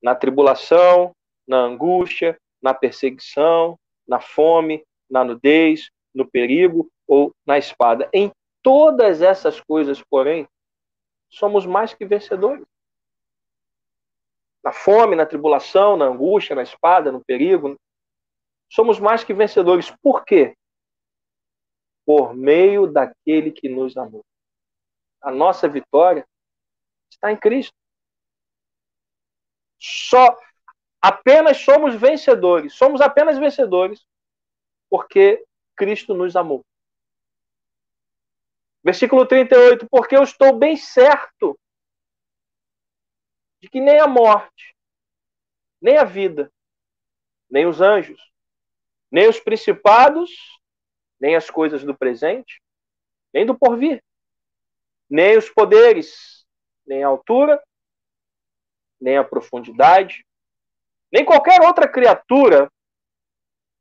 [0.02, 1.14] Na tribulação,
[1.46, 8.10] na angústia, na perseguição, na fome, na nudez, no perigo ou na espada.
[8.12, 10.48] Em todas essas coisas, porém,
[11.30, 12.66] somos mais que vencedores.
[14.64, 17.76] Na fome, na tribulação, na angústia, na espada, no perigo,
[18.68, 19.92] somos mais que vencedores.
[20.02, 20.56] Por quê?
[22.06, 24.24] Por meio daquele que nos amou.
[25.20, 26.26] A nossa vitória
[27.10, 27.74] está em Cristo.
[29.78, 30.34] Só
[31.02, 32.74] apenas somos vencedores.
[32.74, 34.06] Somos apenas vencedores
[34.88, 35.44] porque
[35.76, 36.64] Cristo nos amou.
[38.82, 41.58] Versículo 38, porque eu estou bem certo
[43.60, 44.76] de que nem a morte,
[45.80, 46.52] nem a vida,
[47.50, 48.20] nem os anjos,
[49.10, 50.30] nem os principados,
[51.20, 52.62] nem as coisas do presente,
[53.32, 54.02] nem do porvir,
[55.08, 56.46] nem os poderes,
[56.86, 57.62] nem a altura,
[59.00, 60.26] nem a profundidade,
[61.12, 62.70] nem qualquer outra criatura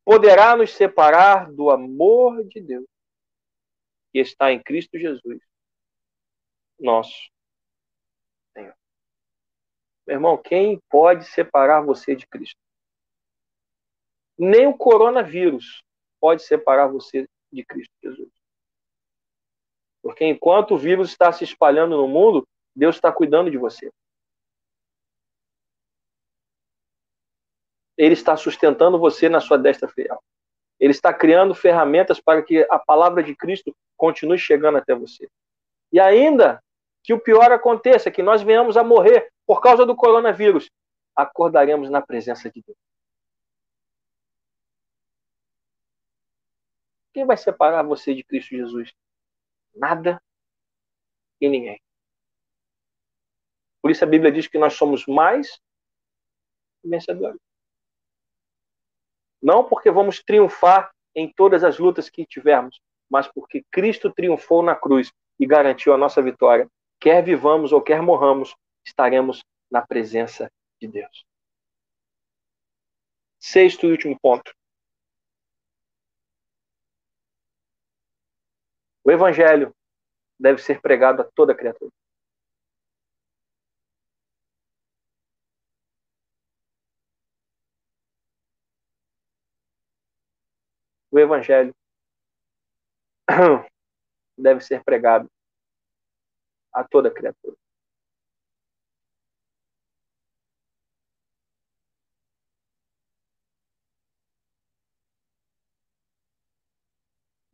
[0.03, 2.86] poderá nos separar do amor de Deus
[4.12, 5.41] que está em Cristo Jesus,
[6.80, 7.30] nosso
[8.53, 8.76] Senhor.
[10.07, 12.60] Meu irmão, quem pode separar você de Cristo?
[14.38, 15.85] Nem o coronavírus
[16.26, 18.32] pode separar você de Cristo Jesus.
[20.02, 23.92] Porque enquanto o vírus está se espalhando no mundo, Deus está cuidando de você.
[27.96, 30.20] Ele está sustentando você na sua destra fiel.
[30.80, 35.30] Ele está criando ferramentas para que a palavra de Cristo continue chegando até você.
[35.94, 36.60] E ainda
[37.04, 40.72] que o pior aconteça, que nós venhamos a morrer por causa do coronavírus,
[41.16, 42.85] acordaremos na presença de Deus.
[47.16, 48.94] Quem vai separar você de Cristo Jesus?
[49.74, 50.22] Nada
[51.40, 51.82] e ninguém.
[53.82, 55.58] Por isso a Bíblia diz que nós somos mais
[56.84, 57.40] vencedores.
[59.42, 64.76] Não porque vamos triunfar em todas as lutas que tivermos, mas porque Cristo triunfou na
[64.76, 65.10] cruz
[65.40, 66.70] e garantiu a nossa vitória.
[67.00, 68.54] Quer vivamos ou quer morramos,
[68.86, 70.52] estaremos na presença
[70.82, 71.26] de Deus.
[73.40, 74.54] Sexto e último ponto.
[79.06, 79.72] O evangelho
[80.40, 81.91] deve ser pregado a toda criatura.
[91.11, 91.73] O evangelho
[94.38, 95.30] deve ser pregado
[96.73, 97.56] a toda criatura.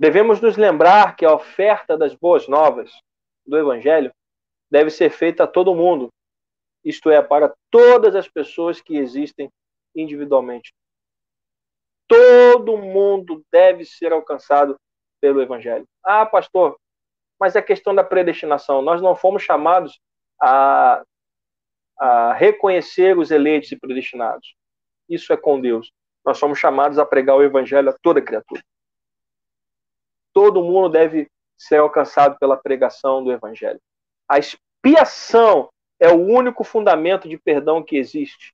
[0.01, 2.91] Devemos nos lembrar que a oferta das boas novas
[3.45, 4.11] do Evangelho
[4.67, 6.09] deve ser feita a todo mundo,
[6.83, 9.47] isto é, para todas as pessoas que existem
[9.95, 10.73] individualmente.
[12.07, 14.75] Todo mundo deve ser alcançado
[15.21, 15.85] pelo Evangelho.
[16.03, 16.79] Ah, pastor,
[17.39, 18.81] mas é questão da predestinação.
[18.81, 19.99] Nós não fomos chamados
[20.41, 21.03] a,
[21.99, 24.55] a reconhecer os eleitos e predestinados.
[25.07, 25.91] Isso é com Deus.
[26.25, 28.63] Nós somos chamados a pregar o Evangelho a toda criatura
[30.33, 33.79] todo mundo deve ser alcançado pela pregação do Evangelho.
[34.27, 38.53] A expiação é o único fundamento de perdão que existe.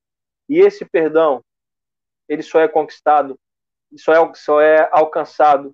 [0.49, 1.41] E esse perdão,
[2.27, 3.39] ele só é conquistado,
[3.95, 5.73] só é, só é alcançado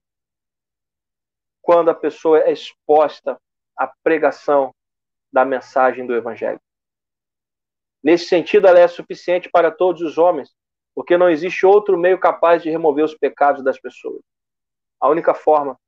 [1.61, 3.39] quando a pessoa é exposta
[3.75, 4.73] à pregação
[5.31, 6.59] da mensagem do Evangelho.
[8.03, 10.53] Nesse sentido, ela é suficiente para todos os homens,
[10.93, 14.21] porque não existe outro meio capaz de remover os pecados das pessoas.
[14.99, 15.79] A única forma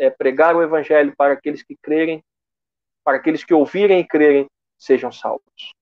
[0.00, 2.24] é, pregar o evangelho para aqueles que crerem,
[3.04, 4.46] para aqueles que ouvirem e crerem,
[4.78, 5.74] sejam salvos.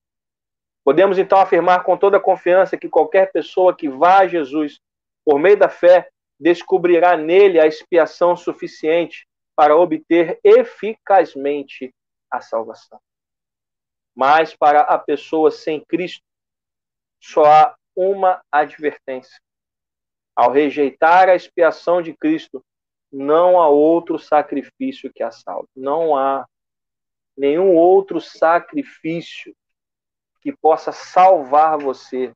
[0.83, 4.79] Podemos então afirmar com toda confiança que qualquer pessoa que vá a Jesus
[5.23, 9.25] por meio da fé descobrirá nele a expiação suficiente
[9.55, 11.93] para obter eficazmente
[12.31, 12.99] a salvação.
[14.15, 16.23] Mas para a pessoa sem Cristo,
[17.21, 19.39] só há uma advertência.
[20.35, 22.63] Ao rejeitar a expiação de Cristo,
[23.11, 25.67] não há outro sacrifício que a salve.
[25.75, 26.47] Não há
[27.35, 29.55] nenhum outro sacrifício
[30.41, 32.33] que possa salvar você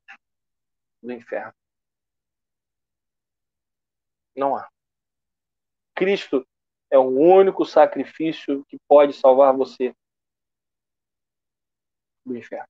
[1.02, 1.54] do inferno.
[4.36, 4.68] Não há.
[5.96, 6.46] Cristo
[6.90, 9.94] é o único sacrifício que pode salvar você
[12.26, 12.68] do inferno.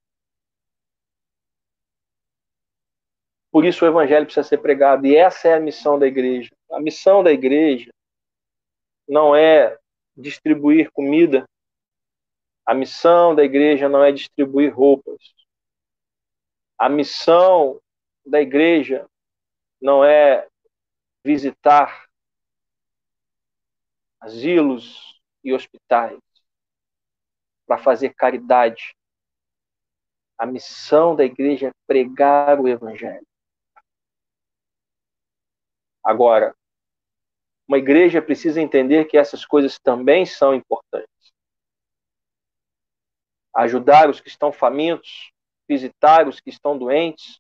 [3.54, 5.06] Por isso o evangelho precisa ser pregado.
[5.06, 6.50] E essa é a missão da igreja.
[6.72, 7.92] A missão da igreja
[9.08, 9.78] não é
[10.18, 11.48] distribuir comida.
[12.66, 15.36] A missão da igreja não é distribuir roupas.
[16.80, 17.80] A missão
[18.26, 19.08] da igreja
[19.80, 20.48] não é
[21.24, 22.08] visitar
[24.20, 26.20] asilos e hospitais
[27.68, 28.96] para fazer caridade.
[30.40, 33.24] A missão da igreja é pregar o evangelho.
[36.04, 36.56] Agora,
[37.68, 41.08] uma igreja precisa entender que essas coisas também são importantes.
[43.56, 45.32] Ajudar os que estão famintos,
[45.68, 47.40] visitar os que estão doentes,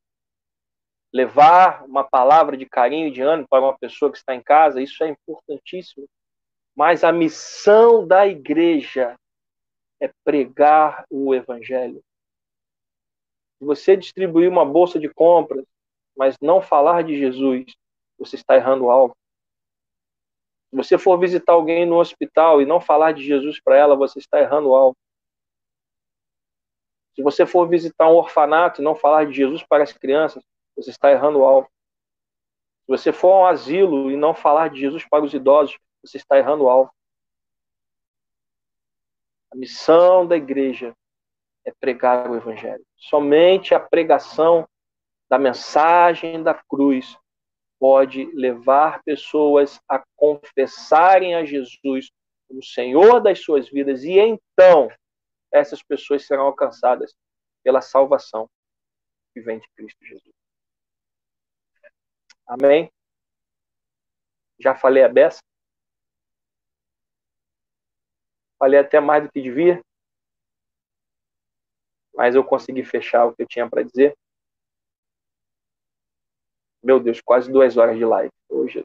[1.13, 4.81] levar uma palavra de carinho e de ânimo para uma pessoa que está em casa,
[4.81, 6.07] isso é importantíssimo.
[6.75, 9.15] Mas a missão da igreja
[10.01, 12.03] é pregar o evangelho.
[13.59, 15.65] Se você distribuir uma bolsa de compras,
[16.17, 17.65] mas não falar de Jesus,
[18.17, 19.15] você está errando algo.
[20.69, 24.19] Se você for visitar alguém no hospital e não falar de Jesus para ela, você
[24.19, 24.97] está errando algo.
[27.15, 30.43] Se você for visitar um orfanato e não falar de Jesus para as crianças,
[30.75, 31.69] você está errando algo.
[32.85, 36.17] Se você for a um asilo e não falar de Jesus para os idosos, você
[36.17, 36.91] está errando algo.
[39.51, 40.95] A missão da igreja
[41.63, 42.83] é pregar o evangelho.
[42.97, 44.67] Somente a pregação
[45.29, 47.17] da mensagem da cruz
[47.83, 52.09] pode levar pessoas a confessarem a Jesus
[52.47, 54.87] como Senhor das suas vidas e então
[55.51, 57.13] essas pessoas serão alcançadas
[57.61, 58.49] pela salvação
[59.33, 60.33] que vem de Cristo Jesus.
[62.47, 62.89] Amém?
[64.57, 65.41] Já falei a beça?
[68.57, 69.81] Falei até mais do que devia,
[72.15, 74.17] mas eu consegui fechar o que eu tinha para dizer.
[76.83, 78.83] Meu Deus, quase duas horas de live hoje.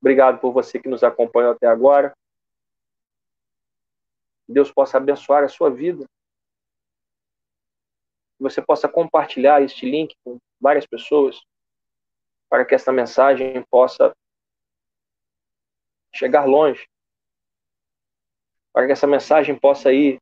[0.00, 2.16] Obrigado por você que nos acompanhou até agora.
[4.48, 6.06] Deus possa abençoar a sua vida.
[8.38, 11.38] Que você possa compartilhar este link com várias pessoas
[12.48, 14.16] para que essa mensagem possa
[16.14, 16.88] chegar longe.
[18.72, 20.18] Para que essa mensagem possa ir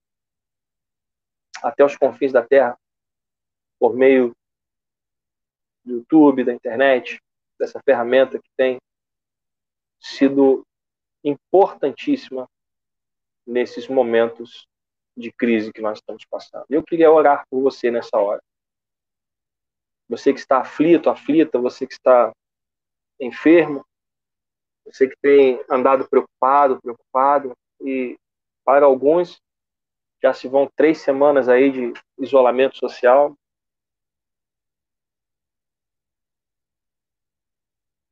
[1.62, 2.76] até os confins da terra
[3.78, 4.35] por meio
[5.86, 7.18] do YouTube, da internet,
[7.58, 8.78] dessa ferramenta que tem
[10.00, 10.66] sido
[11.24, 12.46] importantíssima
[13.46, 14.66] nesses momentos
[15.16, 16.66] de crise que nós estamos passando.
[16.68, 18.42] Eu queria orar por você nessa hora.
[20.08, 22.32] Você que está aflito, aflita, você que está
[23.18, 23.84] enfermo,
[24.84, 28.16] você que tem andado preocupado, preocupado, e
[28.64, 29.40] para alguns
[30.22, 33.34] já se vão três semanas aí de isolamento social,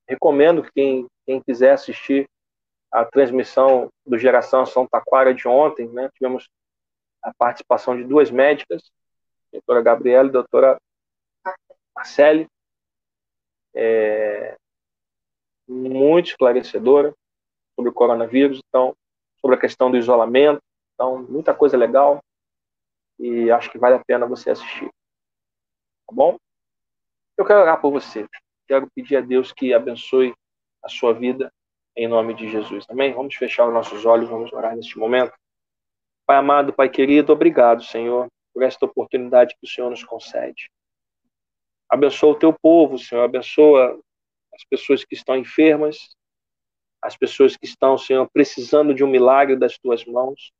[0.09, 2.28] recomendo que quem, quem quiser assistir
[2.93, 6.09] a transmissão do Geração São Taquara de ontem, né?
[6.14, 6.48] Tivemos
[7.22, 8.82] a participação de duas médicas,
[9.48, 10.78] a doutora Gabriela e a doutora
[11.97, 12.47] Marcele,
[13.74, 14.56] é,
[15.66, 17.12] muito esclarecedora
[17.74, 18.94] sobre o coronavírus, então,
[19.40, 20.62] sobre a questão do isolamento,
[20.94, 22.22] então, muita coisa legal
[23.18, 24.89] e acho que vale a pena você assistir.
[26.06, 26.36] Tá bom?
[27.36, 28.26] Eu quero orar por você.
[28.66, 30.35] Quero pedir a Deus que abençoe
[30.82, 31.53] a sua vida
[31.97, 32.85] em nome de Jesus.
[32.89, 33.12] Amém?
[33.12, 35.32] Vamos fechar os nossos olhos, vamos orar neste momento.
[36.27, 40.70] Pai amado, Pai querido, obrigado, Senhor, por esta oportunidade que o Senhor nos concede.
[41.89, 44.01] Abençoa o teu povo, Senhor, abençoa
[44.53, 46.16] as pessoas que estão enfermas,
[47.03, 50.53] as pessoas que estão, Senhor, precisando de um milagre das tuas mãos.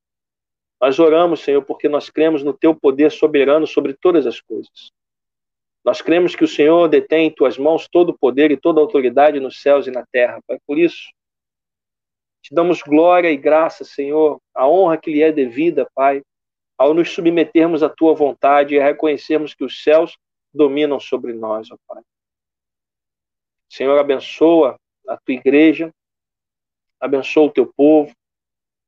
[0.81, 4.93] Nós oramos, Senhor, porque nós cremos no teu poder soberano sobre todas as coisas.
[5.85, 8.82] Nós cremos que o Senhor detém em tuas mãos todo o poder e toda a
[8.82, 10.59] autoridade nos céus e na terra, Pai.
[10.66, 11.12] Por isso,
[12.43, 16.23] te damos glória e graça, Senhor, a honra que lhe é devida, Pai,
[16.78, 20.16] ao nos submetermos à tua vontade e a reconhecermos que os céus
[20.52, 22.02] dominam sobre nós, ó Pai.
[23.69, 25.93] Senhor, abençoa a tua igreja,
[26.98, 28.15] abençoa o teu povo,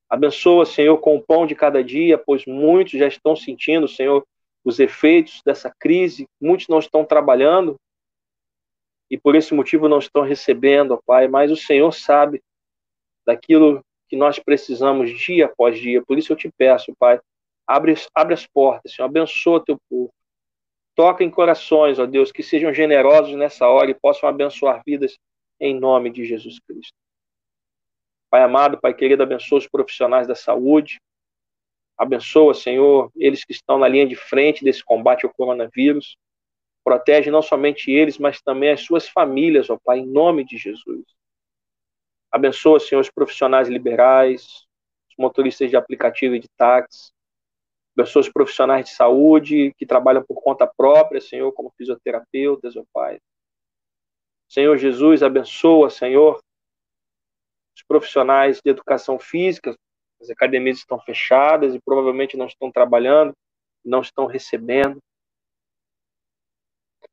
[0.08, 4.24] abençoa, Senhor, com o pão de cada dia, pois muitos já estão sentindo, Senhor,
[4.66, 7.76] os efeitos dessa crise, muitos não estão trabalhando
[9.08, 12.42] e por esse motivo não estão recebendo, ó Pai, mas o Senhor sabe
[13.24, 16.02] daquilo que nós precisamos dia após dia.
[16.04, 17.20] Por isso eu te peço, Pai,
[17.64, 20.12] abre, abre as portas, Senhor, abençoa teu povo.
[20.96, 25.16] Toca em corações, ó Deus, que sejam generosos nessa hora e possam abençoar vidas
[25.60, 26.94] em nome de Jesus Cristo.
[28.28, 30.98] Pai amado, Pai querido, abençoa os profissionais da saúde.
[31.98, 36.16] Abençoa, Senhor, eles que estão na linha de frente desse combate ao coronavírus.
[36.84, 41.04] Protege não somente eles, mas também as suas famílias, ó Pai, em nome de Jesus.
[42.30, 44.66] Abençoa, Senhor, os profissionais liberais,
[45.10, 47.10] os motoristas de aplicativo e de táxi.
[47.96, 53.18] Abençoa os profissionais de saúde que trabalham por conta própria, Senhor, como fisioterapeutas, ó Pai.
[54.48, 56.38] Senhor Jesus, abençoa, Senhor,
[57.74, 59.74] os profissionais de educação física.
[60.20, 63.34] As academias estão fechadas e provavelmente não estão trabalhando,
[63.84, 64.98] não estão recebendo.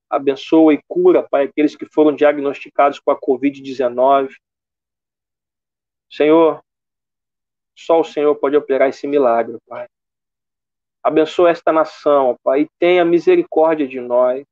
[0.09, 4.33] Abençoa e cura, Pai, aqueles que foram diagnosticados com a Covid-19.
[6.09, 6.63] Senhor,
[7.75, 9.87] só o Senhor pode operar esse milagre, Pai.
[11.01, 14.45] Abençoa esta nação, Pai, e tenha misericórdia de nós.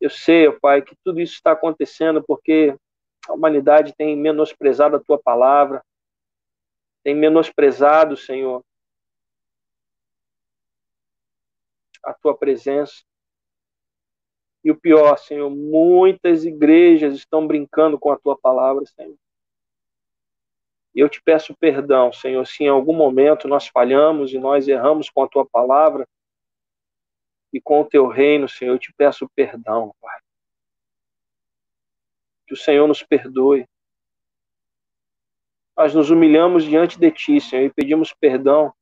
[0.00, 2.76] Eu sei, Pai, que tudo isso está acontecendo porque
[3.28, 5.82] a humanidade tem menosprezado a tua palavra,
[7.06, 8.64] tem menosprezado, Senhor,
[12.02, 13.04] a tua presença.
[14.64, 19.16] E o pior, Senhor, muitas igrejas estão brincando com a tua palavra, Senhor.
[20.92, 25.08] E eu te peço perdão, Senhor, se em algum momento nós falhamos e nós erramos
[25.08, 26.08] com a tua palavra
[27.52, 30.18] e com o teu reino, Senhor, eu te peço perdão, Pai.
[32.48, 33.64] Que o Senhor nos perdoe.
[35.76, 38.72] Nós nos humilhamos diante de Ti, Senhor, e pedimos perdão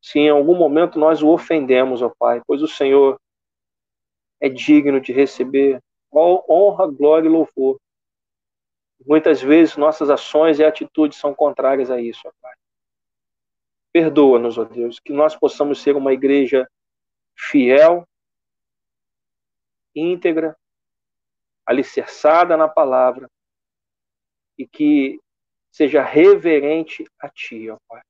[0.00, 3.20] se em algum momento nós o ofendemos, ó Pai, pois o Senhor
[4.40, 5.80] é digno de receber
[6.12, 7.78] honra, glória e louvor
[9.06, 12.54] Muitas vezes nossas ações e atitudes são contrárias a isso, ó Pai.
[13.92, 16.68] Perdoa-nos, ó Deus, que nós possamos ser uma igreja
[17.36, 18.06] fiel,
[19.94, 20.56] íntegra,
[21.66, 23.30] alicerçada na palavra
[24.56, 25.20] e que
[25.72, 28.02] seja reverente a Ti, ó Pai.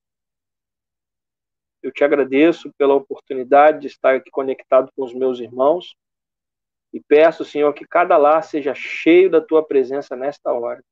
[1.80, 5.96] Eu te agradeço pela oportunidade de estar aqui conectado com os meus irmãos
[6.92, 10.84] e peço, Senhor, que cada lar seja cheio da tua presença nesta hora.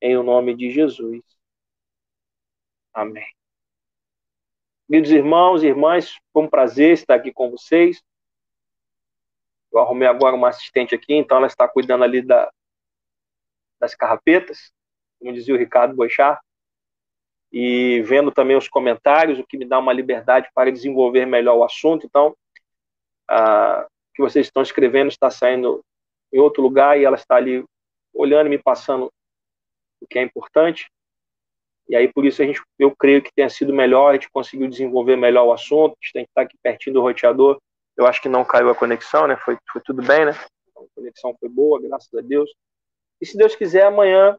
[0.00, 1.22] Em o nome de Jesus.
[2.92, 3.26] Amém.
[4.86, 8.02] Queridos irmãos e irmãs, foi um prazer estar aqui com vocês.
[9.72, 12.50] Eu arrumei agora uma assistente aqui, então ela está cuidando ali da,
[13.80, 14.72] das carrapetas,
[15.18, 16.40] como dizia o Ricardo Boixá,
[17.52, 21.64] e vendo também os comentários, o que me dá uma liberdade para desenvolver melhor o
[21.64, 22.06] assunto.
[22.06, 22.36] Então,
[23.28, 25.82] a, que vocês estão escrevendo está saindo
[26.32, 27.64] em outro lugar e ela está ali
[28.12, 29.10] olhando e me passando
[30.00, 30.90] o que é importante.
[31.88, 34.68] E aí, por isso, a gente, eu creio que tenha sido melhor, a gente conseguiu
[34.68, 37.58] desenvolver melhor o assunto, a gente tem que estar aqui pertinho do roteador.
[37.96, 39.36] Eu acho que não caiu a conexão, né?
[39.36, 40.32] Foi, foi tudo bem, né?
[40.32, 42.50] A conexão foi boa, graças a Deus.
[43.20, 44.36] E se Deus quiser, amanhã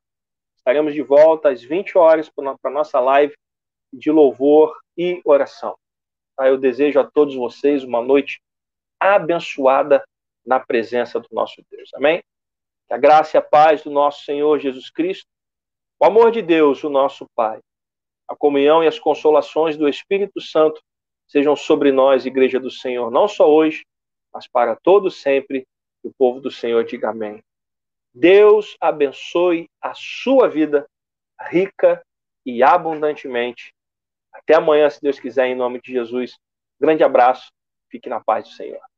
[0.59, 3.33] estaremos de volta às 20 horas para a nossa live
[3.91, 5.75] de louvor e oração.
[6.35, 6.47] Tá?
[6.47, 8.39] Eu desejo a todos vocês uma noite
[8.99, 10.03] abençoada
[10.45, 11.89] na presença do nosso Deus.
[11.93, 12.21] Amém?
[12.87, 15.27] Que a graça e a paz do nosso Senhor Jesus Cristo,
[15.99, 17.59] o amor de Deus, o nosso Pai,
[18.27, 20.81] a comunhão e as consolações do Espírito Santo
[21.27, 23.85] sejam sobre nós, Igreja do Senhor, não só hoje,
[24.33, 25.65] mas para todos sempre.
[26.03, 27.43] o povo do Senhor diga amém.
[28.13, 30.87] Deus abençoe a sua vida
[31.49, 32.01] rica
[32.45, 33.73] e abundantemente.
[34.33, 36.37] Até amanhã, se Deus quiser, em nome de Jesus.
[36.79, 37.51] Grande abraço.
[37.89, 38.88] Fique na paz do Senhor.